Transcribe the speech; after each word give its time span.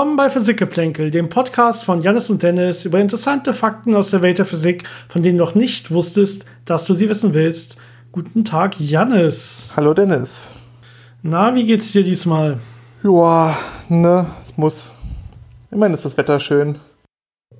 Willkommen 0.00 0.16
bei 0.16 0.30
Physikgeplänkel, 0.30 1.10
dem 1.10 1.28
Podcast 1.28 1.84
von 1.84 2.00
Janis 2.00 2.30
und 2.30 2.42
Dennis 2.42 2.86
über 2.86 2.98
interessante 2.98 3.52
Fakten 3.52 3.94
aus 3.94 4.08
der 4.08 4.22
Welt 4.22 4.38
der 4.38 4.46
Physik, 4.46 4.84
von 5.10 5.22
denen 5.22 5.36
du 5.36 5.44
noch 5.44 5.54
nicht 5.54 5.90
wusstest, 5.90 6.46
dass 6.64 6.86
du 6.86 6.94
sie 6.94 7.10
wissen 7.10 7.34
willst. 7.34 7.76
Guten 8.10 8.42
Tag, 8.42 8.80
Janis. 8.80 9.70
Hallo, 9.76 9.92
Dennis. 9.92 10.56
Na, 11.20 11.54
wie 11.54 11.66
geht's 11.66 11.92
dir 11.92 12.02
diesmal? 12.02 12.60
Ja, 13.02 13.54
ne, 13.90 14.24
es 14.40 14.56
muss. 14.56 14.94
Immerhin 15.70 15.92
ist 15.92 16.06
das 16.06 16.16
Wetter 16.16 16.40
schön. 16.40 16.78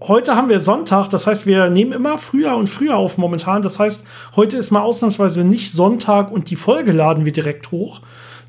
Heute 0.00 0.34
haben 0.34 0.48
wir 0.48 0.60
Sonntag, 0.60 1.08
das 1.10 1.26
heißt, 1.26 1.44
wir 1.44 1.68
nehmen 1.68 1.92
immer 1.92 2.16
früher 2.16 2.56
und 2.56 2.70
früher 2.70 2.96
auf 2.96 3.18
momentan. 3.18 3.60
Das 3.60 3.78
heißt, 3.78 4.06
heute 4.34 4.56
ist 4.56 4.70
mal 4.70 4.80
ausnahmsweise 4.80 5.44
nicht 5.44 5.70
Sonntag 5.70 6.32
und 6.32 6.48
die 6.48 6.56
Folge 6.56 6.92
laden 6.92 7.26
wir 7.26 7.32
direkt 7.32 7.70
hoch, 7.70 8.00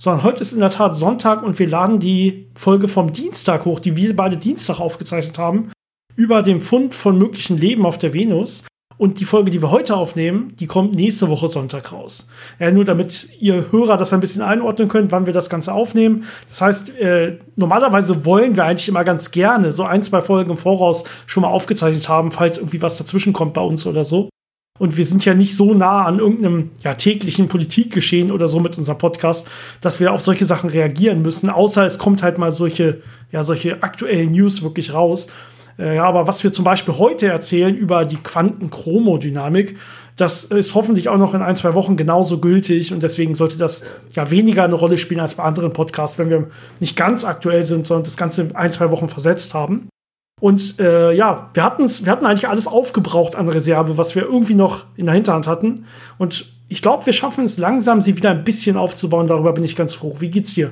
sondern 0.02 0.24
heute 0.24 0.42
ist 0.42 0.52
in 0.52 0.62
der 0.62 0.72
Tat 0.72 0.96
Sonntag 0.96 1.44
und 1.44 1.60
wir 1.60 1.68
laden 1.68 2.00
die 2.00 2.48
Folge 2.56 2.88
vom 2.88 3.14
Dienstag 3.14 3.66
hoch, 3.66 3.80
die 3.80 3.96
wir 3.96 4.16
beide 4.16 4.36
Dienstag 4.36 4.80
aufgezeichnet 4.80 5.38
haben, 5.38 5.72
über 6.16 6.42
den 6.42 6.60
Fund 6.60 6.96
von 6.96 7.20
möglichen 7.20 7.56
Leben 7.56 7.86
auf 7.86 8.00
der 8.00 8.12
Venus. 8.12 8.64
Und 8.98 9.20
die 9.20 9.26
Folge, 9.26 9.52
die 9.52 9.62
wir 9.62 9.70
heute 9.70 9.96
aufnehmen, 9.96 10.56
die 10.60 10.66
kommt 10.66 10.96
nächste 10.96 11.30
Woche 11.30 11.48
Sonntag 11.48 11.92
raus. 11.92 12.30
Ja, 12.60 12.72
nur 12.72 12.84
damit 12.84 13.30
ihr 13.40 13.72
Hörer 13.72 13.98
das 13.98 14.12
ein 14.12 14.22
bisschen 14.22 14.42
einordnen 14.42 14.88
könnt, 14.90 15.12
wann 15.12 15.28
wir 15.28 15.34
das 15.34 15.52
Ganze 15.52 15.72
aufnehmen. 15.72 16.26
Das 16.50 16.62
heißt, 16.62 16.98
äh, 16.98 17.38
normalerweise 17.56 18.26
wollen 18.26 18.56
wir 18.56 18.66
eigentlich 18.66 18.88
immer 18.88 19.04
ganz 19.04 19.30
gerne 19.30 19.72
so 19.72 19.84
ein, 19.84 20.02
zwei 20.02 20.24
Folgen 20.24 20.50
im 20.50 20.58
Voraus 20.58 21.04
schon 21.28 21.42
mal 21.42 21.50
aufgezeichnet 21.50 22.10
haben, 22.10 22.32
falls 22.32 22.58
irgendwie 22.58 22.82
was 22.82 22.98
dazwischen 22.98 23.34
kommt 23.34 23.54
bei 23.54 23.62
uns 23.62 23.86
oder 23.86 24.04
so. 24.04 24.30
Und 24.82 24.98
wir 24.98 25.06
sind 25.06 25.24
ja 25.26 25.36
nicht 25.36 25.56
so 25.56 25.76
nah 25.76 26.06
an 26.06 26.18
irgendeinem 26.18 26.72
ja, 26.82 26.96
täglichen 26.96 27.48
Politikgeschehen 27.48 28.32
oder 28.32 28.48
so 28.48 28.60
mit 28.60 28.80
unserem 28.80 28.98
Podcast, 28.98 29.48
dass 29.80 30.00
wir 30.00 30.12
auf 30.12 30.22
solche 30.22 30.46
Sachen 30.46 30.72
reagieren 30.72 31.22
müssen, 31.22 31.52
außer 31.52 31.86
es 31.86 32.00
kommt 32.00 32.24
halt 32.24 32.40
mal 32.40 32.52
solche, 32.52 33.04
ja, 33.32 33.44
solche 33.44 33.84
aktuellen 33.84 34.32
News 34.32 34.64
wirklich 34.64 34.96
raus. 34.96 35.28
Äh, 35.78 36.00
aber 36.00 36.26
was 36.26 36.44
wir 36.44 36.52
zum 36.52 36.66
Beispiel 36.66 36.96
heute 36.98 37.28
erzählen 37.28 37.76
über 37.76 38.06
die 38.06 38.16
Quantenchromodynamik, 38.16 39.78
das 40.18 40.46
ist 40.46 40.74
hoffentlich 40.74 41.10
auch 41.10 41.20
noch 41.20 41.36
in 41.36 41.44
ein, 41.44 41.56
zwei 41.56 41.76
Wochen 41.76 41.96
genauso 41.96 42.40
gültig 42.40 42.92
und 42.92 43.04
deswegen 43.04 43.36
sollte 43.36 43.60
das 43.60 43.84
ja 44.16 44.32
weniger 44.32 44.64
eine 44.64 44.74
Rolle 44.74 44.98
spielen 44.98 45.20
als 45.20 45.36
bei 45.36 45.44
anderen 45.44 45.74
Podcasts, 45.74 46.18
wenn 46.18 46.32
wir 46.32 46.48
nicht 46.80 46.98
ganz 46.98 47.24
aktuell 47.24 47.64
sind, 47.64 47.86
sondern 47.86 48.06
das 48.06 48.18
Ganze 48.18 48.42
in 48.42 48.56
ein, 48.56 48.72
zwei 48.72 48.90
Wochen 48.90 49.10
versetzt 49.10 49.54
haben. 49.54 49.91
Und 50.42 50.80
äh, 50.80 51.14
ja, 51.14 51.50
wir, 51.54 51.64
wir 51.64 52.12
hatten 52.12 52.26
eigentlich 52.26 52.50
alles 52.50 52.68
aufgebraucht 52.68 53.36
an 53.36 53.48
Reserve, 53.48 53.98
was 53.98 54.16
wir 54.16 54.24
irgendwie 54.24 54.56
noch 54.56 54.86
in 54.98 55.06
der 55.06 55.16
Hinterhand 55.16 55.48
hatten. 55.48 55.86
Und 56.18 56.46
ich 56.68 56.82
glaube, 56.82 57.06
wir 57.06 57.14
schaffen 57.14 57.46
es 57.46 57.60
langsam, 57.60 58.02
sie 58.02 58.18
wieder 58.18 58.32
ein 58.32 58.44
bisschen 58.44 58.76
aufzubauen. 58.76 59.28
Darüber 59.28 59.54
bin 59.54 59.64
ich 59.64 59.76
ganz 59.76 59.94
froh. 59.94 60.16
Wie 60.18 60.32
geht's 60.32 60.56
dir? 60.56 60.72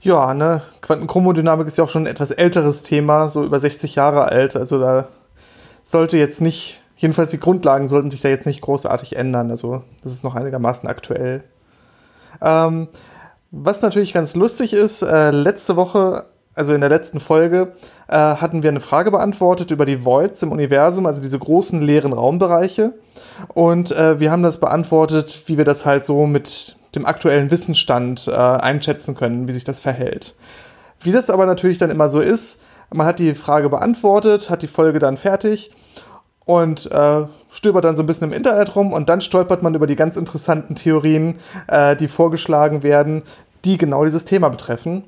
Ja, 0.00 0.32
ne, 0.32 0.62
Quantenchromodynamik 0.80 1.66
ist 1.66 1.76
ja 1.76 1.84
auch 1.84 1.90
schon 1.90 2.04
ein 2.04 2.10
etwas 2.12 2.30
älteres 2.30 2.82
Thema, 2.82 3.28
so 3.28 3.42
über 3.42 3.58
60 3.58 3.96
Jahre 3.96 4.26
alt. 4.26 4.54
Also 4.54 4.78
da 4.78 5.08
sollte 5.82 6.16
jetzt 6.16 6.40
nicht, 6.40 6.82
jedenfalls 6.94 7.30
die 7.30 7.40
Grundlagen 7.40 7.88
sollten 7.88 8.12
sich 8.12 8.20
da 8.20 8.28
jetzt 8.28 8.46
nicht 8.46 8.60
großartig 8.60 9.16
ändern. 9.16 9.50
Also 9.50 9.82
das 10.04 10.12
ist 10.12 10.22
noch 10.22 10.36
einigermaßen 10.36 10.88
aktuell. 10.88 11.42
Ähm, 12.40 12.88
was 13.50 13.82
natürlich 13.82 14.12
ganz 14.12 14.36
lustig 14.36 14.72
ist, 14.72 15.02
äh, 15.02 15.30
letzte 15.30 15.74
Woche, 15.76 16.26
also 16.54 16.74
in 16.74 16.80
der 16.80 16.90
letzten 16.90 17.20
Folge, 17.20 17.72
äh, 18.08 18.16
hatten 18.16 18.62
wir 18.62 18.70
eine 18.70 18.80
Frage 18.80 19.10
beantwortet 19.10 19.70
über 19.70 19.84
die 19.84 20.04
Voids 20.04 20.42
im 20.42 20.52
Universum, 20.52 21.06
also 21.06 21.20
diese 21.20 21.38
großen 21.38 21.82
leeren 21.82 22.12
Raumbereiche. 22.12 22.94
Und 23.54 23.92
äh, 23.92 24.20
wir 24.20 24.30
haben 24.30 24.42
das 24.42 24.58
beantwortet, 24.58 25.42
wie 25.46 25.58
wir 25.58 25.64
das 25.64 25.84
halt 25.84 26.04
so 26.04 26.26
mit 26.26 26.76
dem 26.94 27.06
aktuellen 27.06 27.50
Wissensstand 27.50 28.28
äh, 28.28 28.32
einschätzen 28.32 29.14
können, 29.14 29.48
wie 29.48 29.52
sich 29.52 29.64
das 29.64 29.80
verhält. 29.80 30.34
Wie 31.00 31.12
das 31.12 31.30
aber 31.30 31.46
natürlich 31.46 31.78
dann 31.78 31.90
immer 31.90 32.08
so 32.08 32.20
ist, 32.20 32.62
man 32.92 33.06
hat 33.06 33.18
die 33.18 33.34
Frage 33.34 33.68
beantwortet, 33.68 34.50
hat 34.50 34.62
die 34.62 34.68
Folge 34.68 34.98
dann 34.98 35.16
fertig 35.16 35.72
und 36.44 36.90
äh, 36.90 37.26
stöbert 37.50 37.84
dann 37.84 37.96
so 37.96 38.02
ein 38.02 38.06
bisschen 38.06 38.30
im 38.30 38.36
Internet 38.36 38.76
rum 38.76 38.92
und 38.92 39.08
dann 39.08 39.20
stolpert 39.20 39.62
man 39.62 39.74
über 39.74 39.86
die 39.86 39.96
ganz 39.96 40.16
interessanten 40.16 40.74
Theorien, 40.74 41.38
äh, 41.66 41.96
die 41.96 42.08
vorgeschlagen 42.08 42.82
werden, 42.82 43.22
die 43.64 43.78
genau 43.78 44.04
dieses 44.04 44.24
Thema 44.24 44.48
betreffen. 44.50 45.04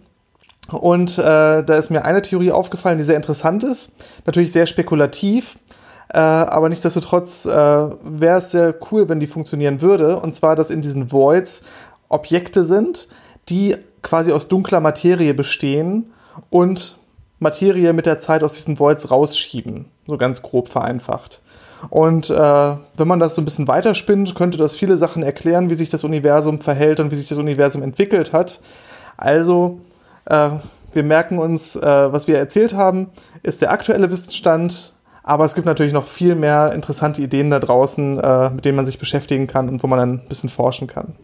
Und 0.72 1.18
äh, 1.18 1.22
da 1.62 1.76
ist 1.76 1.90
mir 1.90 2.04
eine 2.04 2.22
Theorie 2.22 2.50
aufgefallen, 2.50 2.98
die 2.98 3.04
sehr 3.04 3.16
interessant 3.16 3.62
ist, 3.62 3.92
natürlich 4.24 4.50
sehr 4.52 4.66
spekulativ, 4.66 5.58
äh, 6.08 6.18
aber 6.18 6.68
nichtsdestotrotz 6.68 7.46
äh, 7.46 7.50
wäre 7.50 8.38
es 8.38 8.50
sehr 8.50 8.74
cool, 8.90 9.08
wenn 9.08 9.20
die 9.20 9.26
funktionieren 9.26 9.80
würde. 9.80 10.18
Und 10.18 10.34
zwar, 10.34 10.56
dass 10.56 10.70
in 10.70 10.82
diesen 10.82 11.12
Voids 11.12 11.62
Objekte 12.08 12.64
sind, 12.64 13.08
die 13.48 13.76
quasi 14.02 14.32
aus 14.32 14.48
dunkler 14.48 14.80
Materie 14.80 15.34
bestehen 15.34 16.12
und 16.50 16.96
Materie 17.38 17.92
mit 17.92 18.06
der 18.06 18.18
Zeit 18.18 18.42
aus 18.42 18.54
diesen 18.54 18.78
Voids 18.78 19.10
rausschieben. 19.10 19.86
So 20.06 20.16
ganz 20.16 20.42
grob 20.42 20.68
vereinfacht. 20.68 21.42
Und 21.90 22.30
äh, 22.30 22.76
wenn 22.96 23.08
man 23.08 23.20
das 23.20 23.34
so 23.34 23.42
ein 23.42 23.44
bisschen 23.44 23.68
weiterspinnt, 23.68 24.34
könnte 24.34 24.58
das 24.58 24.76
viele 24.76 24.96
Sachen 24.96 25.22
erklären, 25.22 25.70
wie 25.70 25.74
sich 25.74 25.90
das 25.90 26.04
Universum 26.04 26.60
verhält 26.60 27.00
und 27.00 27.10
wie 27.10 27.16
sich 27.16 27.28
das 27.28 27.38
Universum 27.38 27.82
entwickelt 27.82 28.32
hat. 28.32 28.60
Also, 29.16 29.80
wir 30.30 31.02
merken 31.02 31.38
uns, 31.38 31.76
äh, 31.76 32.12
was 32.12 32.26
wir 32.26 32.38
erzählt 32.38 32.74
haben, 32.74 33.08
ist 33.42 33.62
der 33.62 33.70
aktuelle 33.70 34.10
Wissensstand 34.10 34.94
aber 35.26 35.44
es 35.44 35.56
gibt 35.56 35.66
natürlich 35.66 35.92
noch 35.92 36.06
viel 36.06 36.36
mehr 36.36 36.72
interessante 36.72 37.20
Ideen 37.20 37.50
da 37.50 37.58
draußen, 37.58 38.18
äh, 38.20 38.50
mit 38.50 38.64
denen 38.64 38.76
man 38.76 38.86
sich 38.86 39.00
beschäftigen 39.00 39.48
kann 39.48 39.68
und 39.68 39.82
wo 39.82 39.88
man 39.88 39.98
dann 39.98 40.12
ein 40.20 40.28
bisschen 40.28 40.48
forschen 40.48 40.86
kann. 40.86 41.16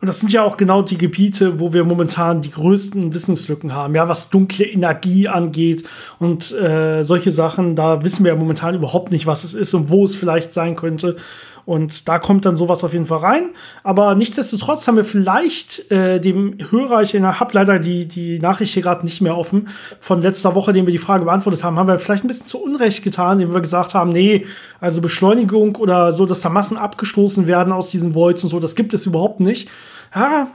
Und 0.00 0.06
das 0.06 0.20
sind 0.20 0.32
ja 0.32 0.44
auch 0.44 0.56
genau 0.56 0.82
die 0.82 0.98
Gebiete, 0.98 1.58
wo 1.58 1.72
wir 1.72 1.82
momentan 1.82 2.42
die 2.42 2.50
größten 2.52 3.12
Wissenslücken 3.12 3.74
haben, 3.74 3.96
ja, 3.96 4.08
was 4.08 4.30
dunkle 4.30 4.64
Energie 4.64 5.26
angeht 5.26 5.84
und 6.20 6.52
äh, 6.52 7.02
solche 7.02 7.32
Sachen. 7.32 7.74
Da 7.74 8.04
wissen 8.04 8.24
wir 8.24 8.32
ja 8.32 8.38
momentan 8.38 8.76
überhaupt 8.76 9.10
nicht, 9.10 9.26
was 9.26 9.42
es 9.42 9.54
ist 9.54 9.74
und 9.74 9.90
wo 9.90 10.04
es 10.04 10.14
vielleicht 10.14 10.52
sein 10.52 10.76
könnte. 10.76 11.16
Und 11.66 12.08
da 12.08 12.20
kommt 12.20 12.44
dann 12.44 12.54
sowas 12.54 12.84
auf 12.84 12.92
jeden 12.92 13.06
Fall 13.06 13.18
rein. 13.18 13.50
Aber 13.82 14.14
nichtsdestotrotz 14.14 14.86
haben 14.86 14.96
wir 14.96 15.04
vielleicht 15.04 15.90
äh, 15.90 16.20
dem 16.20 16.56
Hörer, 16.70 17.02
ich 17.02 17.14
habe 17.14 17.50
leider 17.52 17.80
die, 17.80 18.06
die 18.06 18.38
Nachricht 18.38 18.72
hier 18.72 18.84
gerade 18.84 19.04
nicht 19.04 19.20
mehr 19.20 19.36
offen, 19.36 19.68
von 19.98 20.22
letzter 20.22 20.54
Woche, 20.54 20.72
dem 20.72 20.86
wir 20.86 20.92
die 20.92 20.98
Frage 20.98 21.24
beantwortet 21.24 21.64
haben, 21.64 21.76
haben 21.76 21.88
wir 21.88 21.98
vielleicht 21.98 22.24
ein 22.24 22.28
bisschen 22.28 22.46
zu 22.46 22.62
Unrecht 22.62 23.02
getan, 23.02 23.40
indem 23.40 23.52
wir 23.52 23.60
gesagt 23.60 23.94
haben, 23.94 24.10
nee, 24.10 24.46
also 24.80 25.00
Beschleunigung 25.00 25.74
oder 25.74 26.12
so, 26.12 26.24
dass 26.24 26.40
da 26.40 26.50
Massen 26.50 26.76
abgestoßen 26.76 27.48
werden 27.48 27.72
aus 27.72 27.90
diesen 27.90 28.14
Voids 28.14 28.44
und 28.44 28.50
so, 28.50 28.60
das 28.60 28.76
gibt 28.76 28.94
es 28.94 29.04
überhaupt 29.04 29.40
nicht. 29.40 29.68
Ja, 30.14 30.52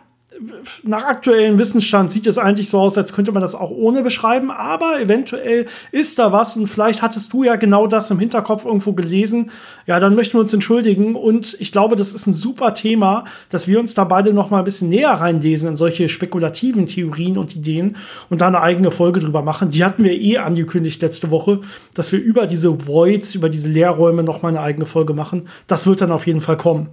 nach 0.84 1.03
aktuellem 1.03 1.59
Wissensstand 1.59 2.12
sieht 2.12 2.28
es 2.28 2.38
eigentlich 2.38 2.69
so 2.69 2.79
aus, 2.79 2.97
als 2.97 3.13
könnte 3.13 3.31
man 3.31 3.41
das 3.41 3.56
auch 3.56 3.72
ohne 3.72 4.02
beschreiben, 4.02 4.52
aber 4.52 5.00
eventuell 5.00 5.68
ist 5.91 6.19
da 6.19 6.31
was 6.31 6.57
und 6.57 6.68
vielleicht 6.68 7.02
hattest 7.02 7.31
du 7.34 7.44
ja 7.44 7.56
genau 7.56 7.88
das 7.88 8.09
im 8.12 8.19
Hinterkopf 8.19 8.66
irgendwo 8.66 8.94
gelesen. 8.94 9.51
Ja, 9.85 10.00
dann 10.00 10.16
möchten 10.16 10.34
wir 10.34 10.41
uns 10.41 10.53
entschuldigen 10.53 11.16
und 11.16 11.56
ich 11.59 11.72
glaube, 11.72 11.96
das 11.96 12.13
ist 12.13 12.28
ein 12.28 12.34
super 12.34 12.74
Thema, 12.74 13.25
dass 13.50 13.68
wir 13.68 13.80
uns 13.80 13.94
da 13.94 14.03
beide 14.03 14.34
noch 14.34 14.50
mal 14.50 14.59
ein 14.59 14.63
bisschen 14.63 14.90
näher 14.90 15.12
reinlesen 15.12 15.69
in 15.69 15.75
solche 15.75 16.09
spekulativen 16.09 16.85
Theorien 16.85 17.38
und 17.38 17.56
Ideen 17.56 17.97
und 18.30 18.41
da 18.41 18.47
eine 18.47 18.62
eigene 18.62 18.91
Folge 18.91 19.19
drüber 19.19 19.41
machen. 19.41 19.69
Die 19.69 19.84
hatten 19.84 20.03
wir 20.03 20.13
eh 20.13 20.38
angekündigt 20.38 21.01
letzte 21.01 21.31
Woche, 21.31 21.62
dass 21.94 22.12
wir 22.12 22.19
über 22.19 22.47
diese 22.47 22.88
Voids, 22.88 23.35
über 23.35 23.50
diese 23.50 23.69
Leerräume 23.69 24.24
noch 24.24 24.41
mal 24.41 24.50
eine 24.50 24.62
eigene 24.62 24.85
Folge 24.85 25.13
machen. 25.13 25.47
Das 25.68 25.85
wird 25.85 26.01
dann 26.01 26.12
auf 26.12 26.25
jeden 26.25 26.41
Fall 26.41 26.57
kommen. 26.57 26.90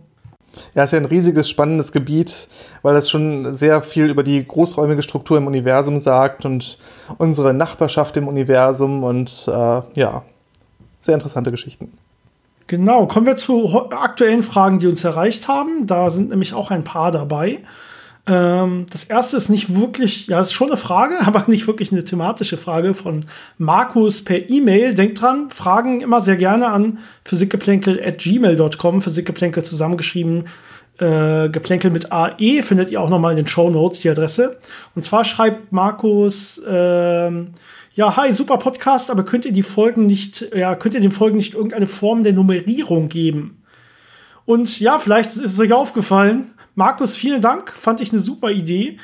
Ja, 0.75 0.85
ist 0.85 0.93
ja 0.93 0.99
ein 0.99 1.05
riesiges, 1.05 1.49
spannendes 1.49 1.93
Gebiet, 1.93 2.49
weil 2.83 2.95
das 2.95 3.11
schon 3.11 3.55
sehr 3.55 3.83
viel 3.83 4.11
über 4.11 4.23
die 4.23 4.47
großräumige 4.47 5.03
Struktur 5.03 5.37
im 5.37 5.47
Universum 5.47 6.01
sagt 6.01 6.45
und 6.45 6.79
unsere 7.19 7.55
Nachbarschaft 7.55 8.17
im 8.17 8.29
Universum 8.29 9.05
und 9.05 9.47
äh, 9.47 9.83
ja, 9.95 10.23
sehr 11.01 11.15
interessante 11.15 11.51
Geschichten. 11.51 11.93
Genau, 12.67 13.07
kommen 13.07 13.25
wir 13.25 13.37
zu 13.37 13.91
aktuellen 13.91 14.43
Fragen, 14.43 14.79
die 14.79 14.87
uns 14.87 15.03
erreicht 15.03 15.49
haben. 15.49 15.87
Da 15.87 16.11
sind 16.11 16.29
nämlich 16.29 16.53
auch 16.53 16.71
ein 16.71 16.85
paar 16.85 17.11
dabei. 17.11 17.61
Ähm, 18.29 18.87
das 18.91 19.05
erste 19.05 19.39
ist 19.39 19.49
nicht 19.49 19.75
wirklich, 19.75 20.27
ja, 20.27 20.39
ist 20.41 20.53
schon 20.53 20.69
eine 20.69 20.77
Frage, 20.77 21.17
aber 21.27 21.45
nicht 21.47 21.67
wirklich 21.67 21.93
eine 21.93 22.05
thematische 22.05 22.59
Frage 22.59 22.95
von 22.95 23.25
Markus 23.57 24.23
per 24.23 24.49
E-Mail. 24.51 24.95
Denkt 24.95 25.21
dran, 25.21 25.51
Fragen 25.51 26.01
immer 26.01 26.21
sehr 26.21 26.37
gerne 26.37 26.69
an 26.69 26.99
physikgeplänkel.gmail.com, 27.25 29.01
Physikgeplänkel 29.01 29.65
zusammengeschrieben. 29.65 30.45
Äh, 30.99 31.49
Geplänkel 31.49 31.91
mit 31.91 32.11
AE 32.13 32.63
findet 32.63 32.91
ihr 32.91 33.01
auch 33.01 33.09
nochmal 33.09 33.31
in 33.33 33.37
den 33.37 33.47
Show 33.47 33.71
Notes 33.71 34.01
die 34.01 34.11
Adresse. 34.11 34.59
Und 34.95 35.03
zwar 35.03 35.25
schreibt 35.25 35.73
Markus, 35.73 36.61
ähm, 36.69 37.53
ja, 37.95 38.17
hi, 38.17 38.33
super 38.33 38.59
Podcast, 38.59 39.11
aber 39.11 39.25
könnt 39.25 39.45
ihr 39.45 39.53
die 39.53 39.63
Folgen 39.63 40.07
nicht, 40.07 40.55
ja, 40.55 40.75
könnt 40.75 40.95
ihr 40.95 41.01
den 41.01 41.13
Folgen 41.13 41.37
nicht 41.37 41.55
irgendeine 41.55 41.87
Form 41.87 42.25
der 42.25 42.33
Nummerierung 42.33 43.09
geben? 43.09 43.63
Und 44.45 44.81
ja, 44.81 44.99
vielleicht 44.99 45.31
ist 45.31 45.45
es 45.45 45.61
euch 45.61 45.73
aufgefallen, 45.73 46.53
Markus, 46.79 47.17
vielen 47.17 47.41
Dank. 47.41 47.73
Fand 47.73 48.01
ich 48.01 48.13
eine 48.13 48.21
super 48.21 48.53
Idee. 48.53 48.99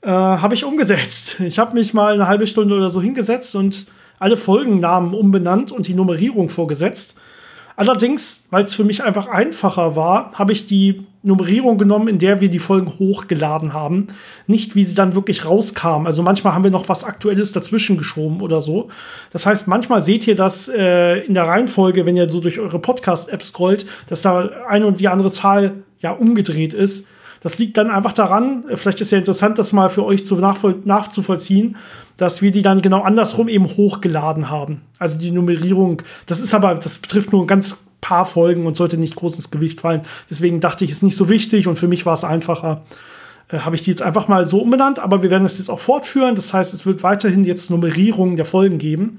Äh, 0.00 0.08
habe 0.08 0.54
ich 0.54 0.64
umgesetzt. 0.64 1.36
Ich 1.46 1.60
habe 1.60 1.76
mich 1.76 1.94
mal 1.94 2.14
eine 2.14 2.26
halbe 2.26 2.48
Stunde 2.48 2.74
oder 2.74 2.90
so 2.90 3.00
hingesetzt 3.00 3.54
und 3.54 3.86
alle 4.18 4.36
Folgennamen 4.36 5.14
umbenannt 5.14 5.70
und 5.70 5.86
die 5.86 5.94
Nummerierung 5.94 6.48
vorgesetzt. 6.48 7.16
Allerdings, 7.76 8.48
weil 8.50 8.64
es 8.64 8.74
für 8.74 8.82
mich 8.82 9.04
einfach 9.04 9.28
einfacher 9.28 9.94
war, 9.94 10.32
habe 10.34 10.50
ich 10.50 10.66
die 10.66 11.06
Nummerierung 11.22 11.78
genommen, 11.78 12.08
in 12.08 12.18
der 12.18 12.40
wir 12.40 12.50
die 12.50 12.58
Folgen 12.58 12.92
hochgeladen 12.98 13.72
haben. 13.72 14.08
Nicht, 14.48 14.74
wie 14.74 14.84
sie 14.84 14.96
dann 14.96 15.14
wirklich 15.14 15.46
rauskamen. 15.46 16.08
Also 16.08 16.24
manchmal 16.24 16.54
haben 16.54 16.64
wir 16.64 16.72
noch 16.72 16.88
was 16.88 17.04
Aktuelles 17.04 17.52
dazwischen 17.52 17.96
geschoben 17.96 18.40
oder 18.40 18.60
so. 18.60 18.88
Das 19.30 19.46
heißt, 19.46 19.68
manchmal 19.68 20.00
seht 20.00 20.26
ihr 20.26 20.34
das 20.34 20.68
äh, 20.68 21.20
in 21.24 21.34
der 21.34 21.44
Reihenfolge, 21.44 22.04
wenn 22.04 22.16
ihr 22.16 22.28
so 22.28 22.40
durch 22.40 22.58
eure 22.58 22.80
Podcast-App 22.80 23.44
scrollt, 23.44 23.86
dass 24.08 24.22
da 24.22 24.50
eine 24.68 24.88
und 24.88 24.98
die 24.98 25.06
andere 25.06 25.30
Zahl 25.30 25.84
ja 26.02 26.10
umgedreht 26.10 26.74
ist. 26.74 27.08
Das 27.40 27.58
liegt 27.58 27.76
dann 27.76 27.90
einfach 27.90 28.12
daran, 28.12 28.64
vielleicht 28.74 29.00
ist 29.00 29.10
ja 29.10 29.18
interessant, 29.18 29.58
das 29.58 29.72
mal 29.72 29.90
für 29.90 30.04
euch 30.04 30.24
zu 30.24 30.36
nachzuvollziehen, 30.36 31.76
dass 32.16 32.40
wir 32.40 32.52
die 32.52 32.62
dann 32.62 32.82
genau 32.82 33.00
andersrum 33.00 33.48
eben 33.48 33.66
hochgeladen 33.66 34.48
haben. 34.48 34.82
Also 34.98 35.18
die 35.18 35.32
Nummerierung, 35.32 36.02
das 36.26 36.40
ist 36.40 36.54
aber, 36.54 36.74
das 36.74 37.00
betrifft 37.00 37.32
nur 37.32 37.42
ein 37.42 37.48
ganz 37.48 37.78
paar 38.00 38.26
Folgen 38.26 38.66
und 38.66 38.76
sollte 38.76 38.96
nicht 38.96 39.16
groß 39.16 39.36
ins 39.36 39.50
Gewicht 39.50 39.80
fallen. 39.80 40.02
Deswegen 40.30 40.60
dachte 40.60 40.84
ich, 40.84 40.90
ist 40.90 41.02
nicht 41.02 41.16
so 41.16 41.28
wichtig 41.28 41.66
und 41.66 41.76
für 41.76 41.88
mich 41.88 42.06
war 42.06 42.14
es 42.14 42.22
einfacher, 42.22 42.84
äh, 43.48 43.58
habe 43.60 43.74
ich 43.74 43.82
die 43.82 43.90
jetzt 43.90 44.02
einfach 44.02 44.28
mal 44.28 44.44
so 44.46 44.60
umbenannt, 44.60 44.98
aber 44.98 45.22
wir 45.22 45.30
werden 45.30 45.44
das 45.44 45.58
jetzt 45.58 45.70
auch 45.70 45.80
fortführen. 45.80 46.34
Das 46.34 46.52
heißt, 46.52 46.74
es 46.74 46.86
wird 46.86 47.02
weiterhin 47.02 47.44
jetzt 47.44 47.70
Nummerierungen 47.70 48.36
der 48.36 48.44
Folgen 48.44 48.78
geben. 48.78 49.18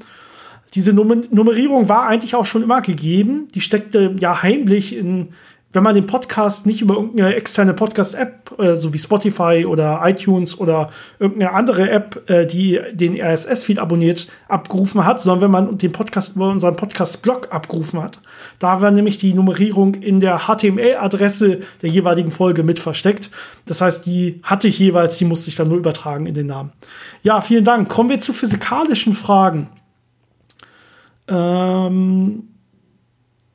Diese 0.76 0.92
Nummerierung 0.92 1.88
war 1.88 2.08
eigentlich 2.08 2.36
auch 2.36 2.46
schon 2.46 2.64
immer 2.64 2.82
gegeben. 2.82 3.48
Die 3.54 3.62
steckte 3.62 4.16
ja 4.18 4.42
heimlich 4.42 4.96
in, 4.96 5.30
wenn 5.74 5.84
man 5.84 5.96
den 5.96 6.06
Podcast 6.06 6.66
nicht 6.66 6.82
über 6.82 6.96
irgendeine 6.96 7.36
externe 7.36 7.74
Podcast-App, 7.74 8.60
äh, 8.60 8.76
so 8.76 8.94
wie 8.94 9.00
Spotify 9.00 9.66
oder 9.68 10.02
iTunes 10.04 10.60
oder 10.60 10.92
irgendeine 11.20 11.52
andere 11.52 11.90
App, 11.90 12.30
äh, 12.30 12.46
die 12.46 12.80
den 12.94 13.20
RSS-Feed 13.20 13.80
abonniert, 13.80 14.28
abgerufen 14.48 15.04
hat, 15.04 15.22
sondern 15.22 15.42
wenn 15.42 15.52
man 15.52 15.78
den 15.78 15.92
Podcast 15.92 16.36
über 16.36 16.50
unseren 16.50 16.76
Podcast-Blog 16.76 17.48
abgerufen 17.52 18.02
hat. 18.02 18.22
Da 18.60 18.82
war 18.82 18.92
nämlich 18.92 19.18
die 19.18 19.34
Nummerierung 19.34 19.96
in 19.96 20.20
der 20.20 20.48
HTML-Adresse 20.48 21.62
der 21.82 21.90
jeweiligen 21.90 22.32
Folge 22.32 22.64
mit 22.64 22.80
versteckt. 22.80 23.32
Das 23.66 23.82
heißt, 23.82 24.06
die 24.06 24.42
hatte 24.44 24.68
ich 24.68 24.78
jeweils, 24.78 25.18
die 25.18 25.26
musste 25.26 25.50
ich 25.50 25.56
dann 25.56 25.70
nur 25.70 25.78
übertragen 25.78 26.28
in 26.28 26.36
den 26.36 26.48
Namen. 26.48 26.72
Ja, 27.24 27.42
vielen 27.42 27.66
Dank. 27.66 27.90
Kommen 27.90 28.12
wir 28.12 28.20
zu 28.20 28.32
physikalischen 28.32 29.16
Fragen. 29.16 29.70
Ähm 31.28 32.53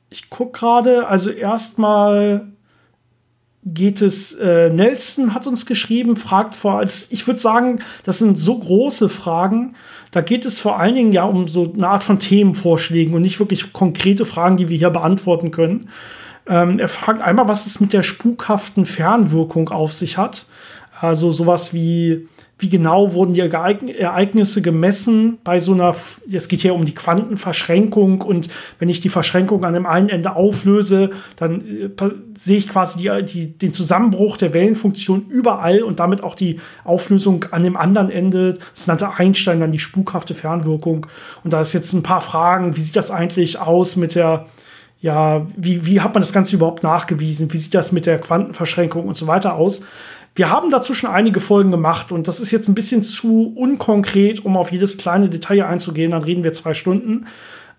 ich 0.09 0.29
gucke 0.29 0.59
gerade, 0.59 1.07
also 1.07 1.29
erstmal 1.29 2.47
geht 3.65 4.01
es, 4.01 4.35
äh, 4.35 4.69
Nelson 4.69 5.33
hat 5.33 5.45
uns 5.45 5.65
geschrieben, 5.65 6.15
fragt 6.15 6.55
vor, 6.55 6.79
als 6.79 7.11
ich 7.11 7.27
würde 7.27 7.39
sagen, 7.39 7.81
das 8.03 8.19
sind 8.19 8.37
so 8.37 8.57
große 8.57 9.09
Fragen, 9.09 9.75
da 10.11 10.21
geht 10.21 10.45
es 10.45 10.59
vor 10.59 10.79
allen 10.79 10.95
Dingen 10.95 11.11
ja 11.11 11.23
um 11.23 11.47
so 11.47 11.71
eine 11.73 11.87
Art 11.87 12.03
von 12.03 12.19
Themenvorschlägen 12.19 13.13
und 13.13 13.21
nicht 13.21 13.39
wirklich 13.39 13.73
konkrete 13.73 14.25
Fragen, 14.25 14.57
die 14.57 14.69
wir 14.69 14.77
hier 14.77 14.89
beantworten 14.89 15.51
können. 15.51 15.89
Ähm, 16.47 16.79
er 16.79 16.89
fragt 16.89 17.21
einmal, 17.21 17.47
was 17.47 17.67
es 17.67 17.79
mit 17.79 17.93
der 17.93 18.01
spukhaften 18.01 18.85
Fernwirkung 18.85 19.69
auf 19.69 19.93
sich 19.93 20.17
hat. 20.17 20.45
Also 20.99 21.31
sowas 21.31 21.73
wie, 21.73 22.27
wie 22.59 22.69
genau 22.69 23.13
wurden 23.13 23.33
die 23.33 23.39
Ereignisse 23.39 24.61
gemessen 24.61 25.37
bei 25.45 25.59
so 25.59 25.73
einer, 25.73 25.95
es 26.31 26.49
geht 26.49 26.61
hier 26.61 26.75
um 26.75 26.83
die 26.83 26.93
Quantenverschränkung 26.93 28.21
und 28.21 28.49
wenn 28.79 28.89
ich 28.89 28.99
die 28.99 29.07
Verschränkung 29.07 29.63
an 29.63 29.73
dem 29.73 29.85
einen 29.85 30.09
Ende 30.09 30.35
auflöse, 30.35 31.11
dann 31.37 31.61
äh, 31.61 31.89
sehe 32.37 32.57
ich 32.57 32.67
quasi 32.67 32.99
die, 32.99 33.25
die, 33.25 33.57
den 33.57 33.73
Zusammenbruch 33.73 34.35
der 34.35 34.53
Wellenfunktion 34.53 35.25
überall 35.29 35.83
und 35.83 36.01
damit 36.01 36.21
auch 36.21 36.35
die 36.35 36.59
Auflösung 36.83 37.45
an 37.51 37.63
dem 37.63 37.77
anderen 37.77 38.11
Ende. 38.11 38.57
Das 38.73 38.87
nannte 38.87 39.17
Einstein 39.17 39.61
dann 39.61 39.71
die 39.71 39.79
spukhafte 39.79 40.35
Fernwirkung. 40.35 41.07
Und 41.45 41.53
da 41.53 41.61
ist 41.61 41.71
jetzt 41.71 41.93
ein 41.93 42.03
paar 42.03 42.21
Fragen, 42.21 42.75
wie 42.75 42.81
sieht 42.81 42.97
das 42.97 43.09
eigentlich 43.09 43.59
aus 43.59 43.95
mit 43.95 44.15
der, 44.15 44.47
ja, 44.99 45.47
wie, 45.55 45.85
wie 45.85 46.01
hat 46.01 46.13
man 46.13 46.21
das 46.21 46.33
Ganze 46.33 46.57
überhaupt 46.57 46.83
nachgewiesen? 46.83 47.53
Wie 47.53 47.57
sieht 47.57 47.73
das 47.73 47.93
mit 47.93 48.05
der 48.05 48.19
Quantenverschränkung 48.19 49.07
und 49.07 49.15
so 49.15 49.27
weiter 49.27 49.55
aus? 49.55 49.83
Wir 50.39 50.49
haben 50.49 50.69
dazu 50.69 50.93
schon 50.93 51.09
einige 51.09 51.41
Folgen 51.41 51.69
gemacht 51.69 52.13
und 52.13 52.29
das 52.29 52.39
ist 52.39 52.49
jetzt 52.51 52.69
ein 52.69 52.73
bisschen 52.73 53.03
zu 53.03 53.51
unkonkret, 53.57 54.45
um 54.45 54.55
auf 54.55 54.71
jedes 54.71 54.97
kleine 54.97 55.27
Detail 55.27 55.65
einzugehen. 55.65 56.11
Dann 56.11 56.23
reden 56.23 56.45
wir 56.45 56.53
zwei 56.53 56.73
Stunden. 56.73 57.25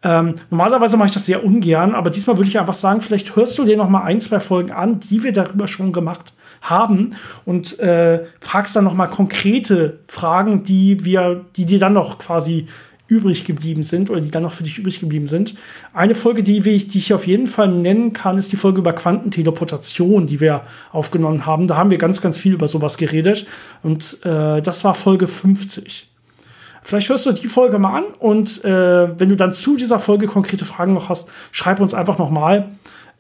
Ähm, 0.03 0.35
normalerweise 0.51 0.99
mache 0.99 1.09
ich 1.09 1.15
das 1.15 1.25
sehr 1.25 1.43
ungern, 1.43 1.95
aber 1.95 2.11
diesmal 2.11 2.37
würde 2.37 2.51
ich 2.51 2.59
einfach 2.59 2.75
sagen, 2.75 3.01
vielleicht 3.01 3.35
hörst 3.35 3.57
du 3.57 3.65
dir 3.65 3.79
noch 3.79 3.89
mal 3.89 4.03
ein, 4.03 4.21
zwei 4.21 4.41
Folgen 4.41 4.73
an, 4.73 5.01
die 5.01 5.23
wir 5.23 5.33
darüber 5.33 5.69
schon 5.69 5.91
gemacht 5.95 6.35
haben 6.61 7.17
und 7.47 7.79
äh, 7.79 8.27
fragst 8.41 8.77
dann 8.77 8.85
noch 8.85 8.93
mal 8.93 9.07
konkrete 9.07 10.01
Fragen, 10.07 10.62
die 10.62 11.03
wir, 11.03 11.47
die 11.57 11.65
dir 11.65 11.79
dann 11.79 11.95
noch 11.95 12.19
quasi 12.19 12.67
übrig 13.11 13.45
geblieben 13.45 13.83
sind 13.83 14.09
oder 14.09 14.21
die 14.21 14.31
dann 14.31 14.45
noch 14.45 14.53
für 14.53 14.62
dich 14.62 14.79
übrig 14.79 15.01
geblieben 15.01 15.27
sind. 15.27 15.55
Eine 15.93 16.15
Folge, 16.15 16.43
die 16.43 16.59
ich, 16.59 16.89
die 16.89 16.99
ich 16.99 17.12
auf 17.12 17.27
jeden 17.27 17.49
Fall 17.49 17.69
nennen 17.69 18.12
kann, 18.12 18.39
ist 18.39 18.53
die 18.53 18.57
Folge 18.57 18.79
über 18.79 18.93
Quantenteleportation, 18.93 20.27
die 20.27 20.41
wir 20.41 20.62
aufgenommen 20.93 21.45
haben. 21.45 21.67
Da 21.67 21.77
haben 21.77 21.91
wir 21.91 21.99
ganz, 21.99 22.21
ganz 22.21 22.39
viel 22.39 22.55
über 22.55 22.69
sowas 22.69 22.97
geredet 22.97 23.47
und 23.83 24.19
äh, 24.25 24.62
das 24.62 24.85
war 24.85 24.95
Folge 24.95 25.27
50. 25.27 26.09
Vielleicht 26.83 27.09
hörst 27.09 27.27
du 27.27 27.33
die 27.33 27.49
Folge 27.49 27.79
mal 27.79 27.99
an 27.99 28.05
und 28.19 28.65
äh, 28.65 29.19
wenn 29.19 29.29
du 29.29 29.37
dann 29.37 29.53
zu 29.53 29.77
dieser 29.77 29.99
Folge 29.99 30.27
konkrete 30.27 30.65
Fragen 30.65 30.95
noch 30.95 31.09
hast, 31.09 31.31
schreib 31.53 31.81
uns 31.81 31.93
einfach 31.93 32.19
noch 32.19 32.31
mal. 32.31 32.71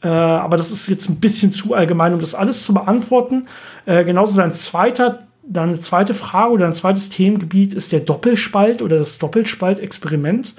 Äh, 0.02 0.08
aber 0.08 0.56
das 0.56 0.70
ist 0.70 0.88
jetzt 0.88 1.10
ein 1.10 1.16
bisschen 1.16 1.52
zu 1.52 1.74
allgemein, 1.74 2.14
um 2.14 2.20
das 2.20 2.34
alles 2.34 2.64
zu 2.64 2.72
beantworten. 2.72 3.46
Äh, 3.84 4.04
genauso 4.04 4.36
dein 4.38 4.54
zweiter 4.54 5.26
dann 5.50 5.70
eine 5.70 5.78
zweite 5.78 6.14
Frage 6.14 6.52
oder 6.52 6.66
ein 6.66 6.72
zweites 6.72 7.08
Themengebiet 7.10 7.74
ist 7.74 7.92
der 7.92 8.00
Doppelspalt 8.00 8.82
oder 8.82 8.98
das 8.98 9.18
Doppelspaltexperiment. 9.18 10.54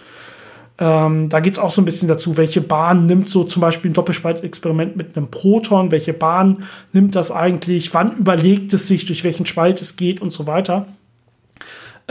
Ähm, 0.78 1.30
da 1.30 1.40
geht 1.40 1.54
es 1.54 1.60
auch 1.60 1.72
so 1.72 1.82
ein 1.82 1.86
bisschen 1.86 2.08
dazu, 2.08 2.38
welche 2.38 2.60
Bahn 2.60 3.06
nimmt 3.06 3.30
so 3.30 3.44
zum 3.44 3.62
Beispiel 3.62 3.92
ein 3.92 3.94
Doppelspaltexperiment 3.94 4.98
mit 4.98 5.16
einem 5.16 5.30
Proton, 5.30 5.92
welche 5.92 6.14
Bahn 6.14 6.64
nimmt 6.92 7.16
das 7.16 7.32
eigentlich, 7.32 7.94
wann 7.94 8.18
überlegt 8.18 8.74
es 8.74 8.88
sich, 8.88 9.06
durch 9.06 9.24
welchen 9.24 9.46
Spalt 9.46 9.82
es 9.82 9.96
geht 9.96 10.22
und 10.22 10.32
so 10.32 10.48
weiter. 10.48 10.88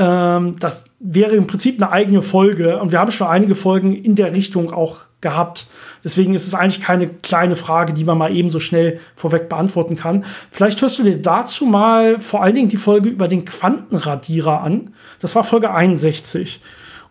Ähm, 0.01 0.59
das 0.59 0.87
wäre 0.99 1.37
im 1.37 1.47
Prinzip 1.47 1.81
eine 1.81 1.93
eigene 1.93 2.23
Folge 2.23 2.81
und 2.81 2.91
wir 2.91 2.99
haben 2.99 3.11
schon 3.11 3.27
einige 3.27 3.55
Folgen 3.55 3.93
in 3.93 4.15
der 4.15 4.33
Richtung 4.33 4.73
auch 4.73 5.01
gehabt. 5.21 5.67
Deswegen 6.03 6.33
ist 6.33 6.47
es 6.47 6.55
eigentlich 6.55 6.81
keine 6.81 7.07
kleine 7.07 7.55
Frage, 7.55 7.93
die 7.93 8.05
man 8.05 8.17
mal 8.17 8.35
eben 8.35 8.49
so 8.49 8.61
schnell 8.61 8.99
vorweg 9.15 9.51
beantworten 9.51 9.97
kann. 9.97 10.25
Vielleicht 10.51 10.81
hörst 10.81 10.99
du 10.99 11.03
dir 11.03 11.21
dazu 11.21 11.67
mal 11.67 12.19
vor 12.19 12.43
allen 12.43 12.55
Dingen 12.55 12.71
die 12.71 12.79
Folge 12.79 13.11
über 13.11 13.29
den 13.29 13.45
Quantenradierer 13.45 14.63
an. 14.63 14.95
Das 15.21 15.35
war 15.35 15.45
Folge 15.45 15.71
61. 15.71 16.63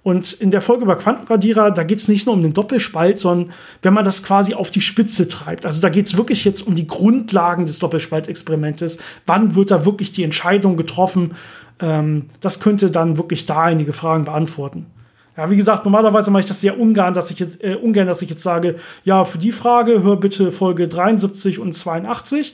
Und 0.01 0.33
in 0.33 0.49
der 0.49 0.61
Folge 0.61 0.85
über 0.85 0.95
Quantenradierer, 0.95 1.71
da 1.71 1.83
geht 1.83 1.99
es 1.99 2.07
nicht 2.07 2.25
nur 2.25 2.33
um 2.33 2.41
den 2.41 2.53
Doppelspalt, 2.53 3.19
sondern 3.19 3.53
wenn 3.81 3.93
man 3.93 4.05
das 4.05 4.23
quasi 4.23 4.53
auf 4.53 4.71
die 4.71 4.81
Spitze 4.81 5.27
treibt. 5.27 5.65
Also 5.65 5.81
da 5.81 5.89
geht 5.89 6.05
es 6.05 6.15
wirklich 6.15 6.45
jetzt 6.45 6.65
um 6.65 6.73
die 6.73 6.87
Grundlagen 6.87 7.65
des 7.65 7.79
Doppelspaltexperimentes. 7.79 8.99
Wann 9.25 9.55
wird 9.55 9.71
da 9.71 9.85
wirklich 9.85 10.13
die 10.13 10.23
Entscheidung 10.23 10.77
getroffen? 10.77 11.35
Ähm, 11.81 12.25
das 12.41 12.59
könnte 12.59 12.91
dann 12.91 13.17
wirklich 13.17 13.45
da 13.45 13.63
einige 13.63 13.93
Fragen 13.93 14.25
beantworten. 14.25 14.85
Ja, 15.37 15.49
wie 15.49 15.55
gesagt, 15.55 15.85
normalerweise 15.85 16.31
mache 16.31 16.41
ich 16.41 16.47
das 16.47 16.59
sehr 16.59 16.77
ungern, 16.77 17.13
dass 17.13 17.31
ich 17.31 17.39
jetzt, 17.39 17.63
äh, 17.63 17.75
ungern, 17.75 18.07
dass 18.07 18.21
ich 18.21 18.29
jetzt 18.29 18.43
sage, 18.43 18.75
ja, 19.05 19.23
für 19.23 19.37
die 19.37 19.53
Frage 19.53 20.03
hör 20.03 20.17
bitte 20.17 20.51
Folge 20.51 20.87
73 20.89 21.59
und 21.59 21.73
82. 21.73 22.53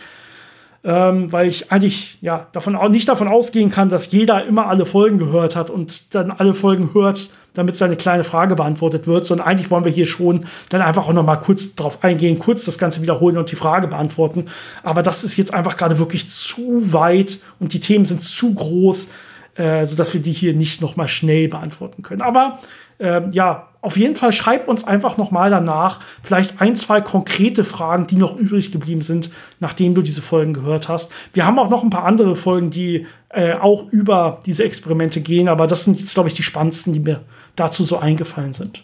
Ähm, 0.84 1.32
weil 1.32 1.48
ich 1.48 1.72
eigentlich 1.72 2.20
ja 2.22 2.46
davon 2.51 2.77
nicht 2.91 3.10
davon 3.10 3.27
ausgehen 3.27 3.72
kann, 3.72 3.89
dass 3.89 4.12
jeder 4.12 4.46
immer 4.46 4.67
alle 4.67 4.86
Folgen 4.86 5.17
gehört 5.17 5.55
hat 5.55 5.72
und 5.72 6.13
dann 6.13 6.29
alle 6.29 6.53
Folgen 6.53 6.94
hört, 6.94 7.32
damit 7.56 7.76
seine 7.76 7.96
kleine 7.96 8.24
Frage 8.24 8.56
beantwortet 8.56 9.08
wird, 9.08 9.26
sondern 9.26 9.48
eigentlich 9.48 9.72
wollen 9.72 9.86
wir 9.86 9.92
hier 9.92 10.06
schon 10.06 10.46
dann 10.70 10.82
einfach 10.82 11.08
auch 11.08 11.14
noch 11.14 11.26
mal 11.26 11.38
kurz 11.38 11.76
drauf 11.76 12.04
eingehen, 12.04 12.40
kurz 12.40 12.66
das 12.66 12.78
Ganze 12.78 13.02
wiederholen 13.02 13.38
und 13.38 13.52
die 13.52 13.56
Frage 13.56 13.88
beantworten. 13.88 14.46
Aber 14.84 15.02
das 15.02 15.24
ist 15.24 15.38
jetzt 15.38 15.54
einfach 15.54 15.76
gerade 15.76 15.98
wirklich 16.00 16.30
zu 16.30 16.94
weit 16.94 17.40
und 17.60 17.74
die 17.74 17.80
Themen 17.80 18.06
sind 18.06 18.22
zu 18.22 18.54
groß, 18.54 19.10
äh, 19.56 19.86
sodass 19.86 20.14
wir 20.14 20.22
die 20.22 20.34
hier 20.34 20.54
nicht 20.54 20.82
noch 20.82 20.96
mal 20.96 21.08
schnell 21.08 21.48
beantworten 21.48 22.04
können. 22.04 22.22
Aber 22.22 22.60
äh, 22.98 23.22
ja, 23.32 23.68
auf 23.82 23.98
jeden 23.98 24.16
Fall 24.16 24.34
schreibt 24.34 24.68
uns 24.68 24.84
einfach 24.84 25.18
noch 25.18 25.30
mal 25.30 25.52
danach 25.52 26.00
vielleicht 26.24 26.60
ein, 26.60 26.76
zwei 26.76 27.02
konkrete 27.02 27.64
Fragen, 27.64 28.08
die 28.08 28.16
noch 28.16 28.36
übrig 28.36 28.72
geblieben 28.72 29.02
sind, 29.02 29.30
nachdem 29.60 29.94
du 29.94 30.02
diese 30.02 30.24
Folgen 30.24 30.54
gehört 30.54 30.90
hast. 30.90 31.12
Wir 31.34 31.46
haben 31.46 31.60
auch 31.60 31.70
noch 31.70 31.84
ein 31.84 31.92
paar 31.92 32.06
andere 32.06 32.36
Folgen, 32.36 32.72
die 32.72 33.06
äh, 33.30 33.54
auch 33.54 33.92
über 33.92 34.40
diese 34.46 34.64
Experimente 34.64 35.22
gehen, 35.22 35.48
aber 35.48 35.68
das 35.68 35.84
sind 35.86 36.00
jetzt, 36.00 36.16
glaube 36.16 36.30
ich, 36.30 36.36
die 36.36 36.42
spannendsten, 36.42 36.94
die 36.94 37.00
mir 37.00 37.22
dazu 37.56 37.84
so 37.84 37.98
eingefallen 37.98 38.54
sind. 38.54 38.84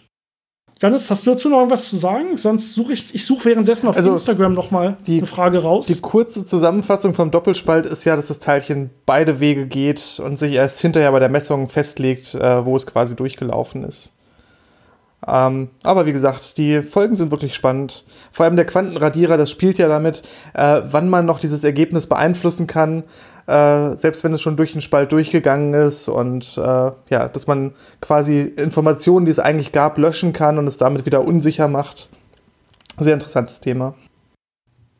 Janis, 0.82 1.08
hast 1.10 1.24
du 1.24 1.30
dazu 1.30 1.48
noch 1.48 1.58
irgendwas 1.58 1.88
zu 1.88 1.96
sagen? 1.96 2.36
Sonst 2.36 2.74
suche 2.74 2.94
ich, 2.94 3.14
ich 3.14 3.24
suche 3.24 3.44
währenddessen 3.44 3.86
auf 3.86 3.96
also 3.96 4.10
Instagram 4.10 4.52
noch 4.52 4.72
mal 4.72 4.96
die, 5.06 5.18
eine 5.18 5.28
Frage 5.28 5.62
raus. 5.62 5.86
Die 5.86 6.00
kurze 6.00 6.44
Zusammenfassung 6.44 7.14
vom 7.14 7.30
Doppelspalt 7.30 7.86
ist 7.86 8.04
ja, 8.04 8.16
dass 8.16 8.26
das 8.26 8.40
Teilchen 8.40 8.90
beide 9.06 9.38
Wege 9.38 9.66
geht 9.68 10.20
und 10.24 10.40
sich 10.40 10.54
erst 10.54 10.80
hinterher 10.80 11.12
bei 11.12 11.20
der 11.20 11.28
Messung 11.28 11.68
festlegt, 11.68 12.34
äh, 12.34 12.66
wo 12.66 12.74
es 12.74 12.84
quasi 12.84 13.14
durchgelaufen 13.14 13.84
ist. 13.84 14.12
Ähm, 15.24 15.70
aber 15.84 16.04
wie 16.06 16.12
gesagt, 16.12 16.58
die 16.58 16.82
Folgen 16.82 17.14
sind 17.14 17.30
wirklich 17.30 17.54
spannend. 17.54 18.04
Vor 18.32 18.44
allem 18.44 18.56
der 18.56 18.64
Quantenradierer, 18.64 19.36
das 19.36 19.52
spielt 19.52 19.78
ja 19.78 19.86
damit, 19.86 20.22
äh, 20.54 20.82
wann 20.84 21.08
man 21.08 21.26
noch 21.26 21.38
dieses 21.38 21.62
Ergebnis 21.62 22.08
beeinflussen 22.08 22.66
kann, 22.66 23.04
äh, 23.46 23.96
selbst 23.96 24.24
wenn 24.24 24.32
es 24.32 24.40
schon 24.40 24.56
durch 24.56 24.72
den 24.72 24.80
Spalt 24.80 25.12
durchgegangen 25.12 25.74
ist 25.74 26.08
und 26.08 26.56
äh, 26.58 26.90
ja, 27.10 27.28
dass 27.28 27.46
man 27.46 27.72
quasi 28.00 28.40
Informationen, 28.40 29.26
die 29.26 29.32
es 29.32 29.38
eigentlich 29.38 29.72
gab, 29.72 29.98
löschen 29.98 30.32
kann 30.32 30.58
und 30.58 30.66
es 30.66 30.76
damit 30.76 31.06
wieder 31.06 31.24
unsicher 31.24 31.68
macht. 31.68 32.08
Sehr 32.98 33.14
interessantes 33.14 33.60
Thema. 33.60 33.94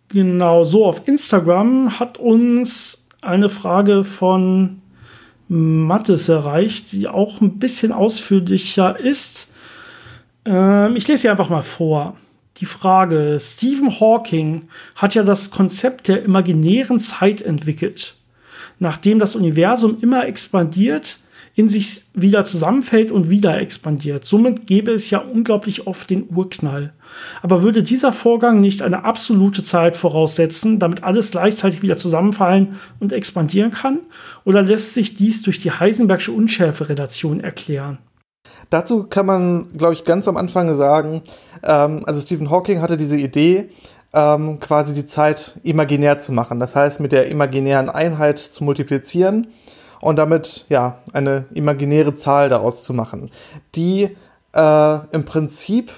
Genau, 0.08 0.64
so 0.64 0.84
auf 0.86 1.06
Instagram 1.08 1.98
hat 1.98 2.18
uns 2.18 3.08
eine 3.22 3.48
Frage 3.48 4.04
von 4.04 4.82
Mattes 5.48 6.28
erreicht, 6.28 6.92
die 6.92 7.08
auch 7.08 7.40
ein 7.40 7.58
bisschen 7.58 7.92
ausführlicher 7.92 8.98
ist. 8.98 9.52
Ähm, 10.44 10.96
ich 10.96 11.06
lese 11.08 11.22
sie 11.22 11.28
einfach 11.28 11.50
mal 11.50 11.62
vor. 11.62 12.16
Die 12.58 12.66
Frage: 12.66 13.38
Stephen 13.40 13.90
Hawking 14.00 14.68
hat 14.96 15.14
ja 15.14 15.22
das 15.22 15.50
Konzept 15.50 16.08
der 16.08 16.24
imaginären 16.24 16.98
Zeit 16.98 17.42
entwickelt. 17.42 18.16
Nachdem 18.82 19.20
das 19.20 19.36
Universum 19.36 19.98
immer 20.00 20.26
expandiert, 20.26 21.20
in 21.54 21.68
sich 21.68 22.02
wieder 22.14 22.44
zusammenfällt 22.44 23.12
und 23.12 23.30
wieder 23.30 23.60
expandiert. 23.60 24.24
Somit 24.24 24.66
gäbe 24.66 24.90
es 24.90 25.08
ja 25.10 25.18
unglaublich 25.18 25.86
oft 25.86 26.10
den 26.10 26.28
Urknall. 26.34 26.92
Aber 27.42 27.62
würde 27.62 27.84
dieser 27.84 28.12
Vorgang 28.12 28.58
nicht 28.58 28.82
eine 28.82 29.04
absolute 29.04 29.62
Zeit 29.62 29.96
voraussetzen, 29.96 30.80
damit 30.80 31.04
alles 31.04 31.30
gleichzeitig 31.30 31.80
wieder 31.82 31.96
zusammenfallen 31.96 32.80
und 32.98 33.12
expandieren 33.12 33.70
kann? 33.70 34.00
Oder 34.44 34.62
lässt 34.62 34.94
sich 34.94 35.14
dies 35.14 35.42
durch 35.42 35.60
die 35.60 35.70
Heisenbergsche 35.70 36.32
Unschärferelation 36.32 37.38
erklären? 37.38 37.98
Dazu 38.68 39.04
kann 39.04 39.26
man, 39.26 39.78
glaube 39.78 39.92
ich, 39.92 40.02
ganz 40.02 40.26
am 40.26 40.36
Anfang 40.36 40.74
sagen, 40.74 41.22
ähm, 41.62 42.02
also 42.04 42.20
Stephen 42.20 42.50
Hawking 42.50 42.80
hatte 42.82 42.96
diese 42.96 43.16
Idee, 43.16 43.68
ähm, 44.14 44.60
quasi 44.60 44.92
die 44.92 45.06
Zeit 45.06 45.54
imaginär 45.62 46.18
zu 46.18 46.32
machen. 46.32 46.60
Das 46.60 46.76
heißt, 46.76 47.00
mit 47.00 47.12
der 47.12 47.28
imaginären 47.28 47.88
Einheit 47.88 48.38
zu 48.38 48.64
multiplizieren 48.64 49.48
und 50.00 50.16
damit 50.16 50.66
ja 50.68 50.98
eine 51.12 51.46
imaginäre 51.54 52.14
Zahl 52.14 52.48
daraus 52.48 52.84
zu 52.84 52.92
machen, 52.92 53.30
die 53.74 54.16
äh, 54.52 54.98
im 55.12 55.24
Prinzip 55.24 55.92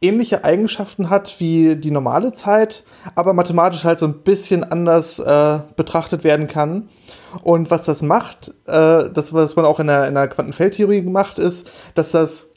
ähnliche 0.00 0.44
Eigenschaften 0.44 1.08
hat 1.08 1.40
wie 1.40 1.76
die 1.76 1.90
normale 1.90 2.32
Zeit, 2.32 2.84
aber 3.14 3.32
mathematisch 3.32 3.84
halt 3.84 3.98
so 3.98 4.06
ein 4.06 4.20
bisschen 4.20 4.62
anders 4.62 5.18
äh, 5.18 5.60
betrachtet 5.76 6.24
werden 6.24 6.46
kann. 6.46 6.88
Und 7.42 7.70
was 7.70 7.84
das 7.84 8.02
macht, 8.02 8.52
äh, 8.66 9.10
das, 9.10 9.32
was 9.32 9.56
man 9.56 9.64
auch 9.64 9.80
in 9.80 9.86
der, 9.86 10.06
in 10.06 10.14
der 10.14 10.28
Quantenfeldtheorie 10.28 11.02
gemacht, 11.02 11.38
ist, 11.38 11.70
dass 11.94 12.10
das 12.10 12.48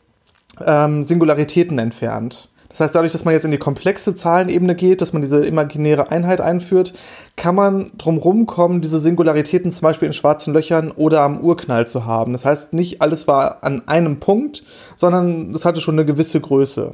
ähm, 0.64 1.04
Singularitäten 1.04 1.80
entfernt. 1.80 2.50
Das 2.78 2.86
heißt, 2.86 2.96
dadurch, 2.96 3.12
dass 3.12 3.26
man 3.26 3.34
jetzt 3.34 3.44
in 3.44 3.50
die 3.50 3.58
komplexe 3.58 4.14
Zahlenebene 4.14 4.76
geht, 4.76 5.02
dass 5.02 5.12
man 5.12 5.24
diese 5.24 5.44
imaginäre 5.44 6.12
Einheit 6.12 6.42
einführt, 6.42 6.94
kann 7.36 7.56
man 7.56 7.90
drumherum 7.98 8.46
kommen, 8.46 8.82
diese 8.82 9.00
Singularitäten 9.00 9.72
zum 9.72 9.82
Beispiel 9.82 10.06
in 10.06 10.14
schwarzen 10.14 10.54
Löchern 10.54 10.92
oder 10.92 11.22
am 11.22 11.40
Urknall 11.40 11.88
zu 11.88 12.06
haben. 12.06 12.34
Das 12.34 12.46
heißt, 12.46 12.74
nicht 12.74 13.02
alles 13.02 13.28
war 13.28 13.64
an 13.64 13.88
einem 13.88 14.20
Punkt, 14.20 14.64
sondern 14.96 15.56
es 15.56 15.66
hatte 15.66 15.82
schon 15.82 15.96
eine 15.96 16.06
gewisse 16.06 16.40
Größe. 16.40 16.92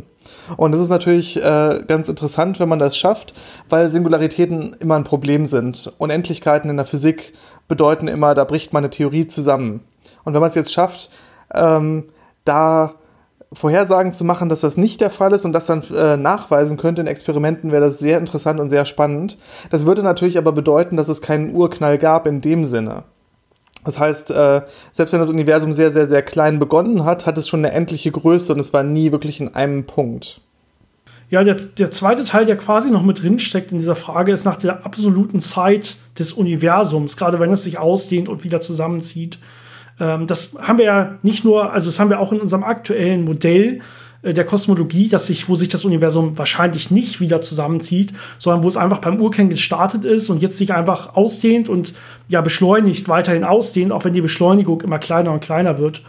Und 0.56 0.72
das 0.72 0.80
ist 0.80 0.88
natürlich 0.88 1.36
äh, 1.44 1.84
ganz 1.86 2.08
interessant, 2.08 2.62
wenn 2.62 2.70
man 2.70 2.80
das 2.80 2.96
schafft, 2.96 3.34
weil 3.68 3.90
Singularitäten 3.90 4.78
immer 4.80 4.96
ein 4.96 5.04
Problem 5.04 5.48
sind. 5.48 5.92
Unendlichkeiten 5.98 6.70
in 6.70 6.78
der 6.78 6.86
Physik 6.86 7.34
bedeuten 7.68 8.08
immer, 8.08 8.36
da 8.36 8.46
bricht 8.46 8.72
meine 8.72 8.90
Theorie 8.90 9.28
zusammen. 9.28 9.82
Und 10.24 10.34
wenn 10.34 10.40
man 10.40 10.48
es 10.48 10.56
jetzt 10.56 10.72
schafft, 10.72 11.10
ähm, 11.54 12.06
da 12.46 12.94
Vorhersagen 13.54 14.14
zu 14.14 14.24
machen, 14.24 14.50
dass 14.50 14.62
das 14.62 14.78
nicht 14.78 15.02
der 15.02 15.12
Fall 15.12 15.34
ist 15.34 15.46
und 15.46 15.54
das 15.54 15.66
dann 15.66 15.84
äh, 15.96 16.18
nachweisen 16.18 16.78
könnte 16.78 17.02
in 17.02 17.08
Experimenten, 17.08 17.72
wäre 17.72 17.84
das 17.84 18.00
sehr 18.00 18.18
interessant 18.18 18.60
und 18.60 18.70
sehr 18.70 18.86
spannend. 18.86 19.38
Das 19.70 19.86
würde 19.86 20.04
natürlich 20.04 20.38
aber 20.38 20.52
bedeuten, 20.52 20.98
dass 20.98 21.10
es 21.10 21.22
keinen 21.22 21.54
Urknall 21.54 21.98
gab 21.98 22.26
in 22.28 22.42
dem 22.42 22.66
Sinne. 22.66 23.04
Das 23.86 24.00
heißt, 24.00 24.32
äh, 24.32 24.62
selbst 24.92 25.14
wenn 25.14 25.20
das 25.20 25.30
Universum 25.30 25.74
sehr, 25.74 25.92
sehr, 25.92 26.08
sehr 26.08 26.22
klein 26.22 26.60
begonnen 26.60 27.04
hat, 27.04 27.26
hat 27.26 27.38
es 27.38 27.48
schon 27.48 27.66
eine 27.66 27.74
endliche 27.74 28.12
Größe 28.12 28.54
und 28.54 28.60
es 28.60 28.74
war 28.74 28.84
nie 28.84 29.12
wirklich 29.12 29.42
in 29.42 29.54
einem 29.56 29.86
Punkt. 29.86 30.42
Ja, 31.30 31.44
der, 31.44 31.56
der 31.56 31.90
zweite 31.92 32.24
Teil, 32.24 32.46
der 32.46 32.58
quasi 32.58 32.92
noch 32.92 33.02
mit 33.02 33.24
drin 33.24 33.40
steckt 33.40 33.72
in 33.72 33.80
dieser 33.80 33.96
Frage, 33.96 34.32
ist 34.32 34.46
nach 34.46 34.58
der 34.58 34.86
absoluten 34.86 35.40
Zeit 35.40 35.98
des 36.18 36.32
Universums, 36.32 37.18
gerade 37.18 37.40
wenn 37.40 37.52
es 37.52 37.64
sich 37.64 37.80
ausdehnt 37.80 38.30
und 38.30 38.44
wieder 38.44 38.62
zusammenzieht. 38.62 39.40
Ähm, 40.00 40.28
das 40.28 40.56
haben 40.60 40.78
wir 40.78 40.86
ja 40.86 41.20
nicht 41.22 41.44
nur, 41.46 41.72
also 41.72 41.90
das 41.90 42.00
haben 42.00 42.10
wir 42.10 42.20
auch 42.20 42.32
in 42.32 42.40
unserem 42.40 42.64
aktuellen 42.64 43.24
Modell 43.24 43.80
äh, 44.24 44.34
der 44.34 44.46
Kosmologie, 44.46 45.10
dass 45.10 45.28
sich, 45.28 45.50
wo 45.50 45.56
sich 45.56 45.70
das 45.70 45.86
Universum 45.86 46.38
wahrscheinlich 46.38 46.90
nicht 46.90 47.20
wieder 47.20 47.42
zusammenzieht, 47.42 48.14
sondern 48.40 48.64
wo 48.64 48.68
es 48.68 48.78
einfach 48.78 49.00
beim 49.00 49.22
Urkern 49.22 49.50
gestartet 49.50 50.06
ist 50.06 50.30
und 50.30 50.42
jetzt 50.42 50.58
sich 50.58 50.74
einfach 50.74 51.16
ausdehnt 51.16 51.70
und 51.70 51.94
ja 52.30 52.42
beschleunigt, 52.42 53.08
weiterhin 53.08 53.44
ausdehnt, 53.44 53.92
auch 53.92 54.06
wenn 54.06 54.14
die 54.14 54.22
Beschleunigung 54.22 54.82
immer 54.82 55.00
kleiner 55.00 55.32
und 55.32 55.42
kleiner 55.42 55.78
wird. 55.78 56.02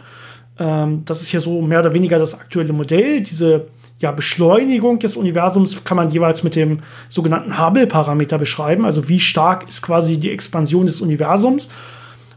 Ähm, 0.57 1.03
das 1.05 1.21
ist 1.21 1.31
ja 1.31 1.39
so 1.39 1.61
mehr 1.61 1.81
oder 1.81 1.93
weniger 1.93 2.17
das 2.17 2.33
aktuelle 2.33 2.73
Modell. 2.73 3.21
Diese 3.21 3.67
ja, 3.99 4.11
Beschleunigung 4.11 4.99
des 4.99 5.15
Universums 5.15 5.83
kann 5.83 5.97
man 5.97 6.09
jeweils 6.09 6.43
mit 6.43 6.55
dem 6.55 6.79
sogenannten 7.07 7.59
Hubble-Parameter 7.59 8.37
beschreiben. 8.37 8.85
Also 8.85 9.07
wie 9.07 9.19
stark 9.19 9.67
ist 9.67 9.81
quasi 9.81 10.17
die 10.17 10.31
Expansion 10.31 10.85
des 10.85 11.01
Universums. 11.01 11.69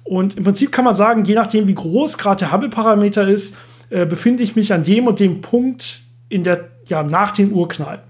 Und 0.08 0.38
im 0.38 0.44
Prinzip 0.44 0.72
kann 0.72 0.86
man 0.86 0.94
sagen, 0.94 1.24
je 1.24 1.34
nachdem, 1.34 1.66
wie 1.68 1.74
groß 1.74 2.16
gerade 2.16 2.38
der 2.38 2.52
Hubble-Parameter 2.52 3.28
ist, 3.28 3.56
äh, 3.90 4.06
befinde 4.06 4.42
ich 4.42 4.56
mich 4.56 4.72
an 4.72 4.82
dem 4.82 5.06
und 5.06 5.20
dem 5.20 5.42
Punkt 5.42 6.02
in 6.30 6.44
der, 6.44 6.70
ja, 6.86 7.02
nach 7.02 7.32
dem 7.32 7.52
Urknall. 7.52 8.02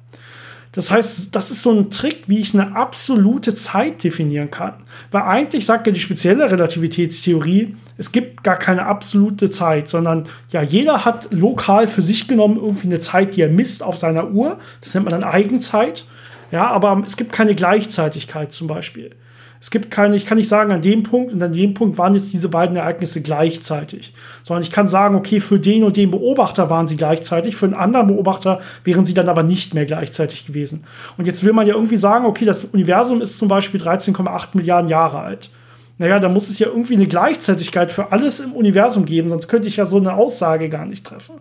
Das 0.72 0.92
heißt, 0.92 1.34
das 1.34 1.50
ist 1.50 1.62
so 1.62 1.72
ein 1.72 1.90
Trick, 1.90 2.24
wie 2.28 2.38
ich 2.38 2.54
eine 2.54 2.76
absolute 2.76 3.54
Zeit 3.54 4.04
definieren 4.04 4.50
kann. 4.50 4.74
Weil 5.10 5.22
eigentlich 5.22 5.66
sagt 5.66 5.88
ja 5.88 5.92
die 5.92 5.98
spezielle 5.98 6.50
Relativitätstheorie, 6.50 7.74
es 7.96 8.12
gibt 8.12 8.44
gar 8.44 8.56
keine 8.56 8.86
absolute 8.86 9.50
Zeit, 9.50 9.88
sondern 9.88 10.28
ja, 10.50 10.62
jeder 10.62 11.04
hat 11.04 11.32
lokal 11.32 11.88
für 11.88 12.02
sich 12.02 12.28
genommen 12.28 12.58
irgendwie 12.58 12.86
eine 12.86 13.00
Zeit, 13.00 13.34
die 13.34 13.42
er 13.42 13.48
misst 13.48 13.82
auf 13.82 13.96
seiner 13.96 14.30
Uhr. 14.30 14.60
Das 14.82 14.94
nennt 14.94 15.10
man 15.10 15.20
dann 15.20 15.28
Eigenzeit. 15.28 16.04
Ja, 16.52 16.68
aber 16.68 17.02
es 17.04 17.16
gibt 17.16 17.32
keine 17.32 17.56
Gleichzeitigkeit 17.56 18.52
zum 18.52 18.68
Beispiel. 18.68 19.16
Es 19.60 19.70
gibt 19.70 19.90
keine, 19.90 20.14
ich 20.14 20.24
kann 20.24 20.38
nicht 20.38 20.48
sagen, 20.48 20.70
an 20.70 20.82
dem 20.82 21.02
Punkt 21.02 21.32
und 21.32 21.42
an 21.42 21.52
dem 21.52 21.74
Punkt 21.74 21.98
waren 21.98 22.14
jetzt 22.14 22.32
diese 22.32 22.48
beiden 22.48 22.76
Ereignisse 22.76 23.22
gleichzeitig, 23.22 24.12
sondern 24.44 24.62
ich 24.62 24.70
kann 24.70 24.86
sagen, 24.86 25.16
okay, 25.16 25.40
für 25.40 25.58
den 25.58 25.82
und 25.82 25.96
den 25.96 26.12
Beobachter 26.12 26.70
waren 26.70 26.86
sie 26.86 26.96
gleichzeitig, 26.96 27.56
für 27.56 27.66
einen 27.66 27.74
anderen 27.74 28.06
Beobachter 28.06 28.60
wären 28.84 29.04
sie 29.04 29.14
dann 29.14 29.28
aber 29.28 29.42
nicht 29.42 29.74
mehr 29.74 29.84
gleichzeitig 29.84 30.46
gewesen. 30.46 30.84
Und 31.16 31.26
jetzt 31.26 31.42
will 31.42 31.52
man 31.52 31.66
ja 31.66 31.74
irgendwie 31.74 31.96
sagen, 31.96 32.24
okay, 32.24 32.44
das 32.44 32.64
Universum 32.64 33.20
ist 33.20 33.36
zum 33.36 33.48
Beispiel 33.48 33.80
13,8 33.80 34.48
Milliarden 34.54 34.88
Jahre 34.88 35.20
alt. 35.20 35.50
Naja, 35.98 36.20
da 36.20 36.28
muss 36.28 36.48
es 36.48 36.60
ja 36.60 36.68
irgendwie 36.68 36.94
eine 36.94 37.08
Gleichzeitigkeit 37.08 37.90
für 37.90 38.12
alles 38.12 38.38
im 38.38 38.52
Universum 38.52 39.04
geben, 39.04 39.28
sonst 39.28 39.48
könnte 39.48 39.66
ich 39.66 39.76
ja 39.76 39.86
so 39.86 39.96
eine 39.96 40.14
Aussage 40.14 40.68
gar 40.68 40.86
nicht 40.86 41.04
treffen. 41.04 41.40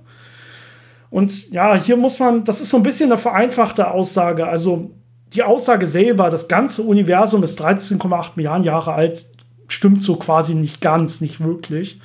Und 1.09 1.51
ja, 1.51 1.75
hier 1.75 1.95
muss 1.95 2.19
man, 2.19 2.43
das 2.43 2.59
ist 2.59 2.69
so 2.69 2.77
ein 2.77 2.83
bisschen 2.83 3.11
eine 3.11 3.17
vereinfachte 3.17 3.91
Aussage. 3.91 4.47
Also 4.47 4.91
die 5.33 5.43
Aussage 5.43 5.87
selber, 5.87 6.29
das 6.29 6.47
ganze 6.47 6.81
Universum 6.81 7.43
ist 7.43 7.61
13,8 7.61 8.31
Milliarden 8.35 8.63
Jahre 8.63 8.93
alt, 8.93 9.25
stimmt 9.67 10.01
so 10.01 10.15
quasi 10.15 10.55
nicht 10.55 10.81
ganz, 10.81 11.21
nicht 11.21 11.43
wirklich. 11.43 11.99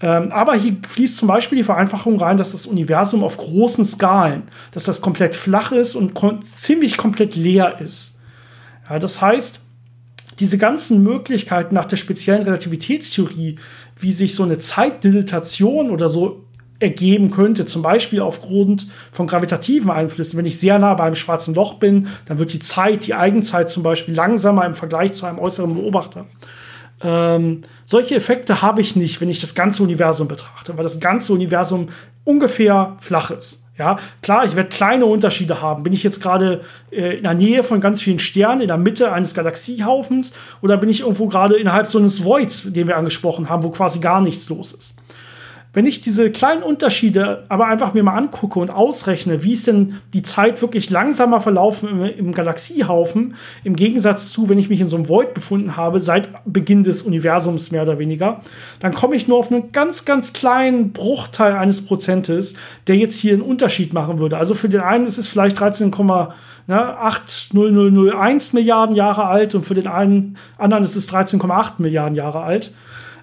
Ähm, 0.00 0.32
aber 0.32 0.54
hier 0.54 0.76
fließt 0.86 1.16
zum 1.16 1.28
Beispiel 1.28 1.58
die 1.58 1.64
Vereinfachung 1.64 2.18
rein, 2.18 2.36
dass 2.36 2.52
das 2.52 2.66
Universum 2.66 3.22
auf 3.22 3.36
großen 3.36 3.84
Skalen, 3.84 4.44
dass 4.72 4.84
das 4.84 5.00
komplett 5.00 5.36
flach 5.36 5.72
ist 5.72 5.94
und 5.94 6.14
kom 6.14 6.42
ziemlich 6.42 6.96
komplett 6.96 7.36
leer 7.36 7.80
ist. 7.80 8.18
Ja, 8.88 8.98
das 8.98 9.20
heißt, 9.20 9.60
diese 10.40 10.58
ganzen 10.58 11.02
Möglichkeiten 11.02 11.74
nach 11.74 11.84
der 11.84 11.96
speziellen 11.96 12.42
Relativitätstheorie, 12.42 13.58
wie 13.96 14.12
sich 14.12 14.34
so 14.34 14.42
eine 14.42 14.58
Zeitdilatation 14.58 15.90
oder 15.90 16.08
so 16.08 16.44
ergeben 16.82 17.30
könnte. 17.30 17.64
Zum 17.64 17.80
Beispiel 17.80 18.20
aufgrund 18.20 18.88
von 19.10 19.26
gravitativen 19.26 19.90
Einflüssen. 19.90 20.38
Wenn 20.38 20.46
ich 20.46 20.58
sehr 20.58 20.78
nah 20.78 20.94
bei 20.94 21.04
einem 21.04 21.16
schwarzen 21.16 21.54
Loch 21.54 21.74
bin, 21.74 22.08
dann 22.26 22.38
wird 22.38 22.52
die 22.52 22.58
Zeit, 22.58 23.06
die 23.06 23.14
Eigenzeit 23.14 23.70
zum 23.70 23.82
Beispiel 23.82 24.14
langsamer 24.14 24.66
im 24.66 24.74
Vergleich 24.74 25.14
zu 25.14 25.26
einem 25.26 25.38
äußeren 25.38 25.74
Beobachter. 25.74 26.26
Ähm, 27.02 27.62
solche 27.84 28.14
Effekte 28.14 28.62
habe 28.62 28.80
ich 28.80 28.96
nicht, 28.96 29.20
wenn 29.20 29.28
ich 29.28 29.40
das 29.40 29.54
ganze 29.54 29.82
Universum 29.82 30.28
betrachte, 30.28 30.76
weil 30.76 30.84
das 30.84 31.00
ganze 31.00 31.32
Universum 31.32 31.88
ungefähr 32.24 32.96
flach 33.00 33.30
ist. 33.30 33.62
Ja, 33.78 33.98
klar, 34.20 34.44
ich 34.44 34.54
werde 34.54 34.68
kleine 34.68 35.06
Unterschiede 35.06 35.62
haben. 35.62 35.82
Bin 35.82 35.94
ich 35.94 36.02
jetzt 36.02 36.20
gerade 36.20 36.60
äh, 36.90 37.16
in 37.16 37.22
der 37.22 37.34
Nähe 37.34 37.64
von 37.64 37.80
ganz 37.80 38.02
vielen 38.02 38.18
Sternen, 38.18 38.60
in 38.60 38.68
der 38.68 38.76
Mitte 38.76 39.12
eines 39.12 39.34
Galaxiehaufens, 39.34 40.34
oder 40.60 40.76
bin 40.76 40.90
ich 40.90 41.00
irgendwo 41.00 41.26
gerade 41.26 41.56
innerhalb 41.56 41.86
so 41.86 41.98
eines 41.98 42.22
Voids, 42.22 42.70
den 42.72 42.86
wir 42.86 42.96
angesprochen 42.96 43.48
haben, 43.48 43.64
wo 43.64 43.70
quasi 43.70 43.98
gar 43.98 44.20
nichts 44.20 44.48
los 44.50 44.72
ist? 44.72 44.98
Wenn 45.74 45.86
ich 45.86 46.02
diese 46.02 46.30
kleinen 46.30 46.62
Unterschiede 46.62 47.46
aber 47.48 47.66
einfach 47.66 47.94
mir 47.94 48.02
mal 48.02 48.14
angucke 48.14 48.58
und 48.58 48.70
ausrechne, 48.70 49.42
wie 49.42 49.54
ist 49.54 49.66
denn 49.66 50.00
die 50.12 50.22
Zeit 50.22 50.60
wirklich 50.60 50.90
langsamer 50.90 51.40
verlaufen 51.40 51.88
im, 51.88 52.02
im, 52.02 52.32
Galaxiehaufen, 52.32 53.36
im 53.64 53.74
Gegensatz 53.74 54.32
zu, 54.32 54.50
wenn 54.50 54.58
ich 54.58 54.68
mich 54.68 54.82
in 54.82 54.88
so 54.88 54.96
einem 54.96 55.08
Void 55.08 55.32
befunden 55.32 55.78
habe, 55.78 55.98
seit 55.98 56.28
Beginn 56.44 56.82
des 56.82 57.00
Universums 57.00 57.70
mehr 57.70 57.84
oder 57.84 57.98
weniger, 57.98 58.42
dann 58.80 58.92
komme 58.92 59.16
ich 59.16 59.28
nur 59.28 59.38
auf 59.38 59.50
einen 59.50 59.72
ganz, 59.72 60.04
ganz 60.04 60.34
kleinen 60.34 60.92
Bruchteil 60.92 61.54
eines 61.54 61.86
Prozentes, 61.86 62.54
der 62.86 62.96
jetzt 62.96 63.18
hier 63.18 63.32
einen 63.32 63.40
Unterschied 63.40 63.94
machen 63.94 64.18
würde. 64.18 64.36
Also 64.36 64.54
für 64.54 64.68
den 64.68 64.82
einen 64.82 65.06
ist 65.06 65.16
es 65.16 65.26
vielleicht 65.26 65.56
13,8001 65.56 68.54
Milliarden 68.54 68.94
Jahre 68.94 69.24
alt 69.24 69.54
und 69.54 69.64
für 69.64 69.72
den 69.72 69.86
einen 69.86 70.36
anderen 70.58 70.84
ist 70.84 70.96
es 70.96 71.08
13,8 71.08 71.76
Milliarden 71.78 72.14
Jahre 72.14 72.42
alt. 72.42 72.74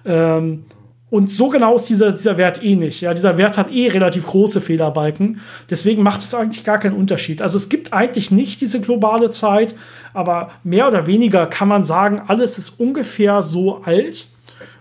Ähm, 0.04 0.64
Und 1.10 1.28
so 1.28 1.48
genau 1.48 1.74
ist 1.74 1.88
dieser, 1.88 2.12
dieser 2.12 2.36
Wert 2.38 2.62
eh 2.62 2.76
nicht. 2.76 3.00
Ja, 3.00 3.12
dieser 3.12 3.36
Wert 3.36 3.58
hat 3.58 3.72
eh 3.72 3.88
relativ 3.88 4.26
große 4.26 4.60
Fehlerbalken. 4.60 5.40
Deswegen 5.68 6.04
macht 6.04 6.22
es 6.22 6.34
eigentlich 6.34 6.62
gar 6.62 6.78
keinen 6.78 6.96
Unterschied. 6.96 7.42
Also 7.42 7.56
es 7.56 7.68
gibt 7.68 7.92
eigentlich 7.92 8.30
nicht 8.30 8.60
diese 8.60 8.80
globale 8.80 9.30
Zeit, 9.30 9.74
aber 10.14 10.52
mehr 10.62 10.86
oder 10.86 11.08
weniger 11.08 11.46
kann 11.46 11.66
man 11.66 11.82
sagen, 11.82 12.22
alles 12.28 12.58
ist 12.58 12.78
ungefähr 12.78 13.42
so 13.42 13.82
alt. 13.82 14.28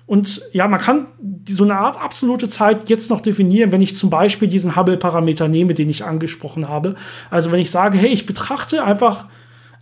Und 0.05 0.41
ja, 0.53 0.67
man 0.67 0.79
kann 0.79 1.07
so 1.47 1.63
eine 1.63 1.77
Art 1.77 1.99
absolute 1.99 2.47
Zeit 2.47 2.89
jetzt 2.89 3.09
noch 3.09 3.21
definieren, 3.21 3.71
wenn 3.71 3.81
ich 3.81 3.95
zum 3.95 4.09
Beispiel 4.09 4.47
diesen 4.47 4.75
Hubble-Parameter 4.75 5.47
nehme, 5.47 5.73
den 5.73 5.89
ich 5.89 6.03
angesprochen 6.03 6.67
habe. 6.67 6.95
Also 7.29 7.51
wenn 7.51 7.59
ich 7.59 7.71
sage, 7.71 7.97
hey, 7.97 8.09
ich 8.09 8.25
betrachte 8.25 8.83
einfach 8.83 9.27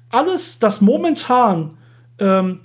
alles, 0.10 0.60
das 0.60 0.80
momentan 0.80 1.76
ähm, 2.20 2.60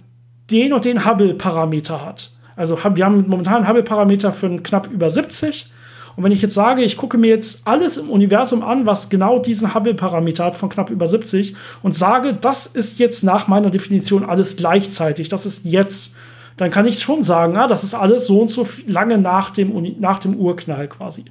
den 0.51 0.73
und 0.73 0.85
den 0.85 1.05
Hubble-Parameter 1.05 2.05
hat. 2.05 2.33
Also 2.57 2.79
wir 2.95 3.05
haben 3.05 3.25
momentan 3.29 3.57
einen 3.57 3.69
Hubble-Parameter 3.69 4.33
für 4.33 4.57
knapp 4.57 4.89
über 4.91 5.11
70. 5.11 5.71
Und 6.15 6.25
wenn 6.25 6.33
ich 6.33 6.43
jetzt 6.43 6.55
sage, 6.55 6.83
ich 6.83 6.97
gucke 6.97 7.17
mir 7.17 7.29
jetzt 7.29 7.63
alles 7.67 7.97
im 7.97 8.11
Universum 8.11 8.63
an, 8.63 8.85
was 8.85 9.09
genau 9.09 9.39
diesen 9.39 9.75
Hubble-Parameter 9.75 10.45
hat 10.45 10.57
von 10.57 10.69
knapp 10.69 10.91
über 10.91 11.07
70 11.07 11.57
und 11.83 11.97
sage, 11.97 12.35
das 12.35 12.67
ist 12.67 12.99
jetzt 12.99 13.25
nach 13.25 13.49
meiner 13.49 13.71
Definition 13.71 14.25
alles 14.25 14.57
gleichzeitig, 14.57 15.31
das 15.31 15.47
ist 15.47 15.65
jetzt, 15.65 16.15
dann 16.57 16.71
kann 16.71 16.87
ich 16.87 16.99
schon 16.99 17.23
sagen, 17.23 17.57
ah, 17.57 17.67
das 17.67 17.85
ist 17.85 17.95
alles 17.95 18.27
so 18.27 18.41
und 18.41 18.49
so 18.49 18.67
lange 18.87 19.19
nach 19.19 19.51
dem, 19.51 19.97
nach 20.01 20.19
dem 20.19 20.37
Urknall 20.37 20.89
quasi. 20.89 21.25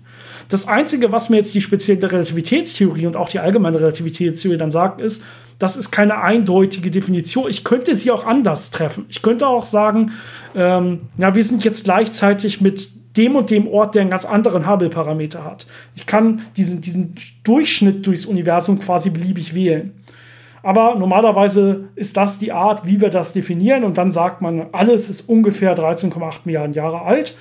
Das 0.50 0.68
Einzige, 0.68 1.12
was 1.12 1.30
mir 1.30 1.38
jetzt 1.38 1.56
die 1.56 1.62
spezielle 1.62 2.12
Relativitätstheorie 2.12 3.08
und 3.08 3.16
auch 3.16 3.30
die 3.30 3.40
allgemeine 3.40 3.80
Relativitätstheorie 3.80 4.58
dann 4.58 4.72
sagt, 4.72 5.00
ist, 5.00 5.24
das 5.60 5.78
ist 5.78 5.92
keine 5.92 6.22
eindeutige 6.22 6.90
Definition. 6.90 7.50
Ich 7.50 7.64
könnte 7.64 7.96
sie 7.96 8.10
auch 8.10 8.26
anders 8.26 8.72
treffen. 8.72 9.06
Ich 9.10 9.22
könnte 9.22 9.48
auch 9.48 9.66
sagen, 9.66 10.14
ähm, 10.56 11.02
ja, 11.18 11.36
wir 11.36 11.44
sind 11.44 11.64
jetzt 11.64 11.84
gleichzeitig 11.84 12.62
mit 12.62 12.90
dem 13.18 13.36
und 13.36 13.50
dem 13.50 13.68
Ort, 13.68 13.96
der 13.96 14.02
einen 14.02 14.10
ganz 14.10 14.26
anderen 14.26 14.68
Hubble-Parameter 14.68 15.44
hat. 15.44 15.68
Ich 15.96 16.06
kann 16.06 16.42
diesen, 16.58 16.82
diesen 16.82 17.16
Durchschnitt 17.44 18.06
durchs 18.08 18.26
Universum 18.26 18.80
quasi 18.80 19.10
beliebig 19.10 19.54
wählen. 19.54 19.92
Aber 20.64 20.96
normalerweise 20.96 21.86
ist 21.96 22.18
das 22.18 22.40
die 22.40 22.52
Art, 22.52 22.86
wie 22.86 23.02
wir 23.02 23.10
das 23.10 23.34
definieren. 23.34 23.84
Und 23.84 23.98
dann 23.98 24.12
sagt 24.12 24.42
man, 24.42 24.68
alles 24.72 25.10
ist 25.10 25.28
ungefähr 25.28 25.76
13,8 25.76 26.42
Milliarden 26.46 26.74
Jahre 26.74 27.02
alt. 27.02 27.36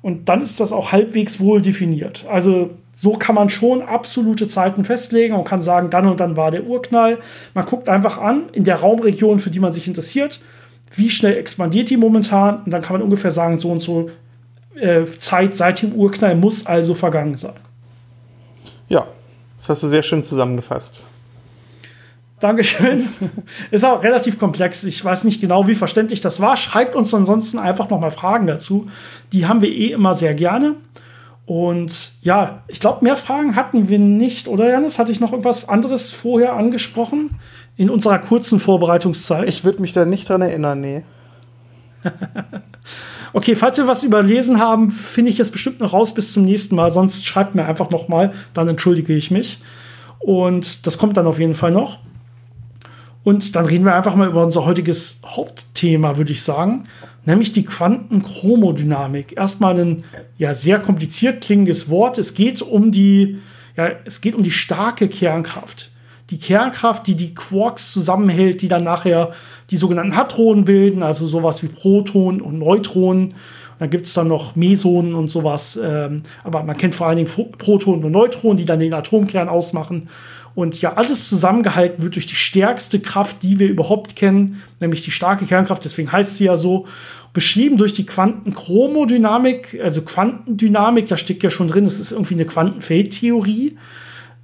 Und 0.00 0.28
dann 0.28 0.42
ist 0.42 0.60
das 0.60 0.72
auch 0.72 0.92
halbwegs 0.92 1.40
wohl 1.40 1.62
definiert. 1.62 2.24
Also 2.28 2.70
so 2.92 3.14
kann 3.14 3.34
man 3.34 3.50
schon 3.50 3.82
absolute 3.82 4.48
Zeiten 4.48 4.84
festlegen 4.84 5.34
und 5.34 5.44
kann 5.44 5.62
sagen, 5.62 5.90
dann 5.90 6.08
und 6.08 6.20
dann 6.20 6.36
war 6.36 6.50
der 6.50 6.64
Urknall. 6.64 7.18
Man 7.54 7.66
guckt 7.66 7.88
einfach 7.88 8.18
an, 8.18 8.48
in 8.52 8.64
der 8.64 8.76
Raumregion, 8.76 9.38
für 9.38 9.50
die 9.50 9.60
man 9.60 9.72
sich 9.72 9.86
interessiert, 9.86 10.40
wie 10.94 11.10
schnell 11.10 11.36
expandiert 11.36 11.88
die 11.88 11.96
momentan. 11.96 12.62
Und 12.64 12.72
dann 12.72 12.82
kann 12.82 12.94
man 12.94 13.02
ungefähr 13.02 13.30
sagen, 13.30 13.58
so 13.58 13.70
und 13.70 13.78
so 13.80 14.10
äh, 14.74 15.04
Zeit 15.18 15.54
seit 15.54 15.82
dem 15.82 15.92
Urknall 15.94 16.34
muss 16.34 16.66
also 16.66 16.94
vergangen 16.94 17.36
sein. 17.36 17.54
Ja, 18.88 19.06
das 19.56 19.68
hast 19.68 19.82
du 19.84 19.88
sehr 19.88 20.02
schön 20.02 20.24
zusammengefasst. 20.24 21.06
Dankeschön. 22.42 23.08
Ist 23.70 23.84
auch 23.84 24.02
relativ 24.02 24.36
komplex. 24.36 24.82
Ich 24.82 25.04
weiß 25.04 25.22
nicht 25.22 25.40
genau, 25.40 25.68
wie 25.68 25.76
verständlich 25.76 26.20
das 26.20 26.40
war. 26.40 26.56
Schreibt 26.56 26.96
uns 26.96 27.14
ansonsten 27.14 27.56
einfach 27.56 27.88
noch 27.88 28.00
mal 28.00 28.10
Fragen 28.10 28.48
dazu. 28.48 28.88
Die 29.32 29.46
haben 29.46 29.62
wir 29.62 29.68
eh 29.68 29.92
immer 29.92 30.12
sehr 30.14 30.34
gerne. 30.34 30.74
Und 31.46 32.10
ja, 32.20 32.64
ich 32.66 32.80
glaube, 32.80 33.04
mehr 33.04 33.16
Fragen 33.16 33.54
hatten 33.54 33.88
wir 33.88 34.00
nicht, 34.00 34.48
oder 34.48 34.68
Janis? 34.68 34.98
Hatte 34.98 35.12
ich 35.12 35.20
noch 35.20 35.30
irgendwas 35.30 35.68
anderes 35.68 36.10
vorher 36.10 36.54
angesprochen 36.54 37.30
in 37.76 37.88
unserer 37.88 38.18
kurzen 38.18 38.58
Vorbereitungszeit? 38.58 39.48
Ich 39.48 39.64
würde 39.64 39.80
mich 39.80 39.92
da 39.92 40.04
nicht 40.04 40.28
dran 40.28 40.42
erinnern, 40.42 40.80
nee. 40.80 41.04
okay, 43.32 43.54
falls 43.54 43.78
wir 43.78 43.86
was 43.86 44.02
überlesen 44.02 44.58
haben, 44.58 44.90
finde 44.90 45.30
ich 45.30 45.38
es 45.38 45.52
bestimmt 45.52 45.78
noch 45.78 45.92
raus 45.92 46.12
bis 46.12 46.32
zum 46.32 46.44
nächsten 46.44 46.74
Mal. 46.74 46.90
Sonst 46.90 47.24
schreibt 47.24 47.54
mir 47.54 47.66
einfach 47.66 47.90
noch 47.90 48.08
mal, 48.08 48.32
dann 48.52 48.66
entschuldige 48.66 49.14
ich 49.14 49.30
mich. 49.30 49.60
Und 50.18 50.88
das 50.88 50.98
kommt 50.98 51.16
dann 51.16 51.26
auf 51.26 51.38
jeden 51.38 51.54
Fall 51.54 51.70
noch. 51.70 51.98
Und 53.24 53.54
dann 53.54 53.66
reden 53.66 53.84
wir 53.84 53.94
einfach 53.94 54.16
mal 54.16 54.28
über 54.28 54.42
unser 54.42 54.64
heutiges 54.64 55.20
Hauptthema, 55.24 56.16
würde 56.16 56.32
ich 56.32 56.42
sagen, 56.42 56.84
nämlich 57.24 57.52
die 57.52 57.64
Quantenchromodynamik. 57.64 59.36
Erstmal 59.36 59.78
ein 59.78 60.04
ja 60.38 60.54
sehr 60.54 60.80
kompliziert 60.80 61.44
klingendes 61.44 61.88
Wort. 61.88 62.18
Es 62.18 62.34
geht 62.34 62.62
um 62.62 62.90
die 62.90 63.38
ja, 63.76 63.90
es 64.04 64.20
geht 64.20 64.34
um 64.34 64.42
die 64.42 64.50
starke 64.50 65.08
Kernkraft. 65.08 65.90
Die 66.30 66.38
Kernkraft, 66.38 67.06
die 67.06 67.14
die 67.14 67.34
Quarks 67.34 67.92
zusammenhält, 67.92 68.62
die 68.62 68.68
dann 68.68 68.84
nachher 68.84 69.32
die 69.70 69.76
sogenannten 69.76 70.16
Hadronen 70.16 70.64
bilden, 70.64 71.02
also 71.02 71.26
sowas 71.26 71.62
wie 71.62 71.68
Protonen 71.68 72.40
und 72.40 72.58
Neutronen. 72.58 73.34
Dann 73.78 73.90
gibt 73.90 74.06
es 74.06 74.14
dann 74.14 74.28
noch 74.28 74.54
Mesonen 74.54 75.14
und 75.14 75.28
sowas. 75.28 75.78
Ähm, 75.82 76.22
aber 76.44 76.62
man 76.62 76.76
kennt 76.76 76.94
vor 76.94 77.08
allen 77.08 77.16
Dingen 77.16 77.30
Protonen 77.58 78.04
und 78.04 78.12
Neutronen, 78.12 78.56
die 78.56 78.64
dann 78.64 78.78
den 78.78 78.94
Atomkern 78.94 79.48
ausmachen. 79.48 80.08
Und 80.54 80.80
ja, 80.82 80.94
alles 80.94 81.28
zusammengehalten 81.28 82.02
wird 82.02 82.14
durch 82.14 82.26
die 82.26 82.34
stärkste 82.34 83.00
Kraft, 83.00 83.42
die 83.42 83.58
wir 83.58 83.68
überhaupt 83.68 84.16
kennen, 84.16 84.62
nämlich 84.80 85.02
die 85.02 85.10
starke 85.10 85.46
Kernkraft, 85.46 85.84
deswegen 85.84 86.12
heißt 86.12 86.36
sie 86.36 86.44
ja 86.44 86.56
so, 86.56 86.86
beschrieben 87.32 87.78
durch 87.78 87.94
die 87.94 88.04
Quantenchromodynamik, 88.04 89.80
also 89.82 90.02
Quantendynamik, 90.02 91.06
da 91.06 91.16
steckt 91.16 91.42
ja 91.42 91.50
schon 91.50 91.68
drin, 91.68 91.86
es 91.86 91.98
ist 91.98 92.12
irgendwie 92.12 92.34
eine 92.34 92.44
Quantenfeldtheorie. 92.44 93.76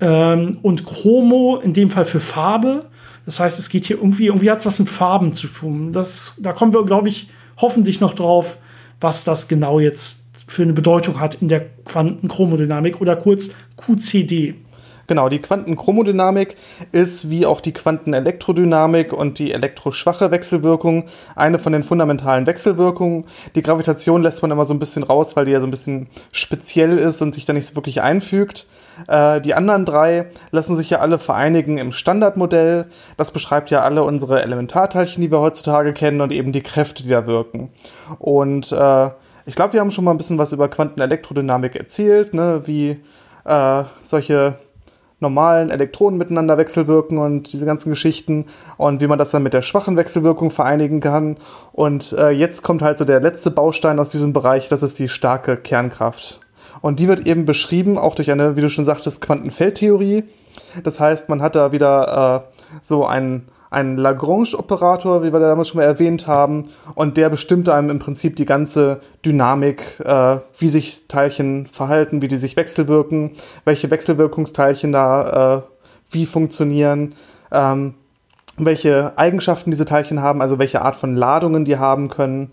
Ähm, 0.01 0.59
und 0.63 0.87
Chromo 0.87 1.61
in 1.63 1.73
dem 1.73 1.91
Fall 1.91 2.05
für 2.05 2.21
Farbe. 2.21 2.87
Das 3.27 3.41
heißt, 3.41 3.59
es 3.59 3.69
geht 3.69 3.87
hier 3.87 3.97
irgendwie, 3.97 4.27
irgendwie 4.27 4.51
hat 4.51 4.61
es 4.61 4.67
was 4.67 4.79
mit 4.79 4.89
Farben 4.89 5.33
zu 5.33 5.49
tun. 5.49 5.93
Das, 5.93 6.35
da 6.39 6.53
kommen 6.53 6.73
wir, 6.73 6.85
glaube 6.85 7.09
ich, 7.09 7.29
hoffentlich 7.59 8.01
noch 8.01 8.15
drauf, 8.15 8.59
was 9.01 9.25
das 9.25 9.49
genau 9.49 9.81
jetzt 9.81 10.25
für 10.47 10.63
eine 10.63 10.73
Bedeutung 10.73 11.21
hat 11.21 11.43
in 11.43 11.49
der 11.49 11.67
Quantenchromodynamik 11.85 13.01
oder 13.01 13.17
kurz 13.17 13.51
QCD. 13.77 14.55
Genau, 15.09 15.31
die 15.31 15.41
Quantenchromodynamik 15.41 16.57
ist 16.93 17.31
wie 17.31 17.47
auch 17.47 17.63
die 17.63 17.73
Quantenelektrodynamik 17.73 19.15
und 19.15 19.39
die 19.39 19.53
elektroschwache 19.53 20.31
Wechselwirkung 20.31 21.07
eine 21.35 21.59
von 21.59 21.73
den 21.73 21.83
fundamentalen 21.83 22.47
Wechselwirkungen. 22.47 23.25
Die 23.55 23.63
Gravitation 23.63 24.23
lässt 24.23 24.43
man 24.43 24.51
immer 24.51 24.67
so 24.67 24.75
ein 24.75 24.79
bisschen 24.79 25.03
raus, 25.03 25.35
weil 25.35 25.47
die 25.47 25.53
ja 25.53 25.61
so 25.61 25.67
ein 25.67 25.71
bisschen 25.71 26.09
speziell 26.31 26.99
ist 26.99 27.23
und 27.23 27.35
sich 27.35 27.47
da 27.47 27.55
nicht 27.55 27.65
so 27.65 27.75
wirklich 27.75 28.03
einfügt. 28.03 28.67
Äh, 29.07 29.41
die 29.41 29.55
anderen 29.55 29.87
drei 29.87 30.27
lassen 30.51 30.77
sich 30.77 30.91
ja 30.91 30.99
alle 30.99 31.19
vereinigen 31.19 31.79
im 31.79 31.93
Standardmodell. 31.93 32.85
Das 33.17 33.33
beschreibt 33.33 33.71
ja 33.71 33.81
alle 33.81 34.05
unsere 34.05 34.43
Elementarteilchen, 34.43 35.23
die 35.23 35.33
wir 35.33 35.41
heutzutage 35.41 35.95
kennen 35.95 36.21
und 36.21 36.33
eben 36.33 36.53
die 36.53 36.63
Kräfte, 36.63 37.03
die 37.03 37.09
da 37.09 37.27
wirken. 37.27 37.71
Und 38.19 38.73
äh, 38.73 39.11
ich 39.47 39.55
glaube, 39.55 39.73
wir 39.73 39.81
haben 39.81 39.91
schon 39.91 40.05
mal 40.05 40.11
ein 40.11 40.19
bisschen 40.19 40.37
was 40.37 40.53
über 40.53 40.69
Quantenelektrodynamik 40.69 41.77
erzählt, 41.77 42.35
ne? 42.35 42.61
wie 42.67 43.01
äh, 43.47 43.85
solche 44.03 44.59
normalen 45.21 45.71
Elektronen 45.71 46.19
miteinander 46.19 46.59
wechselwirken 46.59 47.19
und 47.19 47.53
diese 47.53 47.67
ganzen 47.67 47.91
Geschichten 47.91 48.47
und 48.77 49.01
wie 49.01 49.07
man 49.07 49.19
das 49.19 49.31
dann 49.31 49.43
mit 49.43 49.55
der 49.55 49.63
schwachen 49.63 49.97
Wechselwirkung 49.97 50.51
vereinigen 50.51 51.01
kann. 51.01 51.37
Und 51.73 52.13
äh, 52.13 52.31
jetzt 52.31 52.63
kommt 52.63 52.83
halt 52.83 52.99
so 52.99 53.05
der 53.05 53.21
letzte 53.21 53.51
Baustein 53.51 53.99
aus 53.99 54.11
diesem 54.11 54.33
Bereich, 54.33 54.69
das 54.69 54.83
ist 54.83 54.99
die 54.99 55.09
starke 55.09 55.57
Kernkraft. 55.57 56.41
Und 56.81 57.01
die 57.01 57.09
wird 57.09 57.27
eben 57.27 57.45
beschrieben, 57.45 57.99
auch 57.99 58.15
durch 58.15 58.31
eine, 58.31 58.57
wie 58.57 58.61
du 58.61 58.69
schon 58.69 58.85
sagtest, 58.85 59.21
Quantenfeldtheorie. 59.21 60.25
Das 60.85 61.01
heißt, 61.01 61.29
man 61.29 61.43
hat 61.43 61.57
da 61.57 61.73
wieder 61.73 62.47
äh, 62.47 62.79
so 62.81 63.05
einen 63.05 63.49
ein 63.71 63.97
Lagrange-Operator, 63.97 65.23
wie 65.23 65.33
wir 65.33 65.41
damals 65.41 65.69
schon 65.69 65.79
mal 65.79 65.85
erwähnt 65.85 66.27
haben, 66.27 66.71
und 66.95 67.17
der 67.17 67.31
bestimmt 67.31 67.69
einem 67.69 67.91
im 67.91 67.99
Prinzip 67.99 68.37
die 68.37 68.47
ganze 68.47 69.01
Dynamik, 69.25 70.01
äh, 70.01 70.39
wie 70.59 70.69
sich 70.69 71.07
Teilchen 71.09 71.67
verhalten, 71.67 72.23
wie 72.23 72.29
die 72.29 72.37
sich 72.37 72.57
wechselwirken, 72.57 73.33
welche 73.65 73.91
Wechselwirkungsteilchen 73.91 74.93
da 74.93 75.57
äh, 75.57 75.63
wie 76.11 76.27
funktionieren, 76.27 77.15
ähm, 77.53 77.95
welche 78.57 79.17
Eigenschaften 79.17 79.71
diese 79.71 79.85
Teilchen 79.85 80.23
haben, 80.23 80.41
also 80.41 80.59
welche 80.59 80.83
Art 80.83 80.97
von 80.97 81.15
Ladungen 81.15 81.65
die 81.65 81.79
haben 81.79 82.09
können. 82.09 82.51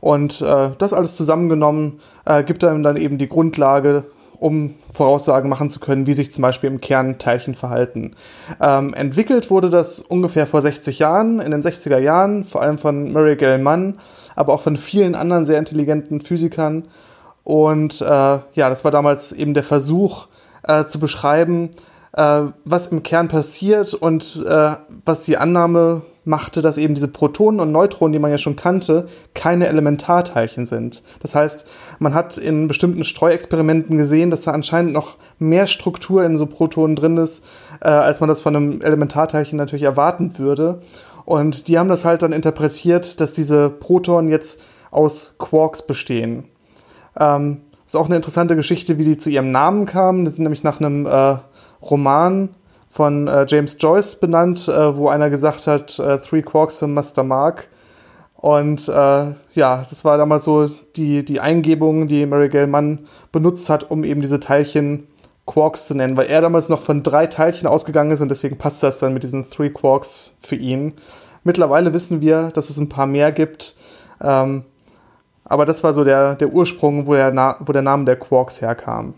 Und 0.00 0.40
äh, 0.42 0.70
das 0.78 0.92
alles 0.92 1.16
zusammengenommen 1.16 2.00
äh, 2.24 2.42
gibt 2.42 2.62
einem 2.64 2.82
dann 2.82 2.96
eben 2.96 3.18
die 3.18 3.28
Grundlage 3.28 4.04
um 4.38 4.74
Voraussagen 4.90 5.48
machen 5.48 5.70
zu 5.70 5.80
können, 5.80 6.06
wie 6.06 6.12
sich 6.12 6.30
zum 6.30 6.42
Beispiel 6.42 6.70
im 6.70 6.80
Kern 6.80 7.18
Teilchen 7.18 7.54
verhalten. 7.54 8.14
Ähm, 8.60 8.94
entwickelt 8.94 9.50
wurde 9.50 9.70
das 9.70 10.00
ungefähr 10.00 10.46
vor 10.46 10.62
60 10.62 10.98
Jahren, 10.98 11.40
in 11.40 11.50
den 11.50 11.62
60er 11.62 11.98
Jahren, 11.98 12.44
vor 12.44 12.62
allem 12.62 12.78
von 12.78 13.12
Murray 13.12 13.36
Gell-Mann, 13.36 13.98
aber 14.34 14.52
auch 14.52 14.62
von 14.62 14.76
vielen 14.76 15.14
anderen 15.14 15.46
sehr 15.46 15.58
intelligenten 15.58 16.20
Physikern. 16.20 16.84
Und 17.44 18.00
äh, 18.00 18.04
ja, 18.04 18.42
das 18.54 18.84
war 18.84 18.90
damals 18.90 19.32
eben 19.32 19.54
der 19.54 19.62
Versuch 19.62 20.28
äh, 20.64 20.84
zu 20.84 20.98
beschreiben, 20.98 21.70
äh, 22.12 22.42
was 22.64 22.88
im 22.88 23.02
Kern 23.02 23.28
passiert 23.28 23.94
und 23.94 24.42
äh, 24.46 24.70
was 25.04 25.24
die 25.24 25.36
Annahme 25.36 26.02
machte, 26.26 26.60
dass 26.60 26.76
eben 26.76 26.94
diese 26.94 27.08
Protonen 27.08 27.60
und 27.60 27.72
Neutronen, 27.72 28.12
die 28.12 28.18
man 28.18 28.30
ja 28.30 28.38
schon 28.38 28.56
kannte, 28.56 29.06
keine 29.32 29.68
Elementarteilchen 29.68 30.66
sind. 30.66 31.02
Das 31.20 31.34
heißt, 31.34 31.66
man 32.00 32.14
hat 32.14 32.36
in 32.36 32.66
bestimmten 32.66 33.04
Streuexperimenten 33.04 33.96
gesehen, 33.96 34.30
dass 34.30 34.42
da 34.42 34.50
anscheinend 34.50 34.92
noch 34.92 35.16
mehr 35.38 35.68
Struktur 35.68 36.24
in 36.24 36.36
so 36.36 36.46
Protonen 36.46 36.96
drin 36.96 37.16
ist, 37.16 37.44
äh, 37.80 37.88
als 37.88 38.20
man 38.20 38.28
das 38.28 38.42
von 38.42 38.56
einem 38.56 38.82
Elementarteilchen 38.82 39.56
natürlich 39.56 39.84
erwarten 39.84 40.36
würde. 40.38 40.80
Und 41.24 41.68
die 41.68 41.78
haben 41.78 41.88
das 41.88 42.04
halt 42.04 42.22
dann 42.22 42.32
interpretiert, 42.32 43.20
dass 43.20 43.32
diese 43.32 43.70
Protonen 43.70 44.28
jetzt 44.28 44.60
aus 44.90 45.34
Quarks 45.38 45.82
bestehen. 45.82 46.48
Ähm, 47.18 47.62
ist 47.86 47.96
auch 47.96 48.06
eine 48.06 48.16
interessante 48.16 48.56
Geschichte, 48.56 48.98
wie 48.98 49.04
die 49.04 49.16
zu 49.16 49.30
ihrem 49.30 49.52
Namen 49.52 49.86
kamen. 49.86 50.24
Das 50.24 50.34
sind 50.34 50.42
nämlich 50.42 50.64
nach 50.64 50.80
einem 50.80 51.06
äh, 51.06 51.36
Roman 51.82 52.50
von 52.96 53.28
äh, 53.28 53.44
James 53.46 53.76
Joyce 53.78 54.14
benannt, 54.16 54.68
äh, 54.68 54.96
wo 54.96 55.08
einer 55.08 55.28
gesagt 55.28 55.66
hat, 55.66 55.98
äh, 55.98 56.18
Three 56.18 56.40
Quarks 56.40 56.78
für 56.78 56.86
Master 56.86 57.24
Mark. 57.24 57.68
Und 58.36 58.88
äh, 58.88 58.92
ja, 59.52 59.82
das 59.88 60.02
war 60.06 60.16
damals 60.16 60.44
so 60.44 60.70
die, 60.96 61.22
die 61.22 61.40
Eingebung, 61.40 62.08
die 62.08 62.24
Mary 62.24 62.48
Gell-Mann 62.48 63.06
benutzt 63.32 63.68
hat, 63.68 63.90
um 63.90 64.02
eben 64.02 64.22
diese 64.22 64.40
Teilchen 64.40 65.08
Quarks 65.44 65.86
zu 65.86 65.94
nennen, 65.94 66.16
weil 66.16 66.26
er 66.26 66.40
damals 66.40 66.70
noch 66.70 66.80
von 66.80 67.02
drei 67.02 67.26
Teilchen 67.26 67.68
ausgegangen 67.68 68.10
ist 68.12 68.22
und 68.22 68.30
deswegen 68.30 68.56
passt 68.56 68.82
das 68.82 68.98
dann 68.98 69.12
mit 69.12 69.22
diesen 69.22 69.48
Three 69.50 69.70
Quarks 69.70 70.34
für 70.42 70.56
ihn. 70.56 70.94
Mittlerweile 71.44 71.92
wissen 71.92 72.22
wir, 72.22 72.50
dass 72.54 72.70
es 72.70 72.78
ein 72.78 72.88
paar 72.88 73.06
mehr 73.06 73.30
gibt. 73.30 73.76
Ähm, 74.22 74.64
aber 75.44 75.66
das 75.66 75.84
war 75.84 75.92
so 75.92 76.02
der, 76.02 76.34
der 76.34 76.48
Ursprung, 76.48 77.06
wo 77.06 77.12
der, 77.12 77.56
wo 77.60 77.72
der 77.72 77.82
Name 77.82 78.06
der 78.06 78.16
Quarks 78.16 78.62
herkam. 78.62 79.14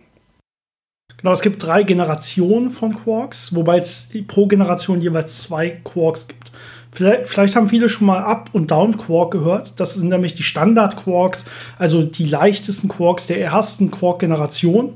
Genau, 1.19 1.33
es 1.33 1.43
gibt 1.43 1.65
drei 1.65 1.83
Generationen 1.83 2.71
von 2.71 2.95
Quarks, 2.95 3.55
wobei 3.55 3.79
es 3.79 4.11
pro 4.29 4.47
Generation 4.47 5.01
jeweils 5.01 5.43
zwei 5.43 5.71
Quarks 5.83 6.29
gibt. 6.29 6.53
Vielleicht, 6.93 7.29
vielleicht, 7.29 7.57
haben 7.57 7.69
viele 7.69 7.89
schon 7.89 8.07
mal 8.07 8.23
Up- 8.23 8.51
und 8.53 8.71
Down-Quark 8.71 9.33
gehört. 9.33 9.75
Das 9.77 9.95
sind 9.95 10.09
nämlich 10.09 10.35
die 10.35 10.45
Standard-Quarks, 10.45 11.47
also 11.77 12.03
die 12.03 12.25
leichtesten 12.25 12.89
Quarks 12.89 13.27
der 13.27 13.41
ersten 13.41 13.91
Quark-Generation. 13.91 14.95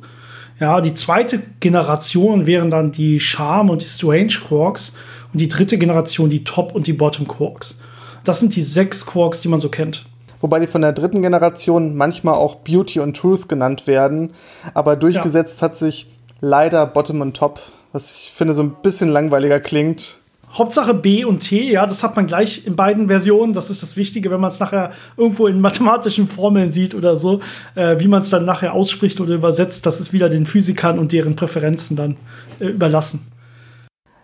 Ja, 0.61 0.81
die 0.81 0.95
zweite 0.95 1.43
Generation 1.59 2.47
wären 2.47 2.71
dann 2.71 2.93
die 2.93 3.19
Charm- 3.19 3.69
und 3.69 3.83
die 3.83 3.89
Strange-Quarks. 3.89 4.93
Und 5.33 5.41
die 5.41 5.49
dritte 5.49 5.77
Generation 5.77 6.31
die 6.31 6.45
Top- 6.45 6.75
und 6.75 6.87
die 6.87 6.93
Bottom-Quarks. 6.93 7.81
Das 8.23 8.39
sind 8.39 8.55
die 8.55 8.63
sechs 8.63 9.05
Quarks, 9.05 9.41
die 9.41 9.49
man 9.49 9.61
so 9.61 9.69
kennt 9.69 10.05
wobei 10.43 10.61
die 10.61 10.67
von 10.67 10.83
der 10.83 10.93
dritten 10.93 11.23
Generation 11.23 11.97
manchmal 11.97 12.35
auch 12.35 12.57
Beauty 12.57 13.01
und 13.01 13.17
Truth 13.17 13.49
genannt 13.49 13.87
werden. 13.87 14.35
Aber 14.75 14.97
durchgesetzt 14.97 15.63
ja. 15.63 15.69
hat 15.69 15.77
sich 15.79 16.09
leider 16.41 16.85
Bottom 16.85 17.23
und 17.23 17.35
Top, 17.35 17.61
was 17.93 18.13
ich 18.13 18.33
finde 18.37 18.53
so 18.53 18.63
ein 18.63 18.77
bisschen 18.83 19.09
langweiliger 19.09 19.61
klingt. 19.61 20.19
Hauptsache 20.53 20.93
B 20.93 21.25
und 21.25 21.39
T, 21.39 21.73
ja, 21.73 21.87
das 21.87 22.03
hat 22.03 22.15
man 22.15 22.27
gleich 22.27 22.67
in 22.67 22.77
beiden 22.77 23.09
Versionen. 23.09 23.55
Das 23.55 23.71
ist 23.71 23.83
das 23.83 23.97
Wichtige, 23.97 24.31
wenn 24.31 24.41
man 24.41 24.51
es 24.51 24.61
nachher 24.61 24.93
irgendwo 25.17 25.47
in 25.47 25.63
mathematischen 25.63 26.29
Formeln 26.29 26.71
sieht 26.71 26.95
oder 26.95 27.17
so, 27.17 27.41
äh, 27.75 27.99
wie 27.99 28.09
man 28.09 28.21
es 28.21 28.29
dann 28.29 28.45
nachher 28.45 28.75
ausspricht 28.75 29.19
oder 29.21 29.35
übersetzt, 29.35 29.87
das 29.87 29.99
ist 29.99 30.13
wieder 30.13 30.29
den 30.29 30.45
Physikern 30.45 30.99
und 30.99 31.13
deren 31.13 31.37
Präferenzen 31.37 31.97
dann 31.97 32.17
äh, 32.61 32.67
überlassen. 32.67 33.27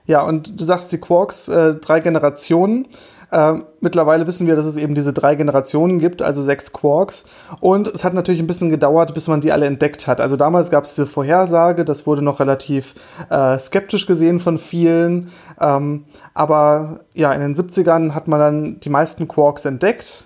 Ja, 0.04 0.22
und 0.22 0.58
du 0.58 0.64
sagst 0.64 0.92
die 0.92 0.98
Quarks, 0.98 1.48
äh, 1.48 1.76
drei 1.76 2.00
Generationen. 2.00 2.86
Äh, 3.30 3.54
mittlerweile 3.80 4.26
wissen 4.26 4.46
wir, 4.46 4.56
dass 4.56 4.66
es 4.66 4.76
eben 4.76 4.94
diese 4.94 5.12
drei 5.12 5.34
Generationen 5.34 5.98
gibt, 5.98 6.22
also 6.22 6.42
sechs 6.42 6.72
Quarks. 6.72 7.24
Und 7.60 7.88
es 7.88 8.04
hat 8.04 8.14
natürlich 8.14 8.40
ein 8.40 8.46
bisschen 8.46 8.70
gedauert, 8.70 9.12
bis 9.14 9.28
man 9.28 9.40
die 9.40 9.52
alle 9.52 9.66
entdeckt 9.66 10.06
hat. 10.06 10.20
Also 10.20 10.36
damals 10.36 10.70
gab 10.70 10.84
es 10.84 10.94
diese 10.94 11.06
Vorhersage, 11.06 11.84
das 11.84 12.06
wurde 12.06 12.22
noch 12.22 12.40
relativ 12.40 12.94
äh, 13.28 13.58
skeptisch 13.58 14.06
gesehen 14.06 14.40
von 14.40 14.58
vielen. 14.58 15.30
Ähm, 15.60 16.04
aber 16.32 17.00
ja, 17.12 17.32
in 17.32 17.40
den 17.40 17.54
70ern 17.54 18.14
hat 18.14 18.28
man 18.28 18.40
dann 18.40 18.80
die 18.80 18.90
meisten 18.90 19.28
Quarks 19.28 19.64
entdeckt. 19.64 20.24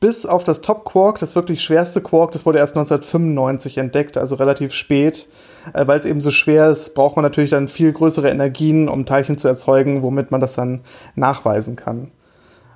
Bis 0.00 0.26
auf 0.26 0.44
das 0.44 0.60
Top 0.60 0.84
Quark, 0.84 1.18
das 1.18 1.34
wirklich 1.34 1.60
schwerste 1.60 2.00
Quark, 2.00 2.30
das 2.30 2.46
wurde 2.46 2.58
erst 2.58 2.76
1995 2.76 3.78
entdeckt, 3.78 4.16
also 4.16 4.36
relativ 4.36 4.72
spät. 4.72 5.28
Äh, 5.74 5.86
Weil 5.86 5.98
es 5.98 6.06
eben 6.06 6.22
so 6.22 6.30
schwer 6.30 6.70
ist, 6.70 6.94
braucht 6.94 7.16
man 7.16 7.24
natürlich 7.24 7.50
dann 7.50 7.68
viel 7.68 7.92
größere 7.92 8.30
Energien, 8.30 8.88
um 8.88 9.04
Teilchen 9.04 9.36
zu 9.36 9.48
erzeugen, 9.48 10.02
womit 10.02 10.30
man 10.30 10.40
das 10.40 10.54
dann 10.54 10.80
nachweisen 11.14 11.76
kann. 11.76 12.12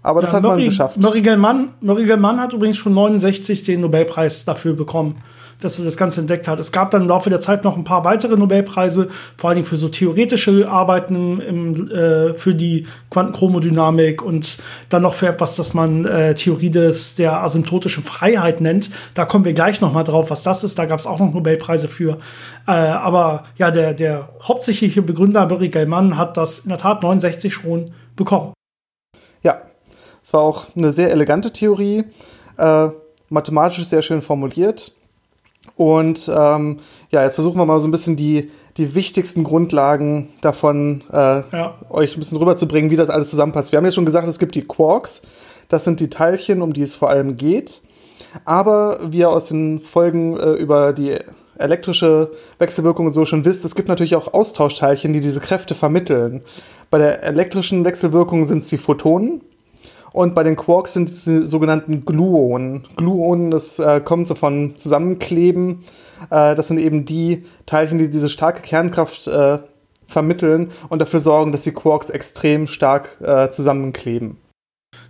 Aber 0.02 0.20
das 0.20 0.32
ja, 0.32 0.36
hat 0.36 0.42
Murray, 0.42 0.56
man 0.56 0.64
geschafft. 0.64 1.00
Murray 1.00 1.22
Gell-Mann, 1.22 1.68
Murray 1.80 2.04
Gell-Mann 2.06 2.40
hat 2.40 2.52
übrigens 2.52 2.76
schon 2.76 2.92
69 2.92 3.62
den 3.62 3.80
Nobelpreis 3.82 4.44
dafür 4.44 4.74
bekommen, 4.74 5.22
dass 5.60 5.78
er 5.78 5.84
das 5.84 5.96
Ganze 5.96 6.20
entdeckt 6.20 6.48
hat. 6.48 6.58
Es 6.58 6.72
gab 6.72 6.90
dann 6.90 7.02
im 7.02 7.08
Laufe 7.08 7.30
der 7.30 7.40
Zeit 7.40 7.62
noch 7.62 7.76
ein 7.76 7.84
paar 7.84 8.04
weitere 8.04 8.36
Nobelpreise, 8.36 9.10
vor 9.36 9.48
allen 9.48 9.58
Dingen 9.58 9.66
für 9.66 9.76
so 9.76 9.88
theoretische 9.88 10.68
Arbeiten 10.68 11.40
im, 11.40 11.90
äh, 11.92 12.34
für 12.34 12.52
die 12.52 12.88
Quantenchromodynamik 13.10 14.22
und 14.22 14.58
dann 14.88 15.02
noch 15.02 15.14
für 15.14 15.28
etwas, 15.28 15.54
das 15.54 15.72
man 15.72 16.04
äh, 16.04 16.34
Theorie 16.34 16.70
des, 16.70 17.14
der 17.14 17.40
asymptotischen 17.44 18.02
Freiheit 18.02 18.60
nennt. 18.60 18.90
Da 19.14 19.24
kommen 19.24 19.44
wir 19.44 19.52
gleich 19.52 19.80
noch 19.80 19.92
mal 19.92 20.02
drauf, 20.02 20.30
was 20.30 20.42
das 20.42 20.64
ist. 20.64 20.80
Da 20.80 20.86
gab 20.86 20.98
es 20.98 21.06
auch 21.06 21.20
noch 21.20 21.32
Nobelpreise 21.32 21.86
für. 21.86 22.18
Äh, 22.66 22.72
aber 22.72 23.44
ja, 23.56 23.70
der, 23.70 23.94
der 23.94 24.30
hauptsächliche 24.42 25.00
Begründer 25.00 25.46
Murray 25.46 25.68
Gell-Mann 25.68 26.16
hat 26.18 26.36
das 26.36 26.60
in 26.60 26.70
der 26.70 26.78
Tat 26.78 27.04
69 27.04 27.54
schon 27.54 27.92
bekommen. 28.16 28.52
Es 30.22 30.32
war 30.32 30.40
auch 30.40 30.66
eine 30.76 30.92
sehr 30.92 31.10
elegante 31.10 31.52
Theorie, 31.52 32.04
äh, 32.56 32.88
mathematisch 33.28 33.84
sehr 33.84 34.02
schön 34.02 34.22
formuliert. 34.22 34.92
Und 35.76 36.30
ähm, 36.32 36.78
ja, 37.10 37.22
jetzt 37.22 37.34
versuchen 37.34 37.58
wir 37.58 37.64
mal 37.64 37.80
so 37.80 37.88
ein 37.88 37.92
bisschen 37.92 38.16
die, 38.16 38.50
die 38.76 38.94
wichtigsten 38.94 39.44
Grundlagen 39.44 40.28
davon 40.40 41.04
äh, 41.10 41.42
ja. 41.52 41.78
euch 41.88 42.16
ein 42.16 42.20
bisschen 42.20 42.38
rüberzubringen, 42.38 42.90
wie 42.90 42.96
das 42.96 43.10
alles 43.10 43.28
zusammenpasst. 43.28 43.72
Wir 43.72 43.78
haben 43.78 43.84
ja 43.84 43.90
schon 43.90 44.06
gesagt, 44.06 44.28
es 44.28 44.38
gibt 44.38 44.54
die 44.54 44.66
Quarks. 44.66 45.22
Das 45.68 45.84
sind 45.84 46.00
die 46.00 46.10
Teilchen, 46.10 46.62
um 46.62 46.72
die 46.72 46.82
es 46.82 46.94
vor 46.94 47.08
allem 47.08 47.36
geht. 47.36 47.82
Aber 48.44 49.00
wie 49.10 49.18
ihr 49.18 49.30
aus 49.30 49.46
den 49.46 49.80
Folgen 49.80 50.36
äh, 50.38 50.52
über 50.52 50.92
die 50.92 51.16
elektrische 51.56 52.30
Wechselwirkung 52.58 53.06
und 53.06 53.12
so 53.12 53.24
schon 53.24 53.44
wisst, 53.44 53.64
es 53.64 53.74
gibt 53.74 53.88
natürlich 53.88 54.16
auch 54.16 54.32
Austauschteilchen, 54.32 55.12
die 55.12 55.20
diese 55.20 55.40
Kräfte 55.40 55.74
vermitteln. 55.74 56.42
Bei 56.90 56.98
der 56.98 57.22
elektrischen 57.22 57.84
Wechselwirkung 57.84 58.44
sind 58.44 58.58
es 58.58 58.68
die 58.68 58.78
Photonen. 58.78 59.42
Und 60.12 60.34
bei 60.34 60.42
den 60.42 60.56
Quarks 60.56 60.92
sind 60.92 61.08
es 61.08 61.24
die 61.24 61.46
sogenannten 61.46 62.04
Gluonen. 62.04 62.86
Gluonen, 62.96 63.50
das 63.50 63.78
äh, 63.78 64.00
kommt 64.00 64.28
so 64.28 64.34
von 64.34 64.76
Zusammenkleben. 64.76 65.84
Äh, 66.30 66.54
das 66.54 66.68
sind 66.68 66.78
eben 66.78 67.04
die 67.04 67.44
Teilchen, 67.66 67.98
die 67.98 68.10
diese 68.10 68.28
starke 68.28 68.62
Kernkraft 68.62 69.26
äh, 69.26 69.58
vermitteln 70.06 70.70
und 70.90 71.00
dafür 71.00 71.20
sorgen, 71.20 71.52
dass 71.52 71.62
die 71.62 71.72
Quarks 71.72 72.10
extrem 72.10 72.68
stark 72.68 73.16
äh, 73.22 73.50
zusammenkleben. 73.50 74.38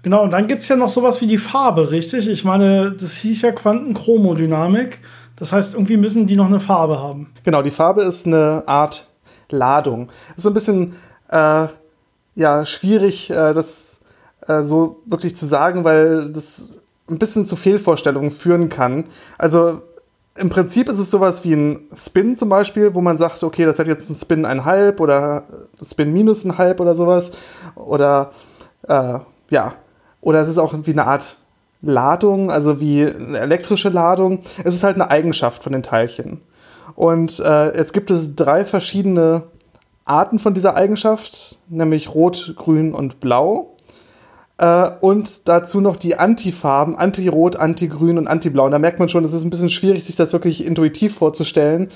Genau, 0.03 0.23
und 0.23 0.33
dann 0.33 0.47
gibt 0.47 0.63
es 0.63 0.69
ja 0.69 0.77
noch 0.77 0.91
sowas 0.91 1.21
wie 1.21 1.27
die 1.27 1.39
Farbe, 1.39 1.91
richtig? 1.91 2.29
Ich 2.29 2.45
meine, 2.45 2.93
das 2.93 3.17
hieß 3.19 3.43
ja 3.43 3.53
Quantenchromodynamik. 3.53 5.01
Das 5.37 5.53
heißt, 5.53 5.75
irgendwie 5.75 5.97
müssen 5.97 6.27
die 6.27 6.37
noch 6.37 6.47
eine 6.47 6.61
Farbe 6.61 7.01
haben. 7.01 7.33
Genau, 7.43 7.63
die 7.63 7.71
Farbe 7.71 8.03
ist 8.03 8.27
eine 8.27 8.63
Art 8.67 9.09
Ladung. 9.51 10.11
Ist 10.37 10.45
so 10.45 10.51
ein 10.51 10.55
bisschen 10.55 10.95
äh, 11.29 11.67
ja, 12.35 12.65
schwierig, 12.65 13.31
äh, 13.31 13.53
das 13.53 14.02
äh, 14.47 14.63
so 14.63 15.01
wirklich 15.07 15.37
zu 15.37 15.47
sagen, 15.47 15.85
weil 15.85 16.31
das 16.33 16.71
ein 17.09 17.19
bisschen 17.19 17.47
zu 17.47 17.57
Fehlvorstellungen 17.57 18.31
führen 18.31 18.69
kann. 18.69 19.07
Also 19.39 19.83
im 20.35 20.49
Prinzip 20.49 20.89
ist 20.89 20.99
es 20.99 21.11
sowas 21.11 21.45
wie 21.45 21.55
ein 21.55 21.89
Spin 21.95 22.37
zum 22.37 22.49
Beispiel, 22.49 22.95
wo 22.95 23.01
man 23.01 23.19
sagt, 23.19 23.43
okay, 23.43 23.65
das 23.65 23.79
hat 23.79 23.87
jetzt 23.87 24.09
einen 24.09 24.19
Spin 24.19 24.45
einhalb 24.45 25.01
oder 25.01 25.45
Spin 25.85 26.13
minus 26.13 26.45
ein 26.45 26.57
halb 26.57 26.81
oder 26.81 26.95
sowas. 26.95 27.33
Oder 27.75 28.31
äh, 28.89 29.19
ja, 29.51 29.75
oder 30.21 30.41
es 30.41 30.49
ist 30.49 30.59
auch 30.59 30.75
wie 30.85 30.93
eine 30.93 31.07
Art 31.07 31.37
Ladung, 31.83 32.51
also 32.51 32.81
wie 32.81 33.05
eine 33.05 33.39
elektrische 33.39 33.91
Ladung. 33.91 34.41
Es 34.65 34.75
ist 34.75 34.85
halt 34.85 34.95
eine 34.95 35.11
Eigenschaft 35.11 35.65
von 35.65 35.73
den 35.73 35.83
Teilchen. 35.83 36.41
Und 36.95 37.41
äh, 37.41 37.77
jetzt 37.77 37.93
gibt 37.93 38.11
es 38.11 38.35
drei 38.37 38.65
verschiedene 38.65 39.45
Arten 40.05 40.39
von 40.39 40.55
dieser 40.55 40.75
Eigenschaft, 40.75 41.59
nämlich 41.69 42.15
Rot, 42.15 42.55
Grün 42.57 42.95
und 42.95 43.21
Blau. 43.21 43.72
Äh, 44.59 44.91
und 45.01 45.49
dazu 45.49 45.81
noch 45.81 45.97
die 45.97 46.19
Antifarben, 46.19 46.97
Anti-Rot, 46.97 47.57
Anti-Grün 47.57 48.19
und 48.19 48.29
Anti-Blau. 48.29 48.67
Und 48.67 48.73
da 48.73 48.79
merkt 48.79 48.99
man 48.99 49.09
schon, 49.09 49.25
es 49.25 49.33
ist 49.33 49.45
ein 49.45 49.51
bisschen 49.51 49.71
schwierig, 49.71 50.05
sich 50.05 50.17
das 50.17 50.33
wirklich 50.33 50.65
intuitiv 50.65 51.15
vorzustellen. 51.17 51.91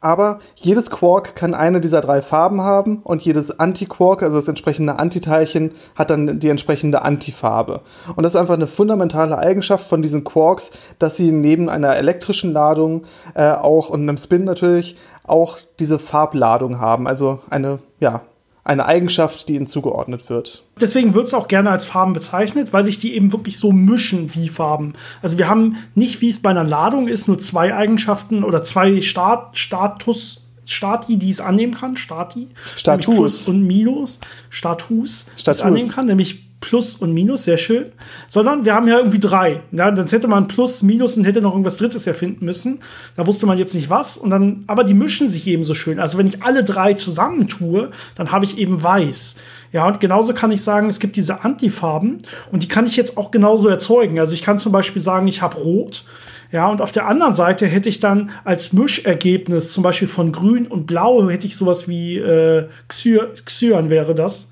Aber 0.00 0.38
jedes 0.54 0.90
Quark 0.90 1.34
kann 1.34 1.54
eine 1.54 1.80
dieser 1.80 2.00
drei 2.00 2.22
Farben 2.22 2.60
haben 2.60 2.98
und 3.02 3.22
jedes 3.22 3.58
Anti-Quark, 3.58 4.22
also 4.22 4.36
das 4.36 4.46
entsprechende 4.46 4.98
Antiteilchen, 4.98 5.72
hat 5.96 6.10
dann 6.10 6.38
die 6.38 6.50
entsprechende 6.50 7.02
Antifarbe. 7.02 7.80
Und 8.14 8.22
das 8.22 8.34
ist 8.34 8.40
einfach 8.40 8.54
eine 8.54 8.68
fundamentale 8.68 9.36
Eigenschaft 9.36 9.88
von 9.88 10.00
diesen 10.00 10.22
Quarks, 10.22 10.70
dass 11.00 11.16
sie 11.16 11.32
neben 11.32 11.68
einer 11.68 11.96
elektrischen 11.96 12.52
Ladung 12.52 13.06
äh, 13.34 13.50
auch 13.50 13.90
und 13.90 14.02
einem 14.02 14.18
Spin 14.18 14.44
natürlich 14.44 14.96
auch 15.24 15.58
diese 15.80 15.98
Farbladung 15.98 16.80
haben. 16.80 17.08
Also 17.08 17.40
eine, 17.50 17.80
ja, 17.98 18.22
eine 18.68 18.84
Eigenschaft, 18.84 19.48
die 19.48 19.54
ihnen 19.54 19.66
zugeordnet 19.66 20.28
wird. 20.28 20.62
Deswegen 20.78 21.14
wird 21.14 21.26
es 21.26 21.34
auch 21.34 21.48
gerne 21.48 21.70
als 21.70 21.86
Farben 21.86 22.12
bezeichnet, 22.12 22.72
weil 22.72 22.84
sich 22.84 22.98
die 22.98 23.14
eben 23.14 23.32
wirklich 23.32 23.58
so 23.58 23.72
mischen 23.72 24.34
wie 24.34 24.48
Farben. 24.48 24.92
Also 25.22 25.38
wir 25.38 25.48
haben 25.48 25.76
nicht, 25.94 26.20
wie 26.20 26.28
es 26.28 26.40
bei 26.40 26.50
einer 26.50 26.64
Ladung 26.64 27.08
ist, 27.08 27.28
nur 27.28 27.38
zwei 27.38 27.74
Eigenschaften 27.74 28.44
oder 28.44 28.62
zwei 28.62 29.00
Stat 29.00 29.56
Status 29.56 30.42
Stati, 30.66 31.16
die 31.16 31.30
es 31.30 31.40
annehmen 31.40 31.72
kann, 31.72 31.96
Stati, 31.96 32.48
Status 32.76 33.14
Plus 33.14 33.48
und 33.48 33.66
Minus, 33.66 34.20
Status, 34.50 35.28
Status. 35.34 35.42
die 35.42 35.50
es 35.50 35.60
annehmen 35.62 35.88
kann, 35.88 36.04
nämlich 36.04 36.47
Plus 36.60 36.96
und 36.96 37.12
Minus, 37.12 37.44
sehr 37.44 37.56
schön. 37.56 37.86
Sondern 38.26 38.64
wir 38.64 38.74
haben 38.74 38.88
ja 38.88 38.98
irgendwie 38.98 39.20
drei. 39.20 39.60
Ja, 39.70 39.90
dann 39.90 40.08
hätte 40.08 40.28
man 40.28 40.48
Plus, 40.48 40.82
Minus 40.82 41.16
und 41.16 41.24
hätte 41.24 41.40
noch 41.40 41.52
irgendwas 41.52 41.76
Drittes 41.76 42.06
erfinden 42.06 42.44
müssen. 42.44 42.80
Da 43.16 43.26
wusste 43.26 43.46
man 43.46 43.58
jetzt 43.58 43.74
nicht 43.74 43.90
was. 43.90 44.18
Und 44.18 44.30
dann, 44.30 44.64
aber 44.66 44.84
die 44.84 44.94
mischen 44.94 45.28
sich 45.28 45.46
eben 45.46 45.64
so 45.64 45.74
schön. 45.74 46.00
Also 46.00 46.18
wenn 46.18 46.26
ich 46.26 46.42
alle 46.42 46.64
drei 46.64 46.94
zusammentue, 46.94 47.90
dann 48.16 48.32
habe 48.32 48.44
ich 48.44 48.58
eben 48.58 48.82
Weiß. 48.82 49.36
Ja, 49.72 49.86
und 49.86 50.00
genauso 50.00 50.34
kann 50.34 50.50
ich 50.50 50.62
sagen, 50.62 50.88
es 50.88 50.98
gibt 50.98 51.16
diese 51.16 51.44
Antifarben 51.44 52.18
und 52.50 52.62
die 52.62 52.68
kann 52.68 52.86
ich 52.86 52.96
jetzt 52.96 53.16
auch 53.16 53.30
genauso 53.30 53.68
erzeugen. 53.68 54.18
Also 54.18 54.32
ich 54.32 54.42
kann 54.42 54.58
zum 54.58 54.72
Beispiel 54.72 55.02
sagen, 55.02 55.28
ich 55.28 55.42
habe 55.42 55.56
Rot. 55.56 56.04
Ja, 56.50 56.68
und 56.68 56.80
auf 56.80 56.92
der 56.92 57.06
anderen 57.06 57.34
Seite 57.34 57.66
hätte 57.66 57.90
ich 57.90 58.00
dann 58.00 58.30
als 58.44 58.72
Mischergebnis 58.72 59.72
zum 59.72 59.82
Beispiel 59.82 60.08
von 60.08 60.32
Grün 60.32 60.66
und 60.66 60.86
Blau 60.86 61.28
hätte 61.28 61.46
ich 61.46 61.56
sowas 61.56 61.88
wie 61.88 62.16
äh, 62.16 62.68
Xyan 62.88 63.90
wäre 63.90 64.14
das. 64.14 64.50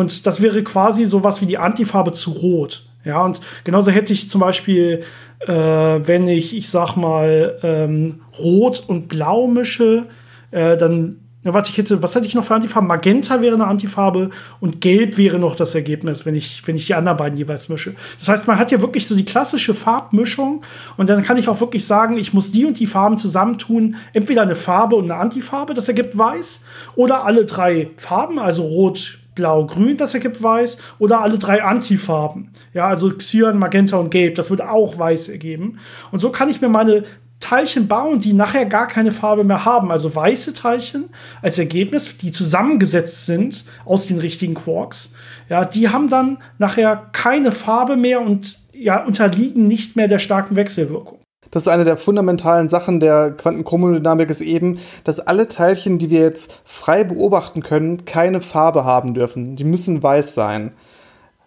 Und 0.00 0.26
das 0.26 0.40
wäre 0.40 0.64
quasi 0.64 1.04
sowas 1.04 1.42
wie 1.42 1.46
die 1.46 1.58
Antifarbe 1.58 2.12
zu 2.12 2.30
Rot. 2.30 2.86
Ja, 3.04 3.22
und 3.22 3.42
genauso 3.64 3.90
hätte 3.90 4.14
ich 4.14 4.30
zum 4.30 4.40
Beispiel, 4.40 5.00
äh, 5.40 5.52
wenn 5.52 6.26
ich, 6.26 6.56
ich 6.56 6.70
sag 6.70 6.96
mal, 6.96 7.58
ähm, 7.62 8.22
Rot 8.38 8.82
und 8.86 9.08
Blau 9.08 9.46
mische, 9.46 10.06
äh, 10.52 10.78
dann 10.78 11.16
ja, 11.42 11.52
warte, 11.54 11.70
ich 11.70 11.76
hätte, 11.78 12.02
was 12.02 12.14
hätte 12.14 12.26
ich 12.26 12.34
noch 12.34 12.44
für 12.44 12.54
Antifarben? 12.54 12.86
Magenta 12.86 13.42
wäre 13.42 13.54
eine 13.54 13.66
Antifarbe 13.66 14.30
und 14.60 14.80
Gelb 14.80 15.18
wäre 15.18 15.38
noch 15.38 15.54
das 15.54 15.74
Ergebnis, 15.74 16.24
wenn 16.24 16.34
ich, 16.34 16.66
wenn 16.66 16.76
ich 16.76 16.86
die 16.86 16.94
anderen 16.94 17.16
beiden 17.16 17.38
jeweils 17.38 17.68
mische. 17.68 17.94
Das 18.18 18.28
heißt, 18.28 18.46
man 18.46 18.58
hat 18.58 18.70
ja 18.70 18.80
wirklich 18.80 19.06
so 19.06 19.14
die 19.14 19.24
klassische 19.24 19.74
Farbmischung 19.74 20.62
und 20.96 21.10
dann 21.10 21.22
kann 21.22 21.36
ich 21.36 21.48
auch 21.48 21.60
wirklich 21.60 21.86
sagen, 21.86 22.16
ich 22.16 22.34
muss 22.34 22.52
die 22.52 22.64
und 22.64 22.78
die 22.78 22.86
Farben 22.86 23.16
zusammentun. 23.16 23.96
Entweder 24.12 24.42
eine 24.42 24.56
Farbe 24.56 24.96
und 24.96 25.10
eine 25.10 25.20
Antifarbe, 25.20 25.72
das 25.72 25.88
ergibt 25.88 26.16
weiß, 26.16 26.62
oder 26.94 27.24
alle 27.24 27.46
drei 27.46 27.90
Farben, 27.96 28.38
also 28.38 28.62
Rot, 28.62 29.19
Blau, 29.40 29.64
Grün, 29.64 29.96
das 29.96 30.12
ergibt 30.12 30.42
Weiß, 30.42 30.76
oder 30.98 31.22
alle 31.22 31.38
drei 31.38 31.64
Antifarben. 31.64 32.50
Ja, 32.74 32.88
also 32.88 33.10
Cyan, 33.10 33.58
Magenta 33.58 33.96
und 33.96 34.10
Gelb, 34.10 34.34
das 34.34 34.50
würde 34.50 34.70
auch 34.70 34.98
Weiß 34.98 35.30
ergeben. 35.30 35.78
Und 36.12 36.18
so 36.18 36.28
kann 36.28 36.50
ich 36.50 36.60
mir 36.60 36.68
meine 36.68 37.04
Teilchen 37.40 37.88
bauen, 37.88 38.20
die 38.20 38.34
nachher 38.34 38.66
gar 38.66 38.86
keine 38.86 39.12
Farbe 39.12 39.44
mehr 39.44 39.64
haben. 39.64 39.90
Also 39.90 40.14
weiße 40.14 40.52
Teilchen 40.52 41.08
als 41.40 41.58
Ergebnis, 41.58 42.18
die 42.18 42.32
zusammengesetzt 42.32 43.24
sind 43.24 43.64
aus 43.86 44.06
den 44.08 44.18
richtigen 44.18 44.52
Quarks. 44.52 45.14
Ja, 45.48 45.64
die 45.64 45.88
haben 45.88 46.10
dann 46.10 46.36
nachher 46.58 47.08
keine 47.12 47.50
Farbe 47.50 47.96
mehr 47.96 48.20
und 48.20 48.58
ja, 48.74 49.02
unterliegen 49.02 49.66
nicht 49.66 49.96
mehr 49.96 50.06
der 50.06 50.18
starken 50.18 50.54
Wechselwirkung. 50.54 51.19
Das 51.50 51.62
ist 51.62 51.68
eine 51.68 51.84
der 51.84 51.96
fundamentalen 51.96 52.68
Sachen 52.68 53.00
der 53.00 53.30
Quantenchromodynamik 53.30 54.28
ist 54.28 54.42
eben, 54.42 54.78
dass 55.04 55.20
alle 55.20 55.48
Teilchen, 55.48 55.98
die 55.98 56.10
wir 56.10 56.20
jetzt 56.20 56.60
frei 56.64 57.02
beobachten 57.02 57.62
können, 57.62 58.04
keine 58.04 58.42
Farbe 58.42 58.84
haben 58.84 59.14
dürfen. 59.14 59.56
Die 59.56 59.64
müssen 59.64 60.02
weiß 60.02 60.34
sein. 60.34 60.72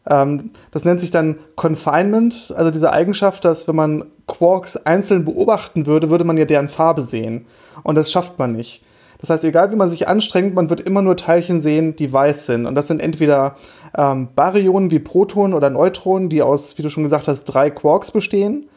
Ähm, 0.08 0.51
das 0.71 0.84
nennt 0.84 0.99
sich 0.99 1.12
dann 1.12 1.38
Confinement, 1.56 2.53
also 2.58 2.71
diese 2.71 2.91
Eigenschaft, 2.91 3.45
dass 3.45 3.67
wenn 3.67 3.75
man 3.75 4.06
Quarks 4.25 4.77
einzeln 4.77 5.25
beobachten 5.25 5.86
würde, 5.86 6.10
würde 6.10 6.23
man 6.23 6.38
ja 6.38 6.45
deren 6.45 6.69
Farbe 6.69 7.03
sehen. 7.03 7.45
Und 7.84 7.93
das 7.93 8.12
schafft 8.12 8.39
man 8.39 8.53
nicht. 8.53 8.84
Das 9.19 9.29
heißt, 9.29 9.45
egal 9.45 9.71
wie 9.71 9.75
man 9.75 9.91
sich 9.91 10.08
anstrengt, 10.08 10.56
man 10.56 10.71
wird 10.71 10.82
immer 10.82 11.03
nur 11.03 11.15
Teilchen 11.15 11.62
sehen, 11.62 11.95
die 11.95 12.12
weiß 12.12 12.47
sind. 12.47 12.65
Und 12.65 12.73
das 12.73 12.88
sind 12.88 12.99
entweder 12.99 13.56
ähm, 13.95 14.29
Baryonen 14.36 14.89
wie 14.89 14.99
Protonen 14.99 15.53
oder 15.53 15.69
Neutronen, 15.69 16.29
die 16.29 16.41
aus, 16.41 16.77
wie 16.77 16.82
du 16.82 16.89
schon 16.89 17.03
gesagt 17.03 17.27
hast, 17.27 17.45
drei 17.45 17.69
Quarks 17.69 18.12
bestehen. 18.12 18.67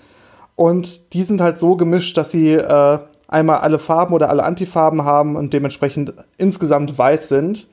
Und 0.56 1.12
die 1.12 1.22
sind 1.22 1.40
halt 1.40 1.58
so 1.58 1.76
gemischt, 1.76 2.16
dass 2.16 2.30
sie 2.30 2.52
äh, 2.52 2.98
einmal 3.28 3.58
alle 3.58 3.78
Farben 3.78 4.14
oder 4.14 4.30
alle 4.30 4.44
Antifarben 4.44 5.04
haben 5.04 5.36
und 5.36 5.52
dementsprechend 5.52 6.14
insgesamt 6.38 6.96
weiß 6.96 7.28
sind. 7.28 7.68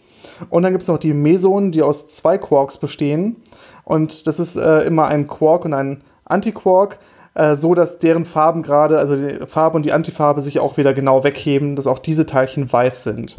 Und 0.49 0.63
dann 0.63 0.73
gibt 0.73 0.83
es 0.83 0.87
noch 0.87 0.97
die 0.97 1.13
Mesonen, 1.13 1.71
die 1.71 1.81
aus 1.81 2.07
zwei 2.07 2.37
Quarks 2.37 2.77
bestehen. 2.77 3.37
Und 3.83 4.27
das 4.27 4.39
ist 4.39 4.55
äh, 4.55 4.81
immer 4.81 5.07
ein 5.07 5.27
Quark 5.27 5.65
und 5.65 5.73
ein 5.73 6.03
Antiquark, 6.25 6.99
äh, 7.35 7.55
so 7.55 7.73
dass 7.73 7.99
deren 7.99 8.25
Farben 8.25 8.63
gerade, 8.63 8.97
also 8.97 9.15
die 9.15 9.45
Farbe 9.47 9.77
und 9.77 9.85
die 9.85 9.91
Antifarbe 9.91 10.41
sich 10.41 10.59
auch 10.59 10.77
wieder 10.77 10.93
genau 10.93 11.23
wegheben, 11.23 11.75
dass 11.75 11.87
auch 11.87 11.99
diese 11.99 12.25
Teilchen 12.25 12.71
weiß 12.71 13.03
sind. 13.03 13.37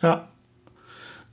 Ja. 0.00 0.28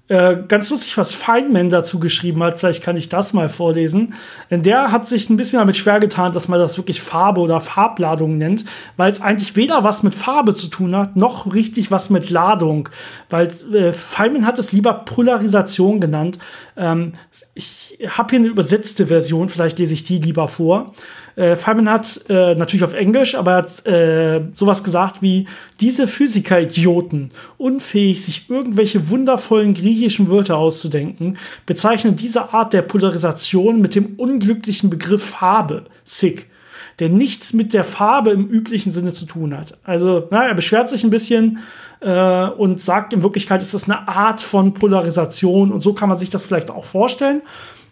Äh, 0.09 0.37
ganz 0.47 0.71
lustig, 0.71 0.97
was 0.97 1.13
Feynman 1.13 1.69
dazu 1.69 1.99
geschrieben 1.99 2.41
hat. 2.41 2.59
Vielleicht 2.59 2.83
kann 2.83 2.97
ich 2.97 3.09
das 3.09 3.33
mal 3.33 3.47
vorlesen. 3.47 4.15
Denn 4.49 4.63
der 4.63 4.91
hat 4.91 5.07
sich 5.07 5.29
ein 5.29 5.37
bisschen 5.37 5.59
damit 5.59 5.77
schwer 5.77 5.99
getan, 5.99 6.31
dass 6.31 6.47
man 6.47 6.59
das 6.59 6.77
wirklich 6.77 6.99
Farbe 6.99 7.41
oder 7.41 7.61
Farbladung 7.61 8.39
nennt, 8.39 8.65
weil 8.97 9.11
es 9.11 9.21
eigentlich 9.21 9.55
weder 9.55 9.83
was 9.83 10.01
mit 10.01 10.15
Farbe 10.15 10.55
zu 10.55 10.67
tun 10.67 10.95
hat, 10.95 11.15
noch 11.15 11.53
richtig 11.53 11.91
was 11.91 12.09
mit 12.09 12.31
Ladung. 12.31 12.89
Weil 13.29 13.49
äh, 13.71 13.93
Feynman 13.93 14.47
hat 14.47 14.57
es 14.57 14.71
lieber 14.71 14.93
Polarisation 14.93 15.99
genannt. 15.99 16.39
Ähm, 16.75 17.13
ich 17.53 17.99
habe 18.09 18.31
hier 18.31 18.39
eine 18.39 18.47
übersetzte 18.47 19.07
Version, 19.07 19.47
vielleicht 19.47 19.77
lese 19.77 19.93
ich 19.93 20.03
die 20.03 20.17
lieber 20.17 20.47
vor. 20.47 20.95
Äh, 21.39 21.55
Feynman 21.55 21.89
hat 21.89 22.25
äh, 22.27 22.53
natürlich 22.55 22.83
auf 22.83 22.93
Englisch, 22.93 23.33
aber 23.35 23.51
er 23.51 23.57
hat 23.57 23.85
äh, 23.85 24.41
sowas 24.51 24.83
gesagt 24.83 25.21
wie: 25.21 25.47
Diese 25.79 26.05
Physiker-Idioten, 26.05 27.31
unfähig, 27.57 28.21
sich 28.21 28.49
irgendwelche 28.49 29.09
wundervollen 29.09 29.73
griechischen 29.73 30.29
Wörter 30.29 30.57
auszudenken, 30.57 31.37
bezeichnen 31.65 32.17
diese 32.17 32.53
Art 32.53 32.73
der 32.73 32.81
Polarisation 32.81 33.79
mit 33.79 33.95
dem 33.95 34.15
unglücklichen 34.17 34.89
Begriff 34.89 35.23
Farbe, 35.23 35.85
sick 36.03 36.47
der 36.99 37.07
nichts 37.07 37.53
mit 37.53 37.73
der 37.73 37.85
Farbe 37.85 38.31
im 38.31 38.49
üblichen 38.49 38.91
Sinne 38.91 39.13
zu 39.13 39.25
tun 39.25 39.57
hat. 39.57 39.77
Also, 39.85 40.27
na, 40.31 40.45
er 40.45 40.53
beschwert 40.53 40.89
sich 40.89 41.05
ein 41.05 41.09
bisschen 41.09 41.59
äh, 42.01 42.47
und 42.47 42.81
sagt, 42.81 43.13
in 43.13 43.23
Wirklichkeit 43.23 43.61
ist 43.61 43.73
das 43.73 43.89
eine 43.89 44.05
Art 44.09 44.41
von 44.41 44.73
Polarisation 44.73 45.71
und 45.71 45.79
so 45.79 45.93
kann 45.93 46.09
man 46.09 46.17
sich 46.17 46.29
das 46.29 46.43
vielleicht 46.43 46.69
auch 46.69 46.83
vorstellen 46.83 47.41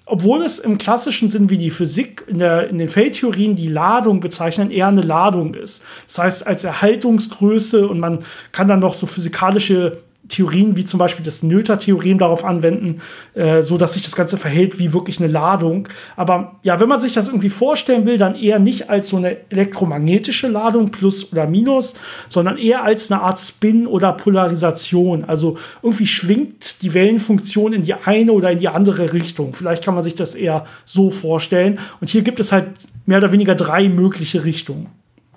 obwohl 0.07 0.41
es 0.41 0.57
im 0.57 0.77
klassischen 0.77 1.29
Sinn 1.29 1.49
wie 1.49 1.57
die 1.57 1.69
Physik 1.69 2.23
in, 2.27 2.39
der, 2.39 2.69
in 2.69 2.77
den 2.77 2.89
Feldtheorien 2.89 3.55
die 3.55 3.67
Ladung 3.67 4.21
bezeichnen, 4.21 4.71
eher 4.71 4.87
eine 4.87 5.01
Ladung 5.01 5.53
ist. 5.53 5.83
Das 6.07 6.17
heißt, 6.19 6.47
als 6.47 6.63
Erhaltungsgröße 6.63 7.87
und 7.87 7.99
man 7.99 8.19
kann 8.53 8.67
dann 8.67 8.79
noch 8.79 8.93
so 8.93 9.05
physikalische 9.05 10.03
Theorien 10.27 10.75
wie 10.75 10.85
zum 10.85 10.97
Beispiel 10.97 11.25
das 11.25 11.43
Noether-Theorem 11.43 12.17
darauf 12.17 12.43
anwenden, 12.43 13.01
äh, 13.33 13.61
so 13.61 13.77
dass 13.77 13.93
sich 13.93 14.03
das 14.03 14.15
Ganze 14.15 14.37
verhält 14.37 14.79
wie 14.79 14.93
wirklich 14.93 15.19
eine 15.19 15.31
Ladung. 15.31 15.87
Aber 16.15 16.59
ja, 16.63 16.79
wenn 16.79 16.89
man 16.89 16.99
sich 16.99 17.13
das 17.13 17.27
irgendwie 17.27 17.49
vorstellen 17.49 18.05
will, 18.05 18.17
dann 18.17 18.35
eher 18.35 18.59
nicht 18.59 18.89
als 18.89 19.09
so 19.09 19.17
eine 19.17 19.37
elektromagnetische 19.49 20.47
Ladung 20.47 20.91
plus 20.91 21.31
oder 21.31 21.47
minus, 21.47 21.95
sondern 22.27 22.57
eher 22.57 22.83
als 22.83 23.11
eine 23.11 23.21
Art 23.21 23.39
Spin 23.39 23.87
oder 23.87 24.13
Polarisation. 24.13 25.23
Also 25.25 25.57
irgendwie 25.81 26.07
schwingt 26.07 26.81
die 26.81 26.93
Wellenfunktion 26.93 27.73
in 27.73 27.81
die 27.81 27.93
eine 27.93 28.31
oder 28.31 28.51
in 28.51 28.59
die 28.59 28.69
andere 28.69 29.13
Richtung. 29.13 29.53
Vielleicht 29.53 29.83
kann 29.83 29.95
man 29.95 30.03
sich 30.03 30.15
das 30.15 30.35
eher 30.35 30.65
so 30.85 31.09
vorstellen. 31.09 31.79
Und 32.01 32.09
hier 32.09 32.21
gibt 32.21 32.39
es 32.39 32.51
halt 32.51 32.67
mehr 33.05 33.17
oder 33.19 33.31
weniger 33.31 33.55
drei 33.55 33.89
mögliche 33.89 34.43
Richtungen. 34.45 34.87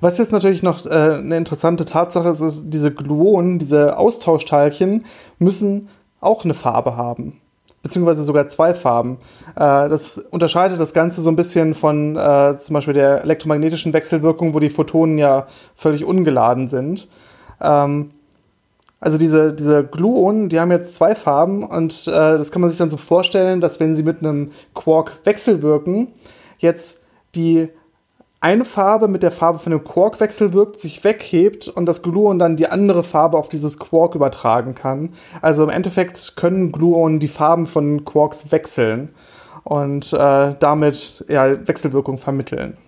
Was 0.00 0.18
jetzt 0.18 0.32
natürlich 0.32 0.62
noch 0.62 0.86
äh, 0.86 0.88
eine 0.88 1.36
interessante 1.36 1.84
Tatsache 1.84 2.28
ist, 2.28 2.40
ist, 2.40 2.62
diese 2.64 2.92
Gluonen, 2.92 3.58
diese 3.58 3.98
Austauschteilchen, 3.98 5.04
müssen 5.38 5.88
auch 6.20 6.44
eine 6.44 6.54
Farbe 6.54 6.96
haben. 6.96 7.40
Beziehungsweise 7.82 8.24
sogar 8.24 8.48
zwei 8.48 8.74
Farben. 8.74 9.18
Äh, 9.56 9.88
das 9.88 10.18
unterscheidet 10.18 10.80
das 10.80 10.94
Ganze 10.94 11.22
so 11.22 11.30
ein 11.30 11.36
bisschen 11.36 11.74
von 11.74 12.16
äh, 12.16 12.56
zum 12.58 12.74
Beispiel 12.74 12.94
der 12.94 13.22
elektromagnetischen 13.22 13.92
Wechselwirkung, 13.92 14.54
wo 14.54 14.58
die 14.58 14.70
Photonen 14.70 15.18
ja 15.18 15.46
völlig 15.76 16.04
ungeladen 16.04 16.68
sind. 16.68 17.08
Ähm, 17.60 18.10
also 19.00 19.16
diese, 19.16 19.54
diese 19.54 19.84
Gluonen, 19.84 20.50
die 20.50 20.60
haben 20.60 20.70
jetzt 20.70 20.94
zwei 20.94 21.14
Farben 21.14 21.64
und 21.64 22.06
äh, 22.06 22.10
das 22.10 22.52
kann 22.52 22.60
man 22.60 22.68
sich 22.68 22.78
dann 22.78 22.90
so 22.90 22.98
vorstellen, 22.98 23.62
dass 23.62 23.80
wenn 23.80 23.96
sie 23.96 24.02
mit 24.02 24.18
einem 24.18 24.50
Quark 24.74 25.20
wechselwirken, 25.24 26.08
jetzt 26.58 27.00
die 27.34 27.70
eine 28.40 28.64
Farbe 28.64 29.06
mit 29.06 29.22
der 29.22 29.32
Farbe 29.32 29.58
von 29.58 29.70
dem 29.70 29.84
Quark 29.84 30.18
wechselwirkt, 30.18 30.80
sich 30.80 31.04
weghebt 31.04 31.68
und 31.68 31.84
das 31.86 32.02
Gluon 32.02 32.38
dann 32.38 32.56
die 32.56 32.68
andere 32.68 33.04
Farbe 33.04 33.36
auf 33.36 33.50
dieses 33.50 33.78
Quark 33.78 34.14
übertragen 34.14 34.74
kann. 34.74 35.10
Also 35.42 35.62
im 35.62 35.70
Endeffekt 35.70 36.36
können 36.36 36.72
Gluonen 36.72 37.20
die 37.20 37.28
Farben 37.28 37.66
von 37.66 38.04
Quarks 38.06 38.50
wechseln 38.50 39.10
und 39.64 40.12
äh, 40.14 40.54
damit 40.58 41.24
ja, 41.28 41.66
Wechselwirkung 41.68 42.18
vermitteln. 42.18 42.78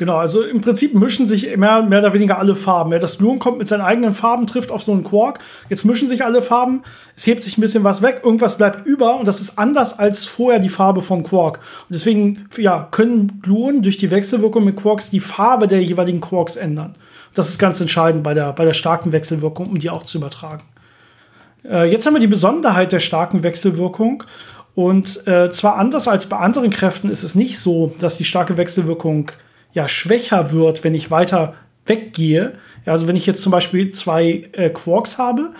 Genau, 0.00 0.16
also 0.16 0.42
im 0.42 0.62
Prinzip 0.62 0.94
mischen 0.94 1.26
sich 1.26 1.58
mehr, 1.58 1.82
mehr 1.82 1.98
oder 1.98 2.14
weniger 2.14 2.38
alle 2.38 2.56
Farben. 2.56 2.90
Ja, 2.90 2.98
das 2.98 3.18
Gluon 3.18 3.38
kommt 3.38 3.58
mit 3.58 3.68
seinen 3.68 3.82
eigenen 3.82 4.12
Farben, 4.12 4.46
trifft 4.46 4.72
auf 4.72 4.82
so 4.82 4.92
einen 4.92 5.04
Quark. 5.04 5.40
Jetzt 5.68 5.84
mischen 5.84 6.08
sich 6.08 6.24
alle 6.24 6.40
Farben, 6.40 6.84
es 7.16 7.26
hebt 7.26 7.44
sich 7.44 7.58
ein 7.58 7.60
bisschen 7.60 7.84
was 7.84 8.00
weg, 8.00 8.22
irgendwas 8.24 8.56
bleibt 8.56 8.86
über 8.86 9.20
und 9.20 9.28
das 9.28 9.42
ist 9.42 9.58
anders 9.58 9.98
als 9.98 10.24
vorher 10.24 10.58
die 10.58 10.70
Farbe 10.70 11.02
vom 11.02 11.22
Quark. 11.22 11.58
Und 11.58 11.90
deswegen 11.90 12.48
ja, 12.56 12.88
können 12.90 13.42
Gluonen 13.42 13.82
durch 13.82 13.98
die 13.98 14.10
Wechselwirkung 14.10 14.64
mit 14.64 14.76
Quarks 14.76 15.10
die 15.10 15.20
Farbe 15.20 15.68
der 15.68 15.82
jeweiligen 15.82 16.22
Quarks 16.22 16.56
ändern. 16.56 16.94
Das 17.34 17.50
ist 17.50 17.58
ganz 17.58 17.78
entscheidend 17.78 18.22
bei 18.22 18.32
der, 18.32 18.54
bei 18.54 18.64
der 18.64 18.72
starken 18.72 19.12
Wechselwirkung, 19.12 19.66
um 19.66 19.78
die 19.78 19.90
auch 19.90 20.04
zu 20.04 20.16
übertragen. 20.16 20.62
Äh, 21.62 21.92
jetzt 21.92 22.06
haben 22.06 22.14
wir 22.14 22.20
die 22.20 22.26
Besonderheit 22.26 22.92
der 22.92 23.00
starken 23.00 23.42
Wechselwirkung. 23.42 24.24
Und 24.74 25.26
äh, 25.26 25.50
zwar 25.50 25.76
anders 25.76 26.08
als 26.08 26.24
bei 26.24 26.38
anderen 26.38 26.70
Kräften 26.70 27.10
ist 27.10 27.22
es 27.22 27.34
nicht 27.34 27.58
so, 27.58 27.92
dass 27.98 28.16
die 28.16 28.24
starke 28.24 28.56
Wechselwirkung 28.56 29.30
ja 29.72 29.88
schwächer 29.88 30.52
wird, 30.52 30.84
wenn 30.84 30.94
ich 30.94 31.10
weiter 31.10 31.54
weggehe. 31.86 32.52
Also 32.86 33.06
wenn 33.06 33.16
ich 33.16 33.26
jetzt 33.26 33.42
zum 33.42 33.52
Beispiel 33.52 33.90
zwei 33.90 34.48
äh, 34.52 34.70
Quarks 34.70 35.18
habe 35.18 35.52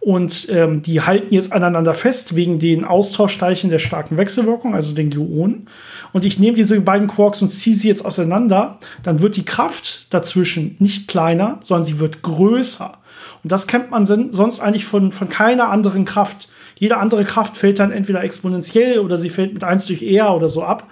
und 0.00 0.48
ähm, 0.50 0.82
die 0.82 1.00
halten 1.00 1.34
jetzt 1.34 1.52
aneinander 1.52 1.94
fest 1.94 2.36
wegen 2.36 2.58
den 2.58 2.84
Austauschteilchen 2.84 3.70
der 3.70 3.78
starken 3.78 4.16
Wechselwirkung, 4.16 4.74
also 4.74 4.92
den 4.92 5.10
Gluonen. 5.10 5.68
Und 6.12 6.24
ich 6.24 6.38
nehme 6.38 6.56
diese 6.56 6.80
beiden 6.80 7.08
Quarks 7.08 7.42
und 7.42 7.48
ziehe 7.48 7.74
sie 7.74 7.88
jetzt 7.88 8.04
auseinander, 8.04 8.78
dann 9.02 9.20
wird 9.20 9.36
die 9.36 9.44
Kraft 9.44 10.06
dazwischen 10.14 10.76
nicht 10.78 11.08
kleiner, 11.08 11.58
sondern 11.60 11.84
sie 11.84 11.98
wird 11.98 12.22
größer. 12.22 12.98
Und 13.42 13.52
das 13.52 13.66
kennt 13.66 13.90
man 13.90 14.06
sonst 14.06 14.60
eigentlich 14.60 14.84
von, 14.84 15.10
von 15.10 15.28
keiner 15.28 15.70
anderen 15.70 16.04
Kraft. 16.04 16.48
Jede 16.78 16.98
andere 16.98 17.24
Kraft 17.24 17.56
fällt 17.56 17.78
dann 17.78 17.90
entweder 17.90 18.22
exponentiell 18.22 18.98
oder 19.00 19.16
sie 19.16 19.30
fällt 19.30 19.54
mit 19.54 19.64
1 19.64 19.86
durch 19.86 20.02
R 20.02 20.34
oder 20.36 20.48
so 20.48 20.62
ab 20.62 20.86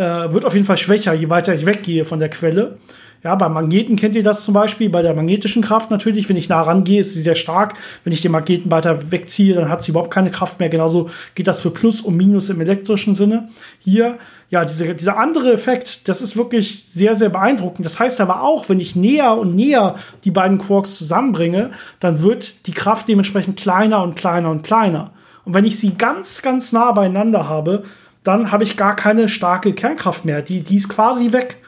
äh, 0.00 0.32
wird 0.32 0.46
auf 0.46 0.54
jeden 0.54 0.64
Fall 0.64 0.78
schwächer, 0.78 1.12
je 1.12 1.28
weiter 1.28 1.54
ich 1.54 1.66
weggehe 1.66 2.04
von 2.04 2.18
der 2.18 2.30
Quelle. 2.30 2.78
Ja, 3.22 3.34
bei 3.34 3.50
Magneten 3.50 3.96
kennt 3.96 4.16
ihr 4.16 4.22
das 4.22 4.44
zum 4.44 4.54
Beispiel, 4.54 4.88
bei 4.88 5.02
der 5.02 5.12
magnetischen 5.12 5.60
Kraft 5.60 5.90
natürlich. 5.90 6.26
Wenn 6.30 6.38
ich 6.38 6.48
nah 6.48 6.62
rangehe, 6.62 7.00
ist 7.00 7.12
sie 7.12 7.20
sehr 7.20 7.34
stark. 7.34 7.74
Wenn 8.02 8.14
ich 8.14 8.22
den 8.22 8.32
Magneten 8.32 8.70
weiter 8.70 9.12
wegziehe, 9.12 9.54
dann 9.54 9.68
hat 9.68 9.84
sie 9.84 9.90
überhaupt 9.90 10.10
keine 10.10 10.30
Kraft 10.30 10.58
mehr. 10.58 10.70
Genauso 10.70 11.10
geht 11.34 11.46
das 11.46 11.60
für 11.60 11.70
Plus 11.70 12.00
und 12.00 12.16
Minus 12.16 12.48
im 12.48 12.62
elektrischen 12.62 13.14
Sinne. 13.14 13.50
Hier, 13.78 14.16
ja, 14.48 14.64
diese, 14.64 14.94
dieser 14.94 15.18
andere 15.18 15.52
Effekt, 15.52 16.08
das 16.08 16.22
ist 16.22 16.34
wirklich 16.34 16.82
sehr, 16.86 17.14
sehr 17.14 17.28
beeindruckend. 17.28 17.84
Das 17.84 18.00
heißt 18.00 18.22
aber 18.22 18.42
auch, 18.42 18.70
wenn 18.70 18.80
ich 18.80 18.96
näher 18.96 19.36
und 19.36 19.54
näher 19.54 19.96
die 20.24 20.30
beiden 20.30 20.56
Quarks 20.56 20.96
zusammenbringe, 20.96 21.72
dann 21.98 22.22
wird 22.22 22.66
die 22.66 22.72
Kraft 22.72 23.06
dementsprechend 23.06 23.60
kleiner 23.60 24.02
und 24.02 24.16
kleiner 24.16 24.50
und 24.50 24.62
kleiner. 24.62 25.12
Und 25.44 25.52
wenn 25.52 25.66
ich 25.66 25.78
sie 25.78 25.92
ganz, 25.92 26.40
ganz 26.40 26.72
nah 26.72 26.92
beieinander 26.92 27.50
habe, 27.50 27.84
dann 28.22 28.52
habe 28.52 28.64
ich 28.64 28.76
gar 28.76 28.96
keine 28.96 29.28
starke 29.28 29.72
Kernkraft 29.72 30.24
mehr. 30.24 30.42
Die, 30.42 30.62
die 30.62 30.76
ist 30.76 30.88
quasi 30.88 31.32
weg. 31.32 31.58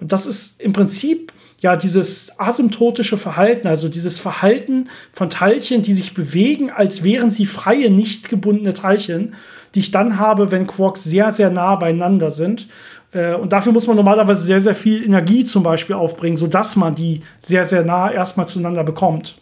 Und 0.00 0.12
das 0.12 0.26
ist 0.26 0.60
im 0.60 0.72
Prinzip 0.72 1.32
ja 1.60 1.76
dieses 1.76 2.38
asymptotische 2.38 3.16
Verhalten, 3.16 3.68
also 3.68 3.88
dieses 3.88 4.18
Verhalten 4.18 4.88
von 5.12 5.30
Teilchen, 5.30 5.82
die 5.82 5.92
sich 5.92 6.12
bewegen, 6.12 6.70
als 6.70 7.04
wären 7.04 7.30
sie 7.30 7.46
freie, 7.46 7.90
nicht 7.90 8.28
gebundene 8.28 8.74
Teilchen, 8.74 9.34
die 9.74 9.80
ich 9.80 9.90
dann 9.92 10.18
habe, 10.18 10.50
wenn 10.50 10.66
Quarks 10.66 11.04
sehr, 11.04 11.32
sehr 11.32 11.50
nah 11.50 11.76
beieinander 11.76 12.30
sind. 12.30 12.68
Äh, 13.12 13.34
und 13.34 13.52
dafür 13.52 13.72
muss 13.72 13.86
man 13.86 13.96
normalerweise 13.96 14.42
sehr, 14.42 14.60
sehr 14.60 14.74
viel 14.74 15.04
Energie 15.04 15.44
zum 15.44 15.62
Beispiel 15.62 15.94
aufbringen, 15.94 16.36
sodass 16.36 16.76
man 16.76 16.94
die 16.94 17.22
sehr, 17.38 17.64
sehr 17.64 17.84
nah 17.84 18.10
erstmal 18.10 18.48
zueinander 18.48 18.84
bekommt. 18.84 19.36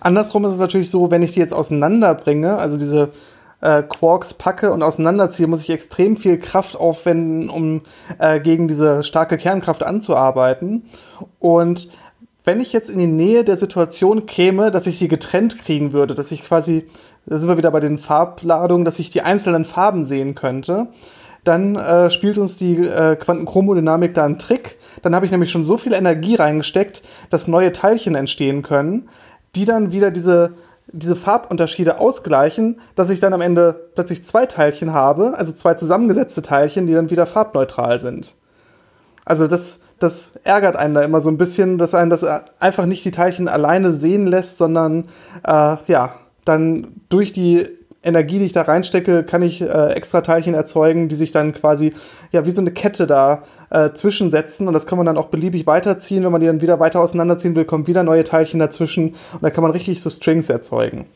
Andersrum 0.00 0.44
ist 0.44 0.52
es 0.52 0.58
natürlich 0.58 0.90
so, 0.90 1.10
wenn 1.10 1.22
ich 1.22 1.32
die 1.32 1.40
jetzt 1.40 1.54
auseinanderbringe, 1.54 2.56
also 2.56 2.78
diese 2.78 3.10
äh, 3.62 3.82
Quarks 3.82 4.34
packe 4.34 4.72
und 4.72 4.82
auseinanderziehe, 4.82 5.46
muss 5.46 5.62
ich 5.62 5.70
extrem 5.70 6.16
viel 6.16 6.38
Kraft 6.38 6.76
aufwenden, 6.76 7.48
um 7.48 7.82
äh, 8.18 8.40
gegen 8.40 8.68
diese 8.68 9.02
starke 9.02 9.38
Kernkraft 9.38 9.82
anzuarbeiten. 9.82 10.84
Und 11.38 11.88
wenn 12.44 12.60
ich 12.60 12.72
jetzt 12.72 12.90
in 12.90 12.98
die 12.98 13.06
Nähe 13.06 13.44
der 13.44 13.56
Situation 13.56 14.26
käme, 14.26 14.70
dass 14.70 14.86
ich 14.86 14.98
die 14.98 15.08
getrennt 15.08 15.58
kriegen 15.58 15.92
würde, 15.92 16.14
dass 16.14 16.32
ich 16.32 16.44
quasi, 16.44 16.86
da 17.26 17.38
sind 17.38 17.48
wir 17.48 17.56
wieder 17.56 17.70
bei 17.70 17.80
den 17.80 17.98
Farbladungen, 17.98 18.84
dass 18.84 18.98
ich 18.98 19.10
die 19.10 19.22
einzelnen 19.22 19.64
Farben 19.64 20.04
sehen 20.04 20.34
könnte, 20.34 20.88
dann 21.44 21.76
äh, 21.76 22.10
spielt 22.10 22.38
uns 22.38 22.56
die 22.56 22.76
äh, 22.76 23.16
Quantenchromodynamik 23.16 24.14
da 24.14 24.24
einen 24.24 24.38
Trick. 24.38 24.78
Dann 25.02 25.14
habe 25.14 25.26
ich 25.26 25.32
nämlich 25.32 25.50
schon 25.50 25.64
so 25.64 25.76
viel 25.76 25.92
Energie 25.92 26.36
reingesteckt, 26.36 27.02
dass 27.30 27.48
neue 27.48 27.72
Teilchen 27.72 28.14
entstehen 28.14 28.62
können, 28.62 29.08
die 29.54 29.64
dann 29.64 29.92
wieder 29.92 30.10
diese 30.10 30.54
diese 30.88 31.16
Farbunterschiede 31.16 31.98
ausgleichen, 31.98 32.80
dass 32.94 33.10
ich 33.10 33.20
dann 33.20 33.32
am 33.32 33.40
Ende 33.40 33.90
plötzlich 33.94 34.24
zwei 34.24 34.46
Teilchen 34.46 34.92
habe, 34.92 35.34
also 35.36 35.52
zwei 35.52 35.74
zusammengesetzte 35.74 36.42
Teilchen, 36.42 36.86
die 36.86 36.94
dann 36.94 37.10
wieder 37.10 37.26
farbneutral 37.26 38.00
sind. 38.00 38.34
Also 39.24 39.46
das, 39.46 39.80
das 39.98 40.34
ärgert 40.42 40.76
einen 40.76 40.94
da 40.94 41.02
immer 41.02 41.20
so 41.20 41.30
ein 41.30 41.38
bisschen, 41.38 41.78
dass 41.78 41.94
einen 41.94 42.10
das 42.10 42.24
einfach 42.58 42.86
nicht 42.86 43.04
die 43.04 43.12
Teilchen 43.12 43.48
alleine 43.48 43.92
sehen 43.92 44.26
lässt, 44.26 44.58
sondern 44.58 45.08
äh, 45.46 45.76
ja, 45.86 46.14
dann 46.44 46.88
durch 47.08 47.32
die 47.32 47.68
Energie, 48.02 48.38
die 48.38 48.46
ich 48.46 48.52
da 48.52 48.62
reinstecke, 48.62 49.22
kann 49.22 49.42
ich 49.42 49.60
äh, 49.60 49.92
extra 49.92 50.20
Teilchen 50.22 50.54
erzeugen, 50.54 51.08
die 51.08 51.14
sich 51.14 51.30
dann 51.30 51.52
quasi 51.52 51.92
ja 52.32 52.44
wie 52.44 52.50
so 52.50 52.60
eine 52.60 52.72
Kette 52.72 53.06
da 53.06 53.44
äh, 53.70 53.92
zwischensetzen 53.92 54.66
und 54.66 54.74
das 54.74 54.86
kann 54.86 54.98
man 54.98 55.06
dann 55.06 55.18
auch 55.18 55.28
beliebig 55.28 55.66
weiterziehen. 55.66 56.24
Wenn 56.24 56.32
man 56.32 56.40
die 56.40 56.46
dann 56.46 56.60
wieder 56.60 56.80
weiter 56.80 57.00
auseinanderziehen 57.00 57.54
will, 57.54 57.64
kommen 57.64 57.86
wieder 57.86 58.02
neue 58.02 58.24
Teilchen 58.24 58.58
dazwischen 58.60 59.10
und 59.32 59.42
da 59.42 59.50
kann 59.50 59.62
man 59.62 59.70
richtig 59.70 60.02
so 60.02 60.10
Strings 60.10 60.48
erzeugen. 60.48 61.06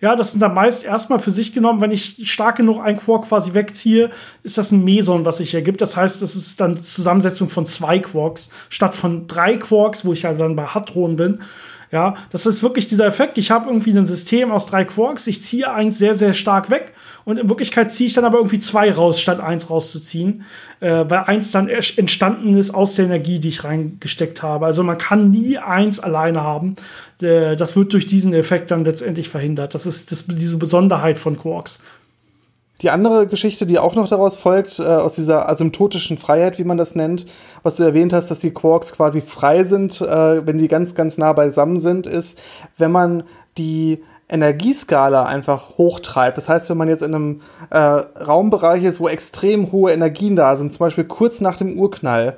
Ja, 0.00 0.16
das 0.16 0.32
sind 0.32 0.40
dann 0.40 0.52
meist 0.52 0.84
erstmal 0.84 1.18
für 1.18 1.30
sich 1.30 1.54
genommen, 1.54 1.80
wenn 1.80 1.90
ich 1.90 2.30
stark 2.30 2.56
genug 2.56 2.78
ein 2.80 2.98
Quark 2.98 3.26
quasi 3.28 3.54
wegziehe, 3.54 4.10
ist 4.42 4.58
das 4.58 4.70
ein 4.70 4.84
Meson, 4.84 5.24
was 5.24 5.38
sich 5.38 5.54
ergibt. 5.54 5.80
Das 5.80 5.96
heißt, 5.96 6.20
das 6.20 6.34
ist 6.34 6.60
dann 6.60 6.82
Zusammensetzung 6.82 7.48
von 7.48 7.64
zwei 7.64 8.00
Quarks 8.00 8.50
statt 8.68 8.94
von 8.94 9.26
drei 9.28 9.56
Quarks, 9.56 10.04
wo 10.04 10.12
ich 10.12 10.22
ja 10.22 10.34
dann 10.34 10.56
bei 10.56 10.64
Hadron 10.64 11.16
bin. 11.16 11.40
Ja, 11.94 12.16
das 12.30 12.44
ist 12.44 12.64
wirklich 12.64 12.88
dieser 12.88 13.06
Effekt. 13.06 13.38
Ich 13.38 13.52
habe 13.52 13.66
irgendwie 13.68 13.96
ein 13.96 14.04
System 14.04 14.50
aus 14.50 14.66
drei 14.66 14.84
Quarks, 14.84 15.28
ich 15.28 15.44
ziehe 15.44 15.72
eins 15.72 15.96
sehr, 15.96 16.14
sehr 16.14 16.34
stark 16.34 16.68
weg 16.68 16.92
und 17.24 17.38
in 17.38 17.48
Wirklichkeit 17.48 17.92
ziehe 17.92 18.08
ich 18.08 18.14
dann 18.14 18.24
aber 18.24 18.38
irgendwie 18.38 18.58
zwei 18.58 18.90
raus, 18.90 19.20
statt 19.20 19.38
eins 19.38 19.70
rauszuziehen, 19.70 20.42
äh, 20.80 21.04
weil 21.06 21.20
eins 21.20 21.52
dann 21.52 21.68
entstanden 21.68 22.56
ist 22.56 22.74
aus 22.74 22.96
der 22.96 23.04
Energie, 23.04 23.38
die 23.38 23.50
ich 23.50 23.62
reingesteckt 23.62 24.42
habe. 24.42 24.66
Also 24.66 24.82
man 24.82 24.98
kann 24.98 25.30
nie 25.30 25.56
eins 25.58 26.00
alleine 26.00 26.42
haben. 26.42 26.74
Äh, 27.22 27.54
das 27.54 27.76
wird 27.76 27.92
durch 27.92 28.08
diesen 28.08 28.34
Effekt 28.34 28.72
dann 28.72 28.84
letztendlich 28.84 29.28
verhindert. 29.28 29.72
Das 29.76 29.86
ist 29.86 30.10
das, 30.10 30.26
diese 30.26 30.56
Besonderheit 30.56 31.16
von 31.16 31.38
Quarks. 31.38 31.80
Die 32.82 32.90
andere 32.90 33.26
Geschichte, 33.26 33.66
die 33.66 33.78
auch 33.78 33.94
noch 33.94 34.08
daraus 34.08 34.36
folgt, 34.36 34.80
äh, 34.80 34.82
aus 34.82 35.14
dieser 35.14 35.48
asymptotischen 35.48 36.18
Freiheit, 36.18 36.58
wie 36.58 36.64
man 36.64 36.76
das 36.76 36.94
nennt, 36.94 37.24
was 37.62 37.76
du 37.76 37.84
erwähnt 37.84 38.12
hast, 38.12 38.30
dass 38.30 38.40
die 38.40 38.52
Quarks 38.52 38.92
quasi 38.92 39.20
frei 39.20 39.64
sind, 39.64 40.00
äh, 40.00 40.46
wenn 40.46 40.58
die 40.58 40.68
ganz, 40.68 40.94
ganz 40.94 41.16
nah 41.16 41.32
beisammen 41.32 41.78
sind, 41.78 42.06
ist, 42.06 42.40
wenn 42.76 42.90
man 42.90 43.22
die 43.58 44.02
Energieskala 44.28 45.24
einfach 45.24 45.78
hochtreibt. 45.78 46.36
Das 46.36 46.48
heißt, 46.48 46.68
wenn 46.70 46.76
man 46.76 46.88
jetzt 46.88 47.02
in 47.02 47.14
einem 47.14 47.40
äh, 47.70 47.78
Raumbereich 47.78 48.82
ist, 48.82 49.00
wo 49.00 49.08
extrem 49.08 49.70
hohe 49.70 49.92
Energien 49.92 50.34
da 50.34 50.56
sind, 50.56 50.72
zum 50.72 50.80
Beispiel 50.80 51.04
kurz 51.04 51.40
nach 51.40 51.56
dem 51.56 51.78
Urknall, 51.78 52.36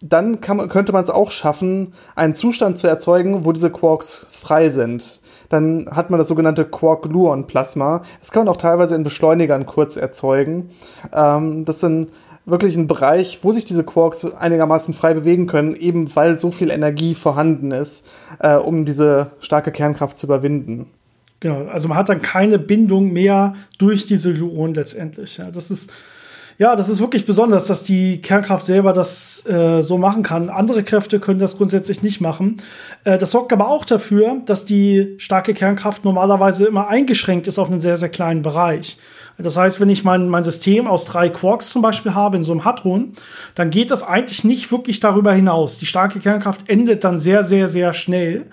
dann 0.00 0.40
kann, 0.40 0.68
könnte 0.68 0.92
man 0.92 1.02
es 1.02 1.10
auch 1.10 1.30
schaffen, 1.30 1.94
einen 2.16 2.34
Zustand 2.34 2.78
zu 2.78 2.88
erzeugen, 2.88 3.44
wo 3.44 3.52
diese 3.52 3.70
Quarks 3.70 4.26
frei 4.30 4.68
sind. 4.68 5.20
Dann 5.54 5.86
hat 5.88 6.10
man 6.10 6.18
das 6.18 6.26
sogenannte 6.26 6.64
Quark-Gluon-Plasma. 6.64 8.02
Das 8.18 8.32
kann 8.32 8.44
man 8.44 8.52
auch 8.52 8.56
teilweise 8.56 8.96
in 8.96 9.04
Beschleunigern 9.04 9.66
kurz 9.66 9.96
erzeugen. 9.96 10.70
Ähm, 11.12 11.64
das 11.64 11.76
ist 11.76 11.82
dann 11.84 12.08
wirklich 12.44 12.76
ein 12.76 12.88
Bereich, 12.88 13.38
wo 13.42 13.52
sich 13.52 13.64
diese 13.64 13.84
Quarks 13.84 14.24
einigermaßen 14.34 14.94
frei 14.94 15.14
bewegen 15.14 15.46
können, 15.46 15.76
eben 15.76 16.14
weil 16.16 16.38
so 16.38 16.50
viel 16.50 16.70
Energie 16.70 17.14
vorhanden 17.14 17.70
ist, 17.70 18.04
äh, 18.40 18.56
um 18.56 18.84
diese 18.84 19.30
starke 19.38 19.70
Kernkraft 19.70 20.18
zu 20.18 20.26
überwinden. 20.26 20.90
Genau, 21.38 21.66
also 21.66 21.86
man 21.86 21.98
hat 21.98 22.08
dann 22.08 22.20
keine 22.20 22.58
Bindung 22.58 23.12
mehr 23.12 23.54
durch 23.78 24.06
diese 24.06 24.34
Gluon 24.34 24.74
letztendlich. 24.74 25.36
Ja, 25.38 25.52
das 25.52 25.70
ist 25.70 25.92
ja, 26.58 26.76
das 26.76 26.88
ist 26.88 27.00
wirklich 27.00 27.26
besonders, 27.26 27.66
dass 27.66 27.84
die 27.84 28.22
Kernkraft 28.22 28.66
selber 28.66 28.92
das 28.92 29.44
äh, 29.46 29.82
so 29.82 29.98
machen 29.98 30.22
kann. 30.22 30.50
Andere 30.50 30.84
Kräfte 30.84 31.18
können 31.18 31.40
das 31.40 31.56
grundsätzlich 31.56 32.02
nicht 32.02 32.20
machen. 32.20 32.58
Äh, 33.04 33.18
das 33.18 33.32
sorgt 33.32 33.52
aber 33.52 33.68
auch 33.68 33.84
dafür, 33.84 34.40
dass 34.46 34.64
die 34.64 35.14
starke 35.18 35.54
Kernkraft 35.54 36.04
normalerweise 36.04 36.66
immer 36.66 36.88
eingeschränkt 36.88 37.48
ist 37.48 37.58
auf 37.58 37.70
einen 37.70 37.80
sehr, 37.80 37.96
sehr 37.96 38.08
kleinen 38.08 38.42
Bereich. 38.42 38.98
Das 39.36 39.56
heißt, 39.56 39.80
wenn 39.80 39.88
ich 39.88 40.04
mein, 40.04 40.28
mein 40.28 40.44
System 40.44 40.86
aus 40.86 41.06
drei 41.06 41.28
Quarks 41.28 41.70
zum 41.70 41.82
Beispiel 41.82 42.14
habe 42.14 42.36
in 42.36 42.44
so 42.44 42.52
einem 42.52 42.64
Hadron, 42.64 43.14
dann 43.56 43.70
geht 43.70 43.90
das 43.90 44.04
eigentlich 44.04 44.44
nicht 44.44 44.70
wirklich 44.70 45.00
darüber 45.00 45.32
hinaus. 45.32 45.78
Die 45.78 45.86
starke 45.86 46.20
Kernkraft 46.20 46.68
endet 46.68 47.02
dann 47.02 47.18
sehr, 47.18 47.42
sehr, 47.42 47.66
sehr 47.66 47.92
schnell. 47.94 48.46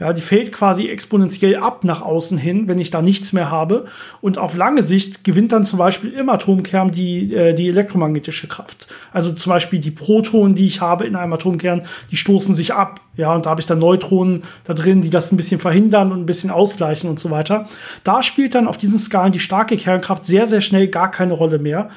Ja, 0.00 0.12
die 0.12 0.20
fällt 0.20 0.52
quasi 0.52 0.88
exponentiell 0.88 1.56
ab 1.56 1.82
nach 1.82 2.02
außen 2.02 2.38
hin, 2.38 2.68
wenn 2.68 2.78
ich 2.78 2.90
da 2.90 3.02
nichts 3.02 3.32
mehr 3.32 3.50
habe. 3.50 3.86
Und 4.20 4.38
auf 4.38 4.56
lange 4.56 4.84
Sicht 4.84 5.24
gewinnt 5.24 5.50
dann 5.50 5.64
zum 5.64 5.78
Beispiel 5.78 6.12
im 6.12 6.28
Atomkern 6.28 6.92
die, 6.92 7.34
äh, 7.34 7.52
die 7.52 7.68
elektromagnetische 7.68 8.46
Kraft. 8.46 8.86
Also 9.12 9.32
zum 9.32 9.50
Beispiel 9.50 9.80
die 9.80 9.90
Protonen, 9.90 10.54
die 10.54 10.66
ich 10.66 10.80
habe 10.80 11.04
in 11.04 11.16
einem 11.16 11.32
Atomkern, 11.32 11.82
die 12.12 12.16
stoßen 12.16 12.54
sich 12.54 12.74
ab. 12.74 13.00
Ja, 13.16 13.34
und 13.34 13.46
da 13.46 13.50
habe 13.50 13.60
ich 13.60 13.66
dann 13.66 13.80
Neutronen 13.80 14.44
da 14.62 14.74
drin, 14.74 15.02
die 15.02 15.10
das 15.10 15.32
ein 15.32 15.36
bisschen 15.36 15.58
verhindern 15.58 16.12
und 16.12 16.20
ein 16.20 16.26
bisschen 16.26 16.50
ausgleichen 16.50 17.10
und 17.10 17.18
so 17.18 17.32
weiter. 17.32 17.66
Da 18.04 18.22
spielt 18.22 18.54
dann 18.54 18.68
auf 18.68 18.78
diesen 18.78 19.00
Skalen 19.00 19.32
die 19.32 19.40
starke 19.40 19.76
Kernkraft 19.76 20.24
sehr, 20.24 20.46
sehr 20.46 20.60
schnell 20.60 20.86
gar 20.86 21.10
keine 21.10 21.32
Rolle 21.32 21.58
mehr. 21.58 21.90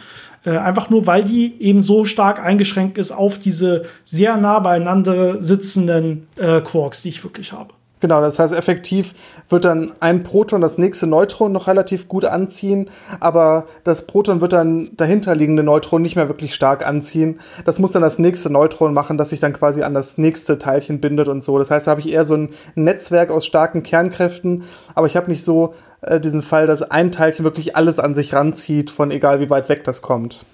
Äh, 0.43 0.57
einfach 0.57 0.89
nur, 0.89 1.05
weil 1.05 1.23
die 1.23 1.61
eben 1.61 1.81
so 1.81 2.05
stark 2.05 2.43
eingeschränkt 2.43 2.97
ist 2.97 3.11
auf 3.11 3.37
diese 3.37 3.83
sehr 4.03 4.37
nah 4.37 4.57
beieinander 4.57 5.39
sitzenden 5.39 6.25
äh, 6.37 6.61
Quarks, 6.61 7.03
die 7.03 7.09
ich 7.09 7.23
wirklich 7.23 7.53
habe. 7.53 7.75
Genau, 8.01 8.19
das 8.19 8.39
heißt, 8.39 8.53
effektiv 8.53 9.13
wird 9.47 9.63
dann 9.63 9.93
ein 9.99 10.23
Proton 10.23 10.59
das 10.59 10.79
nächste 10.79 11.05
Neutron 11.05 11.51
noch 11.51 11.67
relativ 11.67 12.07
gut 12.07 12.25
anziehen, 12.25 12.89
aber 13.19 13.67
das 13.83 14.07
Proton 14.07 14.41
wird 14.41 14.53
dann 14.53 14.89
dahinterliegende 14.97 15.61
Neutron 15.61 16.01
nicht 16.01 16.15
mehr 16.15 16.27
wirklich 16.27 16.55
stark 16.55 16.85
anziehen. 16.85 17.39
Das 17.63 17.79
muss 17.79 17.91
dann 17.91 18.01
das 18.01 18.17
nächste 18.17 18.49
Neutron 18.49 18.95
machen, 18.95 19.19
das 19.19 19.29
sich 19.29 19.39
dann 19.39 19.53
quasi 19.53 19.83
an 19.83 19.93
das 19.93 20.17
nächste 20.17 20.57
Teilchen 20.57 20.99
bindet 20.99 21.27
und 21.27 21.43
so. 21.43 21.59
Das 21.59 21.69
heißt, 21.69 21.85
da 21.85 21.91
habe 21.91 22.01
ich 22.01 22.11
eher 22.11 22.25
so 22.25 22.35
ein 22.35 22.49
Netzwerk 22.73 23.29
aus 23.29 23.45
starken 23.45 23.83
Kernkräften, 23.83 24.63
aber 24.95 25.05
ich 25.05 25.15
habe 25.15 25.29
nicht 25.29 25.45
so 25.45 25.75
äh, 26.01 26.19
diesen 26.19 26.41
Fall, 26.41 26.65
dass 26.65 26.81
ein 26.81 27.11
Teilchen 27.11 27.45
wirklich 27.45 27.75
alles 27.75 27.99
an 27.99 28.15
sich 28.15 28.33
ranzieht, 28.33 28.89
von 28.89 29.11
egal 29.11 29.41
wie 29.41 29.51
weit 29.51 29.69
weg 29.69 29.83
das 29.83 30.01
kommt. 30.01 30.47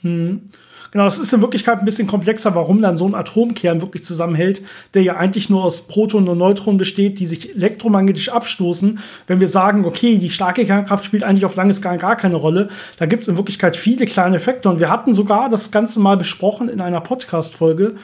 Hm. 0.00 0.48
Genau, 0.92 1.06
es 1.06 1.18
ist 1.18 1.32
in 1.32 1.40
Wirklichkeit 1.40 1.78
ein 1.78 1.86
bisschen 1.86 2.06
komplexer, 2.06 2.54
warum 2.54 2.82
dann 2.82 2.98
so 2.98 3.06
ein 3.06 3.14
Atomkern 3.14 3.80
wirklich 3.80 4.04
zusammenhält, 4.04 4.62
der 4.92 5.02
ja 5.02 5.16
eigentlich 5.16 5.48
nur 5.48 5.64
aus 5.64 5.88
Protonen 5.88 6.28
und 6.28 6.36
Neutronen 6.36 6.76
besteht, 6.76 7.18
die 7.18 7.24
sich 7.24 7.56
elektromagnetisch 7.56 8.28
abstoßen. 8.28 8.98
Wenn 9.26 9.40
wir 9.40 9.48
sagen, 9.48 9.86
okay, 9.86 10.18
die 10.18 10.28
starke 10.28 10.66
Kernkraft 10.66 11.06
spielt 11.06 11.24
eigentlich 11.24 11.46
auf 11.46 11.56
langes 11.56 11.80
gar, 11.80 11.96
gar 11.96 12.16
keine 12.16 12.36
Rolle, 12.36 12.68
da 12.98 13.06
gibt 13.06 13.22
es 13.22 13.28
in 13.28 13.38
Wirklichkeit 13.38 13.74
viele 13.74 14.04
kleine 14.04 14.36
Effekte. 14.36 14.68
Und 14.68 14.80
wir 14.80 14.90
hatten 14.90 15.14
sogar 15.14 15.48
das 15.48 15.70
Ganze 15.70 15.98
mal 15.98 16.18
besprochen 16.18 16.68
in 16.68 16.82
einer 16.82 17.00
Podcast-Folge. 17.00 17.94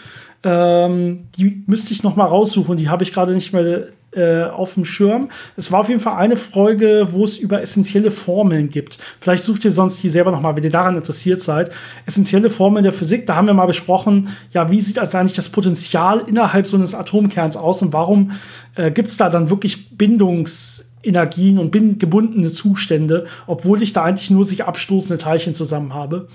Ähm, 0.42 1.24
die 1.36 1.62
müsste 1.66 1.92
ich 1.92 2.02
noch 2.02 2.16
mal 2.16 2.24
raussuchen, 2.24 2.78
die 2.78 2.88
habe 2.88 3.02
ich 3.02 3.12
gerade 3.12 3.34
nicht 3.34 3.52
mehr 3.52 3.88
äh, 4.12 4.44
auf 4.44 4.74
dem 4.74 4.84
Schirm. 4.84 5.28
Es 5.56 5.70
war 5.70 5.80
auf 5.80 5.88
jeden 5.88 6.00
Fall 6.00 6.16
eine 6.16 6.36
Folge, 6.36 7.08
wo 7.12 7.24
es 7.24 7.36
über 7.36 7.60
essentielle 7.60 8.10
Formeln 8.10 8.70
gibt. 8.70 8.98
Vielleicht 9.20 9.44
sucht 9.44 9.64
ihr 9.64 9.70
sonst 9.70 10.02
die 10.02 10.08
selber 10.08 10.30
nochmal, 10.30 10.56
wenn 10.56 10.64
ihr 10.64 10.70
daran 10.70 10.96
interessiert 10.96 11.42
seid. 11.42 11.70
Essentielle 12.06 12.48
Formeln 12.48 12.84
der 12.84 12.94
Physik, 12.94 13.26
da 13.26 13.36
haben 13.36 13.46
wir 13.46 13.54
mal 13.54 13.66
besprochen, 13.66 14.28
ja, 14.52 14.70
wie 14.70 14.80
sieht 14.80 14.98
also 14.98 15.18
eigentlich 15.18 15.36
das 15.36 15.50
Potenzial 15.50 16.22
innerhalb 16.26 16.66
so 16.66 16.76
eines 16.76 16.94
Atomkerns 16.94 17.56
aus 17.56 17.82
und 17.82 17.92
warum 17.92 18.32
äh, 18.76 18.90
gibt 18.90 19.08
es 19.08 19.18
da 19.18 19.28
dann 19.28 19.50
wirklich 19.50 19.96
Bindungsenergien 19.96 21.58
und 21.58 21.72
gebundene 21.72 22.50
Zustände, 22.50 23.26
obwohl 23.46 23.82
ich 23.82 23.92
da 23.92 24.04
eigentlich 24.04 24.30
nur 24.30 24.44
sich 24.44 24.64
abstoßende 24.64 25.22
Teilchen 25.22 25.54
zusammen 25.54 25.92
habe. 25.92 26.28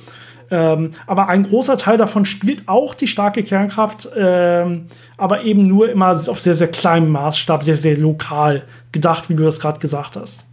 Ähm, 0.53 0.91
aber 1.07 1.29
ein 1.29 1.47
großer 1.47 1.79
Teil 1.79 1.97
davon 1.97 2.25
spielt 2.25 2.67
auch 2.69 2.93
die 2.93 3.07
starke 3.07 3.41
Kernkraft, 3.41 4.07
ähm, 4.15 4.85
aber 5.17 5.41
eben 5.41 5.67
nur 5.67 5.89
immer 5.89 6.11
auf 6.11 6.39
sehr, 6.39 6.53
sehr 6.53 6.67
kleinem 6.67 7.09
Maßstab, 7.09 7.63
sehr, 7.63 7.75
sehr 7.75 7.97
lokal 7.97 8.61
gedacht, 8.91 9.31
wie 9.31 9.35
du 9.35 9.41
das 9.41 9.59
gerade 9.59 9.79
gesagt 9.79 10.15
hast. 10.15 10.45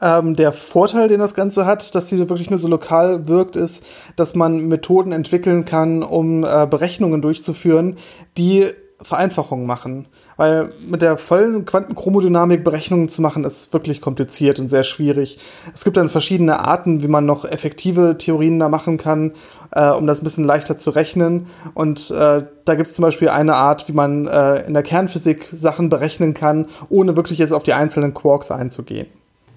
Ähm, 0.00 0.36
der 0.36 0.52
Vorteil, 0.52 1.08
den 1.08 1.18
das 1.18 1.34
Ganze 1.34 1.66
hat, 1.66 1.96
dass 1.96 2.08
sie 2.08 2.18
wirklich 2.20 2.50
nur 2.50 2.60
so 2.60 2.68
lokal 2.68 3.26
wirkt, 3.26 3.56
ist, 3.56 3.84
dass 4.14 4.36
man 4.36 4.68
Methoden 4.68 5.10
entwickeln 5.10 5.64
kann, 5.64 6.04
um 6.04 6.44
äh, 6.44 6.68
Berechnungen 6.70 7.20
durchzuführen, 7.20 7.96
die 8.38 8.66
Vereinfachungen 9.02 9.66
machen. 9.66 10.06
Weil 10.36 10.70
mit 10.86 11.02
der 11.02 11.18
vollen 11.18 11.64
Quantenchromodynamik 11.66 12.64
Berechnungen 12.64 13.08
zu 13.08 13.22
machen, 13.22 13.44
ist 13.44 13.72
wirklich 13.72 14.00
kompliziert 14.00 14.58
und 14.58 14.68
sehr 14.68 14.84
schwierig. 14.84 15.38
Es 15.74 15.84
gibt 15.84 15.96
dann 15.96 16.10
verschiedene 16.10 16.60
Arten, 16.60 17.02
wie 17.02 17.08
man 17.08 17.26
noch 17.26 17.44
effektive 17.44 18.16
Theorien 18.18 18.58
da 18.58 18.68
machen 18.68 18.96
kann, 18.96 19.32
äh, 19.72 19.90
um 19.90 20.06
das 20.06 20.20
ein 20.20 20.24
bisschen 20.24 20.44
leichter 20.44 20.78
zu 20.78 20.90
rechnen. 20.90 21.46
Und 21.74 22.10
äh, 22.10 22.44
da 22.64 22.74
gibt 22.74 22.88
es 22.88 22.94
zum 22.94 23.02
Beispiel 23.02 23.28
eine 23.28 23.54
Art, 23.54 23.88
wie 23.88 23.92
man 23.92 24.26
äh, 24.26 24.66
in 24.66 24.74
der 24.74 24.82
Kernphysik 24.82 25.48
Sachen 25.52 25.88
berechnen 25.88 26.34
kann, 26.34 26.66
ohne 26.88 27.16
wirklich 27.16 27.38
jetzt 27.38 27.52
auf 27.52 27.62
die 27.62 27.74
einzelnen 27.74 28.14
Quarks 28.14 28.50
einzugehen. 28.50 29.06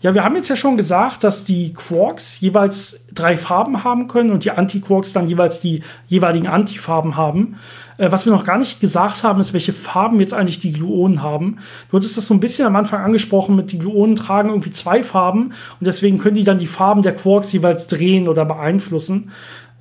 Ja, 0.01 0.13
wir 0.13 0.23
haben 0.23 0.35
jetzt 0.35 0.47
ja 0.47 0.55
schon 0.55 0.77
gesagt, 0.77 1.25
dass 1.25 1.43
die 1.43 1.73
Quarks 1.73 2.39
jeweils 2.39 3.05
drei 3.13 3.35
Farben 3.35 3.83
haben 3.83 4.07
können 4.07 4.31
und 4.31 4.45
die 4.45 4.51
Antiquarks 4.51 5.11
dann 5.11 5.27
jeweils 5.27 5.59
die 5.59 5.83
jeweiligen 6.07 6.47
Antifarben 6.47 7.17
haben. 7.17 7.57
Äh, 7.99 8.11
was 8.11 8.25
wir 8.25 8.31
noch 8.31 8.45
gar 8.45 8.57
nicht 8.57 8.79
gesagt 8.79 9.23
haben, 9.23 9.39
ist, 9.39 9.53
welche 9.53 9.73
Farben 9.73 10.19
jetzt 10.19 10.33
eigentlich 10.33 10.59
die 10.59 10.71
Gluonen 10.71 11.21
haben. 11.21 11.57
Du 11.91 11.97
hattest 11.97 12.17
das 12.17 12.25
so 12.25 12.33
ein 12.33 12.39
bisschen 12.39 12.65
am 12.65 12.75
Anfang 12.75 13.01
angesprochen, 13.01 13.55
mit 13.55 13.71
die 13.71 13.79
Gluonen 13.79 14.15
tragen 14.15 14.49
irgendwie 14.49 14.71
zwei 14.71 15.03
Farben 15.03 15.47
und 15.79 15.85
deswegen 15.85 16.17
können 16.17 16.35
die 16.35 16.45
dann 16.45 16.57
die 16.57 16.67
Farben 16.67 17.01
der 17.01 17.13
Quarks 17.13 17.51
jeweils 17.51 17.87
drehen 17.87 18.27
oder 18.27 18.45
beeinflussen. 18.45 19.31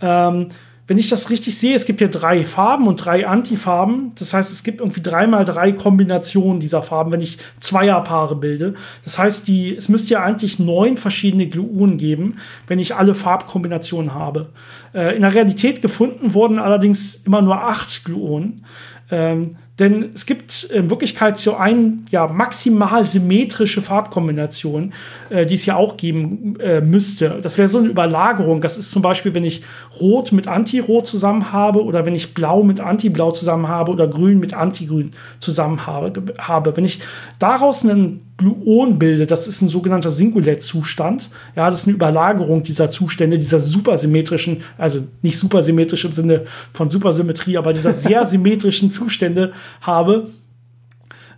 Ähm, 0.00 0.48
wenn 0.88 0.96
ich 0.96 1.08
das 1.08 1.28
richtig 1.28 1.56
sehe, 1.58 1.76
es 1.76 1.84
gibt 1.84 2.00
ja 2.00 2.08
drei 2.08 2.42
Farben 2.44 2.88
und 2.88 3.04
drei 3.04 3.26
Antifarben. 3.26 4.12
Das 4.18 4.32
heißt, 4.32 4.50
es 4.50 4.64
gibt 4.64 4.80
irgendwie 4.80 5.02
dreimal 5.02 5.44
drei 5.44 5.72
Kombinationen 5.72 6.60
dieser 6.60 6.82
Farben, 6.82 7.12
wenn 7.12 7.20
ich 7.20 7.36
Zweierpaare 7.60 8.34
bilde. 8.34 8.72
Das 9.04 9.18
heißt, 9.18 9.46
die, 9.46 9.76
es 9.76 9.90
müsste 9.90 10.14
ja 10.14 10.22
eigentlich 10.22 10.58
neun 10.58 10.96
verschiedene 10.96 11.46
Gluonen 11.46 11.98
geben, 11.98 12.36
wenn 12.66 12.78
ich 12.78 12.96
alle 12.96 13.14
Farbkombinationen 13.14 14.14
habe. 14.14 14.48
Äh, 14.94 15.14
in 15.14 15.22
der 15.22 15.34
Realität 15.34 15.82
gefunden 15.82 16.32
wurden 16.32 16.58
allerdings 16.58 17.16
immer 17.16 17.42
nur 17.42 17.62
acht 17.62 18.06
Gluonen. 18.06 18.64
Ähm, 19.10 19.56
denn 19.78 20.10
es 20.12 20.26
gibt 20.26 20.64
in 20.64 20.90
Wirklichkeit 20.90 21.38
so 21.38 21.54
ein 21.54 22.06
ja, 22.10 22.26
maximal 22.26 23.04
symmetrische 23.04 23.80
Farbkombination, 23.80 24.92
äh, 25.30 25.46
die 25.46 25.54
es 25.54 25.66
ja 25.66 25.76
auch 25.76 25.96
geben 25.96 26.58
äh, 26.58 26.80
müsste. 26.80 27.38
Das 27.42 27.58
wäre 27.58 27.68
so 27.68 27.78
eine 27.78 27.88
Überlagerung. 27.88 28.60
Das 28.60 28.76
ist 28.76 28.90
zum 28.90 29.02
Beispiel, 29.02 29.34
wenn 29.34 29.44
ich 29.44 29.62
Rot 30.00 30.32
mit 30.32 30.48
Antirot 30.48 31.06
zusammen 31.06 31.52
habe 31.52 31.84
oder 31.84 32.06
wenn 32.06 32.14
ich 32.14 32.34
Blau 32.34 32.64
mit 32.64 32.80
Antiblau 32.80 33.30
zusammen 33.30 33.68
habe 33.68 33.92
oder 33.92 34.08
Grün 34.08 34.40
mit 34.40 34.52
Antigrün 34.52 35.12
zusammen 35.38 35.86
habe. 35.86 36.12
habe. 36.38 36.76
Wenn 36.76 36.84
ich 36.84 37.00
daraus 37.38 37.84
einen 37.84 38.27
Gluon 38.38 38.98
bilde, 38.98 39.26
das 39.26 39.48
ist 39.48 39.60
ein 39.60 39.68
sogenannter 39.68 40.10
Singulett-Zustand. 40.10 41.30
Ja, 41.56 41.68
das 41.68 41.80
ist 41.80 41.86
eine 41.88 41.96
Überlagerung 41.96 42.62
dieser 42.62 42.90
Zustände, 42.90 43.36
dieser 43.36 43.60
supersymmetrischen, 43.60 44.62
also 44.78 45.00
nicht 45.22 45.38
supersymmetrisch 45.38 46.04
im 46.04 46.12
Sinne 46.12 46.44
von 46.72 46.88
Supersymmetrie, 46.88 47.58
aber 47.58 47.72
dieser 47.72 47.92
sehr 47.94 48.24
symmetrischen 48.24 48.90
Zustände 48.90 49.52
habe, 49.80 50.28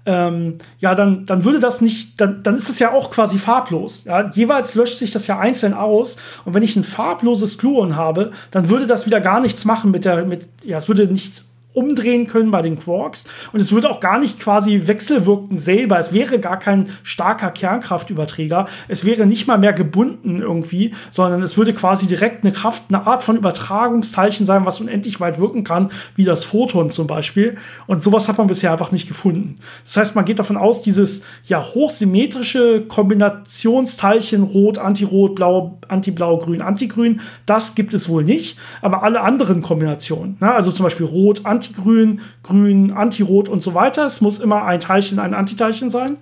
ähm, 0.06 0.58
ja, 0.78 0.94
dann, 0.94 1.26
dann 1.26 1.44
würde 1.44 1.60
das 1.60 1.80
nicht, 1.80 2.20
dann, 2.20 2.42
dann 2.42 2.56
ist 2.56 2.68
es 2.68 2.78
ja 2.78 2.92
auch 2.92 3.10
quasi 3.10 3.38
farblos. 3.38 4.04
Ja? 4.04 4.30
Jeweils 4.30 4.74
löscht 4.74 4.96
sich 4.96 5.10
das 5.10 5.26
ja 5.26 5.38
einzeln 5.38 5.74
aus. 5.74 6.16
Und 6.44 6.54
wenn 6.54 6.62
ich 6.62 6.76
ein 6.76 6.84
farbloses 6.84 7.58
Gluon 7.58 7.96
habe, 7.96 8.32
dann 8.50 8.68
würde 8.68 8.86
das 8.86 9.06
wieder 9.06 9.20
gar 9.20 9.40
nichts 9.40 9.64
machen 9.64 9.90
mit 9.90 10.04
der, 10.04 10.24
mit, 10.24 10.48
ja, 10.64 10.78
es 10.78 10.88
würde 10.88 11.06
nichts 11.06 11.49
umdrehen 11.72 12.26
können 12.26 12.50
bei 12.50 12.62
den 12.62 12.78
Quarks. 12.78 13.26
Und 13.52 13.60
es 13.60 13.72
würde 13.72 13.90
auch 13.90 14.00
gar 14.00 14.18
nicht 14.18 14.40
quasi 14.40 14.82
wechselwirken 14.86 15.56
selber. 15.56 15.98
Es 15.98 16.12
wäre 16.12 16.38
gar 16.38 16.58
kein 16.58 16.90
starker 17.02 17.50
Kernkraftüberträger. 17.50 18.66
Es 18.88 19.04
wäre 19.04 19.26
nicht 19.26 19.46
mal 19.46 19.58
mehr 19.58 19.72
gebunden 19.72 20.40
irgendwie, 20.40 20.92
sondern 21.10 21.42
es 21.42 21.56
würde 21.56 21.72
quasi 21.72 22.06
direkt 22.06 22.44
eine 22.44 22.52
Kraft, 22.52 22.84
eine 22.88 23.06
Art 23.06 23.22
von 23.22 23.36
Übertragungsteilchen 23.36 24.46
sein, 24.46 24.66
was 24.66 24.80
unendlich 24.80 25.20
weit 25.20 25.38
wirken 25.38 25.64
kann, 25.64 25.90
wie 26.16 26.24
das 26.24 26.44
Photon 26.44 26.90
zum 26.90 27.06
Beispiel. 27.06 27.56
Und 27.86 28.02
sowas 28.02 28.28
hat 28.28 28.38
man 28.38 28.46
bisher 28.46 28.72
einfach 28.72 28.92
nicht 28.92 29.08
gefunden. 29.08 29.56
Das 29.84 29.96
heißt, 29.96 30.16
man 30.16 30.24
geht 30.24 30.38
davon 30.38 30.56
aus, 30.56 30.82
dieses 30.82 31.22
ja 31.44 31.62
hochsymmetrische 31.62 32.82
Kombinationsteilchen 32.86 34.42
Rot, 34.42 34.78
Antirot, 34.78 35.34
Blau, 35.36 35.78
Antiblau, 35.88 36.38
Grün, 36.38 36.62
Antigrün, 36.62 37.20
das 37.46 37.74
gibt 37.74 37.94
es 37.94 38.08
wohl 38.08 38.24
nicht. 38.24 38.58
Aber 38.82 39.02
alle 39.02 39.20
anderen 39.20 39.62
Kombinationen, 39.62 40.36
ne? 40.40 40.52
also 40.52 40.72
zum 40.72 40.84
Beispiel 40.84 41.06
Rot, 41.06 41.46
Antigrün, 41.46 41.59
Antigrün, 41.60 42.20
Grün, 42.42 42.92
Antirot 42.92 43.50
und 43.50 43.62
so 43.62 43.74
weiter. 43.74 44.06
Es 44.06 44.22
muss 44.22 44.38
immer 44.38 44.64
ein 44.64 44.80
Teilchen, 44.80 45.18
ein 45.18 45.34
Antiteilchen 45.34 45.90
sein. 45.90 46.16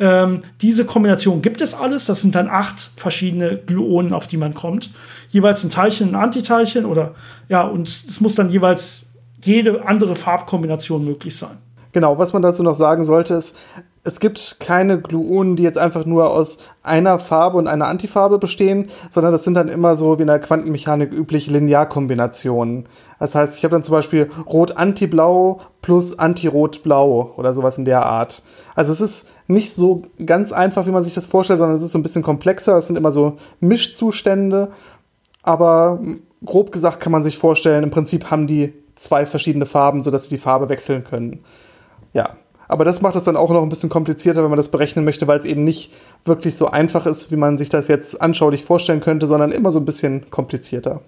Ähm, 0.00 0.40
diese 0.60 0.84
Kombination 0.84 1.42
gibt 1.42 1.60
es 1.60 1.74
alles. 1.74 2.06
Das 2.06 2.22
sind 2.22 2.34
dann 2.34 2.48
acht 2.48 2.90
verschiedene 2.96 3.56
Gluonen, 3.56 4.12
auf 4.12 4.26
die 4.26 4.36
man 4.36 4.52
kommt. 4.54 4.90
Jeweils 5.28 5.62
ein 5.62 5.70
Teilchen, 5.70 6.08
ein 6.08 6.14
Antiteilchen 6.16 6.86
oder 6.86 7.14
ja, 7.48 7.62
und 7.62 7.88
es 7.88 8.20
muss 8.20 8.34
dann 8.34 8.50
jeweils 8.50 9.06
jede 9.44 9.86
andere 9.86 10.16
Farbkombination 10.16 11.04
möglich 11.04 11.36
sein. 11.36 11.58
Genau, 11.92 12.18
was 12.18 12.32
man 12.32 12.42
dazu 12.42 12.62
noch 12.62 12.74
sagen 12.74 13.04
sollte, 13.04 13.34
ist, 13.34 13.56
es 14.02 14.18
gibt 14.18 14.56
keine 14.60 14.98
Gluonen, 14.98 15.56
die 15.56 15.62
jetzt 15.62 15.76
einfach 15.76 16.06
nur 16.06 16.30
aus 16.30 16.56
einer 16.82 17.18
Farbe 17.18 17.58
und 17.58 17.66
einer 17.66 17.86
Antifarbe 17.86 18.38
bestehen, 18.38 18.88
sondern 19.10 19.32
das 19.32 19.44
sind 19.44 19.54
dann 19.54 19.68
immer 19.68 19.94
so 19.94 20.18
wie 20.18 20.22
in 20.22 20.28
der 20.28 20.38
Quantenmechanik 20.38 21.12
üblich 21.12 21.48
Linearkombinationen. 21.48 22.88
Das 23.18 23.34
heißt, 23.34 23.58
ich 23.58 23.64
habe 23.64 23.72
dann 23.72 23.82
zum 23.82 23.92
Beispiel 23.92 24.30
Rot-Anti-Blau 24.46 25.60
plus 25.82 26.18
Anti-Rot-Blau 26.18 27.34
oder 27.36 27.52
sowas 27.52 27.76
in 27.76 27.84
der 27.84 28.06
Art. 28.06 28.42
Also 28.74 28.90
es 28.92 29.02
ist 29.02 29.28
nicht 29.48 29.74
so 29.74 30.02
ganz 30.24 30.52
einfach, 30.52 30.86
wie 30.86 30.92
man 30.92 31.02
sich 31.02 31.14
das 31.14 31.26
vorstellt, 31.26 31.58
sondern 31.58 31.76
es 31.76 31.82
ist 31.82 31.92
so 31.92 31.98
ein 31.98 32.02
bisschen 32.02 32.22
komplexer. 32.22 32.78
Es 32.78 32.86
sind 32.86 32.96
immer 32.96 33.10
so 33.10 33.36
Mischzustände, 33.60 34.70
aber 35.42 36.00
grob 36.42 36.72
gesagt 36.72 37.00
kann 37.00 37.12
man 37.12 37.22
sich 37.22 37.36
vorstellen, 37.36 37.84
im 37.84 37.90
Prinzip 37.90 38.30
haben 38.30 38.46
die 38.46 38.72
zwei 38.94 39.26
verschiedene 39.26 39.66
Farben, 39.66 40.02
sodass 40.02 40.24
sie 40.24 40.36
die 40.36 40.40
Farbe 40.40 40.70
wechseln 40.70 41.04
können. 41.04 41.44
Ja, 42.12 42.36
aber 42.68 42.84
das 42.84 43.02
macht 43.02 43.16
es 43.16 43.24
dann 43.24 43.36
auch 43.36 43.50
noch 43.50 43.62
ein 43.62 43.68
bisschen 43.68 43.90
komplizierter, 43.90 44.42
wenn 44.42 44.50
man 44.50 44.56
das 44.56 44.70
berechnen 44.70 45.04
möchte, 45.04 45.26
weil 45.26 45.38
es 45.38 45.44
eben 45.44 45.64
nicht 45.64 45.92
wirklich 46.24 46.54
so 46.56 46.68
einfach 46.68 47.06
ist, 47.06 47.30
wie 47.30 47.36
man 47.36 47.58
sich 47.58 47.68
das 47.68 47.88
jetzt 47.88 48.20
anschaulich 48.22 48.64
vorstellen 48.64 49.00
könnte, 49.00 49.26
sondern 49.26 49.50
immer 49.50 49.70
so 49.70 49.80
ein 49.80 49.84
bisschen 49.84 50.30
komplizierter. 50.30 51.02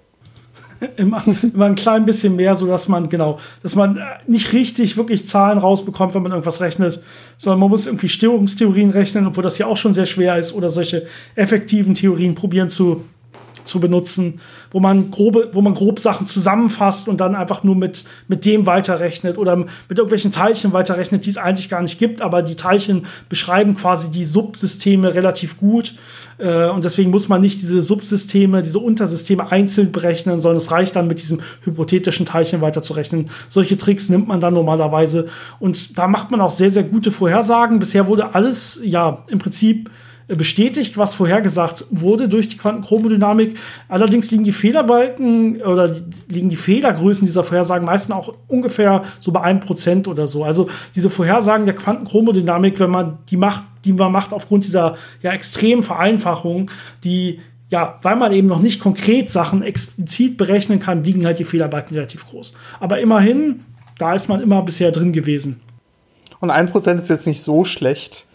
immer, 0.96 1.22
immer 1.42 1.66
ein 1.66 1.74
klein 1.74 2.05
bisschen 2.05 2.36
mehr, 2.36 2.57
so 2.57 2.66
dass 2.66 2.88
man, 2.88 3.09
genau, 3.09 3.38
dass 3.62 3.74
man 3.74 4.00
nicht 4.26 4.53
richtig 4.53 4.96
wirklich 4.96 5.26
Zahlen 5.26 5.59
rausbekommt, 5.59 6.14
wenn 6.14 6.22
man 6.22 6.32
irgendwas 6.32 6.61
rechnet, 6.61 7.03
sondern 7.36 7.61
man 7.61 7.70
muss 7.70 7.86
irgendwie 7.86 8.09
Störungstheorien 8.09 8.90
rechnen, 8.90 9.26
obwohl 9.26 9.44
das 9.44 9.59
ja 9.59 9.66
auch 9.66 9.76
schon 9.76 9.92
sehr 9.92 10.07
schwer 10.07 10.38
ist, 10.38 10.55
oder 10.55 10.70
solche 10.70 11.07
effektiven 11.34 11.94
Theorien 11.94 12.34
probieren 12.34 12.70
zu 12.70 13.05
zu 13.64 13.80
benutzen, 13.80 14.40
wo 14.70 14.80
man 14.80 15.10
grobe, 15.10 15.50
wo 15.52 15.60
man 15.60 15.74
grob 15.74 16.00
Sachen 16.00 16.26
zusammenfasst 16.26 17.08
und 17.08 17.20
dann 17.20 17.34
einfach 17.34 17.62
nur 17.62 17.76
mit, 17.76 18.04
mit 18.28 18.44
dem 18.44 18.66
weiterrechnet 18.66 19.38
oder 19.38 19.56
mit 19.56 19.68
irgendwelchen 19.90 20.32
Teilchen 20.32 20.72
weiterrechnet, 20.72 21.26
die 21.26 21.30
es 21.30 21.36
eigentlich 21.36 21.68
gar 21.68 21.82
nicht 21.82 21.98
gibt, 21.98 22.22
aber 22.22 22.42
die 22.42 22.54
Teilchen 22.54 23.06
beschreiben 23.28 23.74
quasi 23.74 24.10
die 24.10 24.24
Subsysteme 24.24 25.14
relativ 25.14 25.58
gut. 25.58 25.94
Äh, 26.38 26.68
und 26.68 26.84
deswegen 26.84 27.10
muss 27.10 27.28
man 27.28 27.40
nicht 27.40 27.60
diese 27.60 27.82
Subsysteme, 27.82 28.62
diese 28.62 28.78
Untersysteme 28.78 29.50
einzeln 29.50 29.92
berechnen, 29.92 30.40
sondern 30.40 30.58
es 30.58 30.70
reicht 30.70 30.96
dann 30.96 31.06
mit 31.06 31.20
diesem 31.20 31.40
hypothetischen 31.62 32.26
Teilchen 32.26 32.60
weiterzurechnen. 32.60 33.30
Solche 33.48 33.76
Tricks 33.76 34.08
nimmt 34.08 34.28
man 34.28 34.40
dann 34.40 34.54
normalerweise. 34.54 35.28
Und 35.60 35.98
da 35.98 36.08
macht 36.08 36.30
man 36.30 36.40
auch 36.40 36.50
sehr, 36.50 36.70
sehr 36.70 36.84
gute 36.84 37.12
Vorhersagen. 37.12 37.78
Bisher 37.78 38.06
wurde 38.06 38.34
alles, 38.34 38.80
ja, 38.82 39.24
im 39.28 39.38
Prinzip 39.38 39.90
bestätigt, 40.37 40.97
was 40.97 41.14
vorhergesagt 41.14 41.85
wurde 41.91 42.28
durch 42.28 42.49
die 42.49 42.57
Quantenchromodynamik. 42.57 43.57
Allerdings 43.89 44.30
liegen 44.30 44.45
die 44.45 44.53
Fehlerbalken 44.53 45.62
oder 45.62 45.95
liegen 46.28 46.49
die 46.49 46.57
Fehlergrößen 46.57 47.26
dieser 47.26 47.45
Vorhersagen 47.45 47.85
meistens 47.85 48.14
auch 48.14 48.35
ungefähr 48.49 49.05
so 49.20 49.33
bei 49.33 49.43
einem 49.43 49.61
Prozent 49.61 50.09
oder 50.09 50.26
so. 50.26 50.45
Also 50.45 50.68
diese 50.95 51.11
Vorhersagen 51.11 51.66
der 51.66 51.74
Quantenchromodynamik, 51.74 52.78
wenn 52.80 52.91
man 52.91 53.18
die 53.30 53.37
macht, 53.37 53.64
die 53.85 53.93
man 53.93 54.12
macht 54.12 54.33
aufgrund 54.33 54.64
dieser 54.64 54.97
ja 55.22 55.33
extremen 55.33 55.83
Vereinfachung, 55.83 56.70
die 57.05 57.41
ja, 57.72 57.99
weil 58.03 58.16
man 58.16 58.33
eben 58.33 58.49
noch 58.49 58.61
nicht 58.61 58.80
konkret 58.80 59.30
Sachen 59.30 59.62
explizit 59.62 60.37
berechnen 60.37 60.78
kann, 60.78 61.05
liegen 61.05 61.24
halt 61.24 61.39
die 61.39 61.45
Fehlerbalken 61.45 61.97
relativ 61.97 62.28
groß. 62.28 62.53
Aber 62.80 63.01
immerhin, 63.01 63.64
da 63.97 64.14
ist 64.14 64.28
man 64.28 64.43
immer 64.43 64.61
bisher 64.61 64.93
drin 64.93 65.12
gewesen. 65.12 65.62
Und 66.41 66.51
1% 66.51 66.97
ist 66.97 67.09
jetzt 67.09 67.26
nicht 67.26 67.41
so 67.41 67.64
schlecht. 67.64 68.26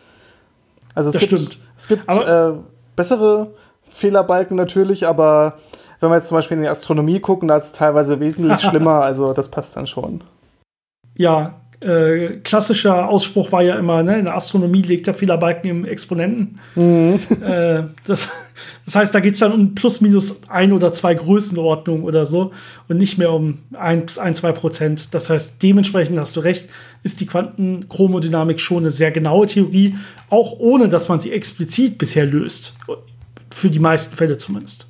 Also 0.98 1.10
es 1.10 1.14
Das 1.14 1.28
gibt, 1.28 1.40
stimmt. 1.42 1.60
Es 1.78 1.88
gibt 1.88 2.10
äh, 2.10 2.54
bessere 2.96 3.52
Fehlerbalken 3.92 4.58
natürlich, 4.58 5.08
aber 5.08 5.60
wenn 6.00 6.10
wir 6.10 6.16
jetzt 6.16 6.28
zum 6.28 6.38
Beispiel 6.40 6.58
in 6.58 6.64
die 6.64 6.70
Astronomie 6.70 7.20
gucken, 7.20 7.48
da 7.48 7.56
ist 7.56 7.66
es 7.66 7.72
teilweise 7.72 8.20
wesentlich 8.20 8.62
schlimmer. 8.68 9.02
Also 9.02 9.32
das 9.34 9.48
passt 9.50 9.76
dann 9.76 9.86
schon. 9.86 10.24
Ja, 11.16 11.62
äh, 11.80 12.38
klassischer 12.44 13.08
Ausspruch 13.08 13.52
war 13.52 13.62
ja 13.62 13.78
immer, 13.78 14.02
ne, 14.02 14.18
in 14.18 14.26
der 14.26 14.36
Astronomie 14.36 14.82
liegt 14.82 15.06
der 15.06 15.14
Fehlerbalken 15.14 15.70
im 15.70 15.86
Exponenten. 15.86 16.60
Äh, 16.76 17.84
das, 18.06 18.30
das 18.86 18.96
heißt, 18.96 19.14
da 19.14 19.20
geht 19.20 19.34
es 19.34 19.40
dann 19.40 19.52
um 19.52 19.76
plus 19.76 20.02
minus 20.02 20.42
ein 20.50 20.74
oder 20.74 20.92
zwei 20.92 21.14
Größenordnungen 21.14 22.04
oder 22.04 22.26
so 22.26 22.52
und 22.88 22.98
nicht 22.98 23.18
mehr 23.18 23.32
um 23.32 23.60
ein, 23.74 24.06
ein 24.20 24.34
zwei 24.34 24.52
Prozent. 24.54 25.14
Das 25.14 25.30
heißt, 25.30 25.62
dementsprechend 25.62 26.18
hast 26.18 26.36
du 26.36 26.40
recht, 26.40 26.68
ist 27.04 27.22
die 27.22 27.28
Quantenchromodynamik 27.28 28.60
schon 28.60 28.80
eine 28.80 28.90
sehr 28.90 29.12
genaue 29.12 29.46
Theorie, 29.46 29.96
auch 30.30 30.58
ohne 30.60 30.90
dass 30.90 31.10
man 31.10 31.20
sie 31.20 31.32
explizit 31.32 31.98
bisher 31.98 32.26
löst. 32.26 32.74
Für 33.52 33.70
die 33.70 33.80
meisten 33.80 34.16
Fälle 34.16 34.38
zumindest. 34.38 34.88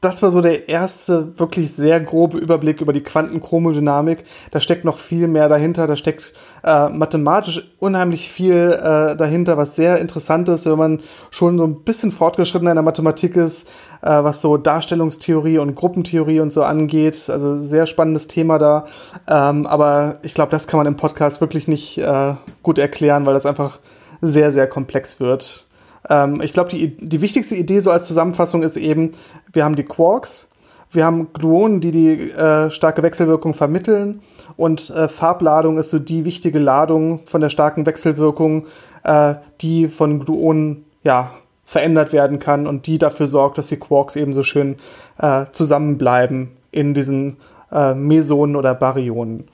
Das 0.00 0.22
war 0.22 0.30
so 0.30 0.40
der 0.40 0.68
erste 0.68 1.36
wirklich 1.40 1.72
sehr 1.72 1.98
grobe 1.98 2.38
Überblick 2.38 2.80
über 2.80 2.92
die 2.92 3.02
Quantenchromodynamik. 3.02 4.22
Da 4.52 4.60
steckt 4.60 4.84
noch 4.84 4.96
viel 4.96 5.26
mehr 5.26 5.48
dahinter. 5.48 5.88
Da 5.88 5.96
steckt 5.96 6.34
äh, 6.62 6.88
mathematisch 6.88 7.68
unheimlich 7.80 8.30
viel 8.30 8.78
äh, 8.80 9.16
dahinter, 9.16 9.56
was 9.56 9.74
sehr 9.74 9.98
interessant 9.98 10.48
ist, 10.50 10.66
wenn 10.66 10.78
man 10.78 11.00
schon 11.30 11.58
so 11.58 11.64
ein 11.64 11.82
bisschen 11.82 12.12
fortgeschritten 12.12 12.68
in 12.68 12.76
der 12.76 12.84
Mathematik 12.84 13.34
ist, 13.34 13.68
äh, 14.02 14.22
was 14.22 14.40
so 14.40 14.56
Darstellungstheorie 14.56 15.58
und 15.58 15.74
Gruppentheorie 15.74 16.38
und 16.38 16.52
so 16.52 16.62
angeht. 16.62 17.28
Also 17.28 17.58
sehr 17.58 17.86
spannendes 17.86 18.28
Thema 18.28 18.58
da. 18.58 18.86
Ähm, 19.26 19.66
aber 19.66 20.20
ich 20.22 20.32
glaube, 20.32 20.52
das 20.52 20.68
kann 20.68 20.78
man 20.78 20.86
im 20.86 20.96
Podcast 20.96 21.40
wirklich 21.40 21.66
nicht 21.66 21.98
äh, 21.98 22.34
gut 22.62 22.78
erklären, 22.78 23.26
weil 23.26 23.34
das 23.34 23.46
einfach 23.46 23.80
sehr, 24.20 24.52
sehr 24.52 24.68
komplex 24.68 25.18
wird. 25.18 25.67
Ähm, 26.08 26.40
ich 26.42 26.52
glaube, 26.52 26.70
die, 26.70 26.96
die 26.96 27.20
wichtigste 27.20 27.54
Idee 27.54 27.80
so 27.80 27.90
als 27.90 28.06
Zusammenfassung 28.06 28.62
ist 28.62 28.76
eben, 28.76 29.12
wir 29.52 29.64
haben 29.64 29.76
die 29.76 29.84
Quarks, 29.84 30.48
wir 30.90 31.04
haben 31.04 31.32
Gluonen, 31.32 31.80
die 31.80 31.92
die 31.92 32.30
äh, 32.30 32.70
starke 32.70 33.02
Wechselwirkung 33.02 33.52
vermitteln 33.54 34.20
und 34.56 34.90
äh, 34.90 35.08
Farbladung 35.08 35.78
ist 35.78 35.90
so 35.90 35.98
die 35.98 36.24
wichtige 36.24 36.58
Ladung 36.58 37.20
von 37.26 37.40
der 37.40 37.50
starken 37.50 37.84
Wechselwirkung, 37.84 38.66
äh, 39.04 39.34
die 39.60 39.88
von 39.88 40.20
Gluonen 40.20 40.84
ja, 41.04 41.30
verändert 41.64 42.12
werden 42.12 42.38
kann 42.38 42.66
und 42.66 42.86
die 42.86 42.96
dafür 42.96 43.26
sorgt, 43.26 43.58
dass 43.58 43.66
die 43.66 43.76
Quarks 43.76 44.16
eben 44.16 44.32
so 44.32 44.42
schön 44.42 44.76
äh, 45.18 45.44
zusammenbleiben 45.52 46.52
in 46.70 46.94
diesen 46.94 47.36
äh, 47.70 47.92
Mesonen 47.92 48.56
oder 48.56 48.74
Baryonen. 48.74 49.48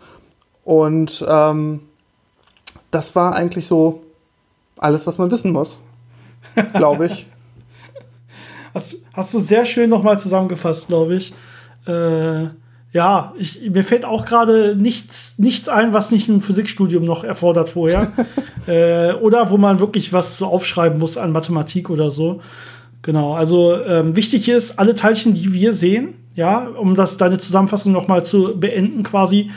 Und 0.65 1.25
ähm, 1.29 1.81
das 2.91 3.17
war 3.17 3.35
eigentlich 3.35 3.67
so 3.67 4.03
alles, 4.79 5.07
was 5.07 5.19
man 5.19 5.31
wissen 5.31 5.53
muss, 5.53 5.83
glaube 6.75 7.07
ich. 7.07 7.29
Hast, 8.75 8.97
hast 9.13 9.33
du 9.35 9.39
sehr 9.39 9.67
schön 9.67 9.91
nochmal 9.91 10.19
zusammengefasst, 10.19 10.89
glaube 10.89 11.17
ich. 11.17 11.33
Äh, 11.87 12.47
ja, 12.93 13.35
ich, 13.39 13.71
mir 13.71 13.83
fällt 13.85 14.05
auch 14.05 14.25
gerade 14.25 14.77
nichts, 14.77 15.39
nichts 15.39 15.69
ein, 15.69 15.93
was 15.93 16.13
nicht 16.13 16.29
ein 16.29 16.41
Physikstudium 16.41 17.05
noch 17.05 17.25
erfordert 17.25 17.69
vorher. 17.69 18.13
äh, 18.67 19.13
oder 19.15 19.51
wo 19.51 19.57
man 19.59 19.81
wirklich 19.81 20.13
was 20.13 20.39
so 20.39 20.47
aufschreiben 20.47 20.99
muss 20.99 21.19
an 21.19 21.33
Mathematik 21.33 21.91
oder 21.91 22.11
so. 22.11 22.41
Genau, 23.03 23.35
also 23.35 23.77
ähm, 23.83 24.17
wichtig 24.17 24.49
ist, 24.49 24.79
alle 24.79 24.95
Teilchen, 24.95 25.35
die 25.35 25.53
wir 25.53 25.73
sehen, 25.73 26.15
ja, 26.35 26.67
um 26.69 26.95
das 26.95 27.17
deine 27.17 27.39
Zusammenfassung 27.39 27.93
nochmal 27.93 28.25
zu 28.25 28.59
beenden 28.59 29.03
quasi, 29.03 29.51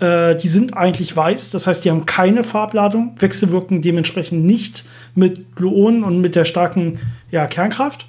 äh, 0.00 0.34
die 0.34 0.48
sind 0.48 0.76
eigentlich 0.76 1.14
weiß. 1.14 1.50
Das 1.50 1.66
heißt, 1.66 1.84
die 1.84 1.90
haben 1.90 2.06
keine 2.06 2.44
Farbladung, 2.44 3.14
wechselwirken 3.18 3.82
dementsprechend 3.82 4.44
nicht 4.44 4.84
mit 5.14 5.54
Gluonen 5.56 6.04
und 6.04 6.20
mit 6.20 6.34
der 6.34 6.44
starken 6.44 6.98
ja, 7.30 7.46
Kernkraft. 7.46 8.06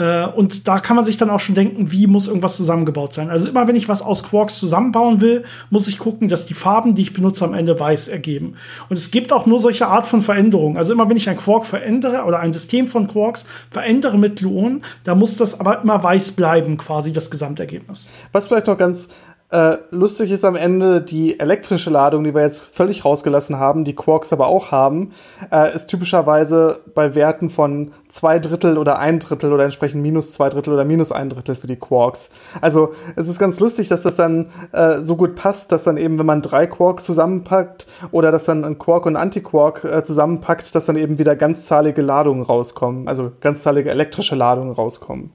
Äh, 0.00 0.26
und 0.26 0.66
da 0.66 0.80
kann 0.80 0.96
man 0.96 1.04
sich 1.04 1.18
dann 1.18 1.28
auch 1.28 1.40
schon 1.40 1.54
denken, 1.54 1.92
wie 1.92 2.06
muss 2.06 2.26
irgendwas 2.26 2.56
zusammengebaut 2.56 3.12
sein. 3.12 3.28
Also 3.28 3.48
immer 3.48 3.68
wenn 3.68 3.76
ich 3.76 3.88
was 3.88 4.00
aus 4.00 4.22
Quarks 4.22 4.58
zusammenbauen 4.58 5.20
will, 5.20 5.44
muss 5.68 5.88
ich 5.88 5.98
gucken, 5.98 6.28
dass 6.28 6.46
die 6.46 6.54
Farben, 6.54 6.94
die 6.94 7.02
ich 7.02 7.12
benutze, 7.12 7.44
am 7.44 7.52
Ende 7.52 7.78
weiß 7.78 8.08
ergeben. 8.08 8.54
Und 8.88 8.96
es 8.96 9.10
gibt 9.10 9.32
auch 9.32 9.44
nur 9.44 9.60
solche 9.60 9.88
Art 9.88 10.06
von 10.06 10.22
Veränderungen. 10.22 10.78
Also 10.78 10.92
immer 10.94 11.08
wenn 11.08 11.18
ich 11.18 11.28
ein 11.28 11.36
Quark 11.36 11.66
verändere 11.66 12.24
oder 12.24 12.40
ein 12.40 12.52
System 12.52 12.88
von 12.88 13.08
Quarks 13.08 13.44
verändere 13.70 14.16
mit 14.16 14.36
Gluonen, 14.36 14.82
da 15.04 15.14
muss 15.14 15.36
das 15.36 15.60
aber 15.60 15.82
immer 15.82 16.02
weiß 16.02 16.32
bleiben, 16.32 16.78
quasi 16.78 17.12
das 17.12 17.30
Gesamtergebnis. 17.30 18.10
Was 18.32 18.48
vielleicht 18.48 18.68
noch 18.68 18.78
ganz 18.78 19.10
äh, 19.50 19.78
lustig 19.90 20.30
ist 20.30 20.44
am 20.44 20.54
Ende, 20.54 21.02
die 21.02 21.40
elektrische 21.40 21.90
Ladung, 21.90 22.22
die 22.22 22.34
wir 22.34 22.42
jetzt 22.42 22.74
völlig 22.74 23.04
rausgelassen 23.04 23.58
haben, 23.58 23.84
die 23.84 23.96
Quarks 23.96 24.32
aber 24.32 24.46
auch 24.46 24.70
haben, 24.70 25.12
äh, 25.50 25.74
ist 25.74 25.88
typischerweise 25.88 26.80
bei 26.94 27.16
Werten 27.16 27.50
von 27.50 27.90
zwei 28.08 28.38
Drittel 28.38 28.78
oder 28.78 29.00
ein 29.00 29.18
Drittel 29.18 29.52
oder 29.52 29.64
entsprechend 29.64 30.02
minus 30.02 30.32
zwei 30.32 30.50
Drittel 30.50 30.72
oder 30.72 30.84
minus 30.84 31.10
ein 31.10 31.30
Drittel 31.30 31.56
für 31.56 31.66
die 31.66 31.76
Quarks. 31.76 32.30
Also 32.60 32.92
es 33.16 33.28
ist 33.28 33.40
ganz 33.40 33.58
lustig, 33.58 33.88
dass 33.88 34.02
das 34.02 34.14
dann 34.14 34.50
äh, 34.70 35.00
so 35.00 35.16
gut 35.16 35.34
passt, 35.34 35.72
dass 35.72 35.82
dann 35.82 35.96
eben, 35.96 36.18
wenn 36.20 36.26
man 36.26 36.42
drei 36.42 36.68
Quarks 36.68 37.04
zusammenpackt 37.04 37.88
oder 38.12 38.30
dass 38.30 38.44
dann 38.44 38.64
ein 38.64 38.78
Quark 38.78 39.06
und 39.06 39.16
ein 39.16 39.22
Antiquark 39.22 39.84
äh, 39.84 40.02
zusammenpackt, 40.04 40.74
dass 40.74 40.86
dann 40.86 40.96
eben 40.96 41.18
wieder 41.18 41.34
ganzzahlige 41.34 42.02
Ladungen 42.02 42.44
rauskommen, 42.44 43.08
also 43.08 43.32
ganzzahlige 43.40 43.90
elektrische 43.90 44.36
Ladungen 44.36 44.72
rauskommen. 44.72 45.32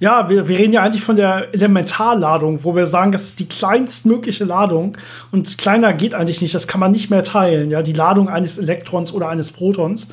Ja, 0.00 0.30
wir, 0.30 0.48
wir 0.48 0.58
reden 0.58 0.72
ja 0.72 0.82
eigentlich 0.82 1.04
von 1.04 1.16
der 1.16 1.52
Elementarladung, 1.52 2.64
wo 2.64 2.74
wir 2.74 2.86
sagen, 2.86 3.12
das 3.12 3.24
ist 3.24 3.38
die 3.38 3.46
kleinstmögliche 3.46 4.44
Ladung 4.44 4.96
und 5.30 5.58
kleiner 5.58 5.92
geht 5.92 6.14
eigentlich 6.14 6.40
nicht, 6.40 6.54
das 6.54 6.66
kann 6.66 6.80
man 6.80 6.90
nicht 6.90 7.10
mehr 7.10 7.22
teilen, 7.22 7.70
ja, 7.70 7.82
die 7.82 7.92
Ladung 7.92 8.30
eines 8.30 8.56
Elektrons 8.56 9.12
oder 9.12 9.28
eines 9.28 9.52
Protons. 9.52 10.08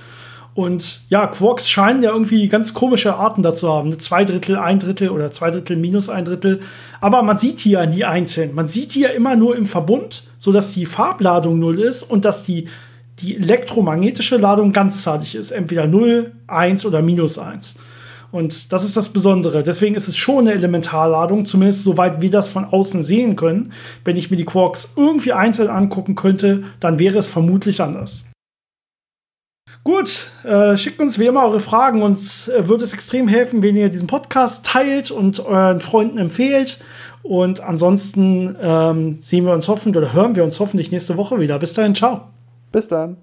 Und 0.57 1.01
ja, 1.09 1.27
Quarks 1.27 1.69
scheinen 1.69 2.01
ja 2.01 2.11
irgendwie 2.11 2.47
ganz 2.47 2.73
komische 2.73 3.15
Arten 3.15 3.43
dazu 3.43 3.71
haben. 3.71 3.89
Eine 3.89 3.99
zwei 3.99 4.25
Drittel, 4.25 4.57
ein 4.57 4.79
Drittel 4.79 5.09
oder 5.09 5.31
zwei 5.31 5.51
Drittel 5.51 5.77
minus 5.77 6.09
ein 6.09 6.25
Drittel. 6.25 6.61
Aber 6.99 7.21
man 7.21 7.37
sieht 7.37 7.63
die 7.63 7.69
ja 7.69 7.85
nie 7.85 8.03
einzeln. 8.03 8.55
Man 8.55 8.65
sieht 8.65 8.95
die 8.95 9.01
ja 9.01 9.09
immer 9.09 9.35
nur 9.35 9.55
im 9.55 9.67
Verbund, 9.67 10.23
sodass 10.39 10.73
die 10.73 10.87
Farbladung 10.87 11.59
null 11.59 11.79
ist 11.79 12.01
und 12.01 12.25
dass 12.25 12.43
die, 12.43 12.69
die 13.19 13.37
elektromagnetische 13.37 14.37
Ladung 14.37 14.73
ganzzahlig 14.73 15.35
ist. 15.35 15.51
Entweder 15.51 15.85
0, 15.85 16.31
1 16.47 16.87
oder 16.87 17.03
minus 17.03 17.37
1. 17.37 17.75
Und 18.31 18.71
das 18.73 18.83
ist 18.83 18.97
das 18.97 19.09
Besondere. 19.09 19.63
Deswegen 19.63 19.95
ist 19.95 20.07
es 20.07 20.17
schon 20.17 20.47
eine 20.47 20.53
Elementarladung, 20.53 21.45
zumindest 21.45 21.83
soweit 21.83 22.21
wir 22.21 22.29
das 22.29 22.49
von 22.49 22.65
außen 22.65 23.03
sehen 23.03 23.35
können. 23.35 23.71
Wenn 24.03 24.17
ich 24.17 24.29
mir 24.29 24.37
die 24.37 24.45
Quarks 24.45 24.93
irgendwie 24.95 25.33
einzeln 25.33 25.69
angucken 25.69 26.15
könnte, 26.15 26.63
dann 26.79 26.99
wäre 26.99 27.17
es 27.17 27.27
vermutlich 27.27 27.81
anders. 27.81 28.29
Gut, 29.83 30.31
äh, 30.43 30.75
schickt 30.75 30.99
uns 30.99 31.17
wie 31.17 31.27
immer 31.27 31.45
eure 31.45 31.61
Fragen 31.61 32.01
und 32.01 32.19
äh, 32.53 32.67
würde 32.67 32.83
es 32.83 32.93
extrem 32.93 33.29
helfen, 33.29 33.63
wenn 33.63 33.77
ihr 33.77 33.87
diesen 33.87 34.07
Podcast 34.07 34.65
teilt 34.65 35.11
und 35.11 35.39
euren 35.39 35.79
Freunden 35.79 36.17
empfehlt. 36.17 36.79
Und 37.23 37.61
ansonsten 37.61 38.55
ähm, 38.61 39.13
sehen 39.13 39.45
wir 39.45 39.53
uns 39.53 39.67
hoffentlich 39.67 40.03
oder 40.03 40.13
hören 40.13 40.35
wir 40.35 40.43
uns 40.43 40.59
hoffentlich 40.59 40.91
nächste 40.91 41.17
Woche 41.17 41.39
wieder. 41.39 41.57
Bis 41.59 41.73
dahin, 41.73 41.95
ciao. 41.95 42.27
Bis 42.71 42.87
dann. 42.87 43.17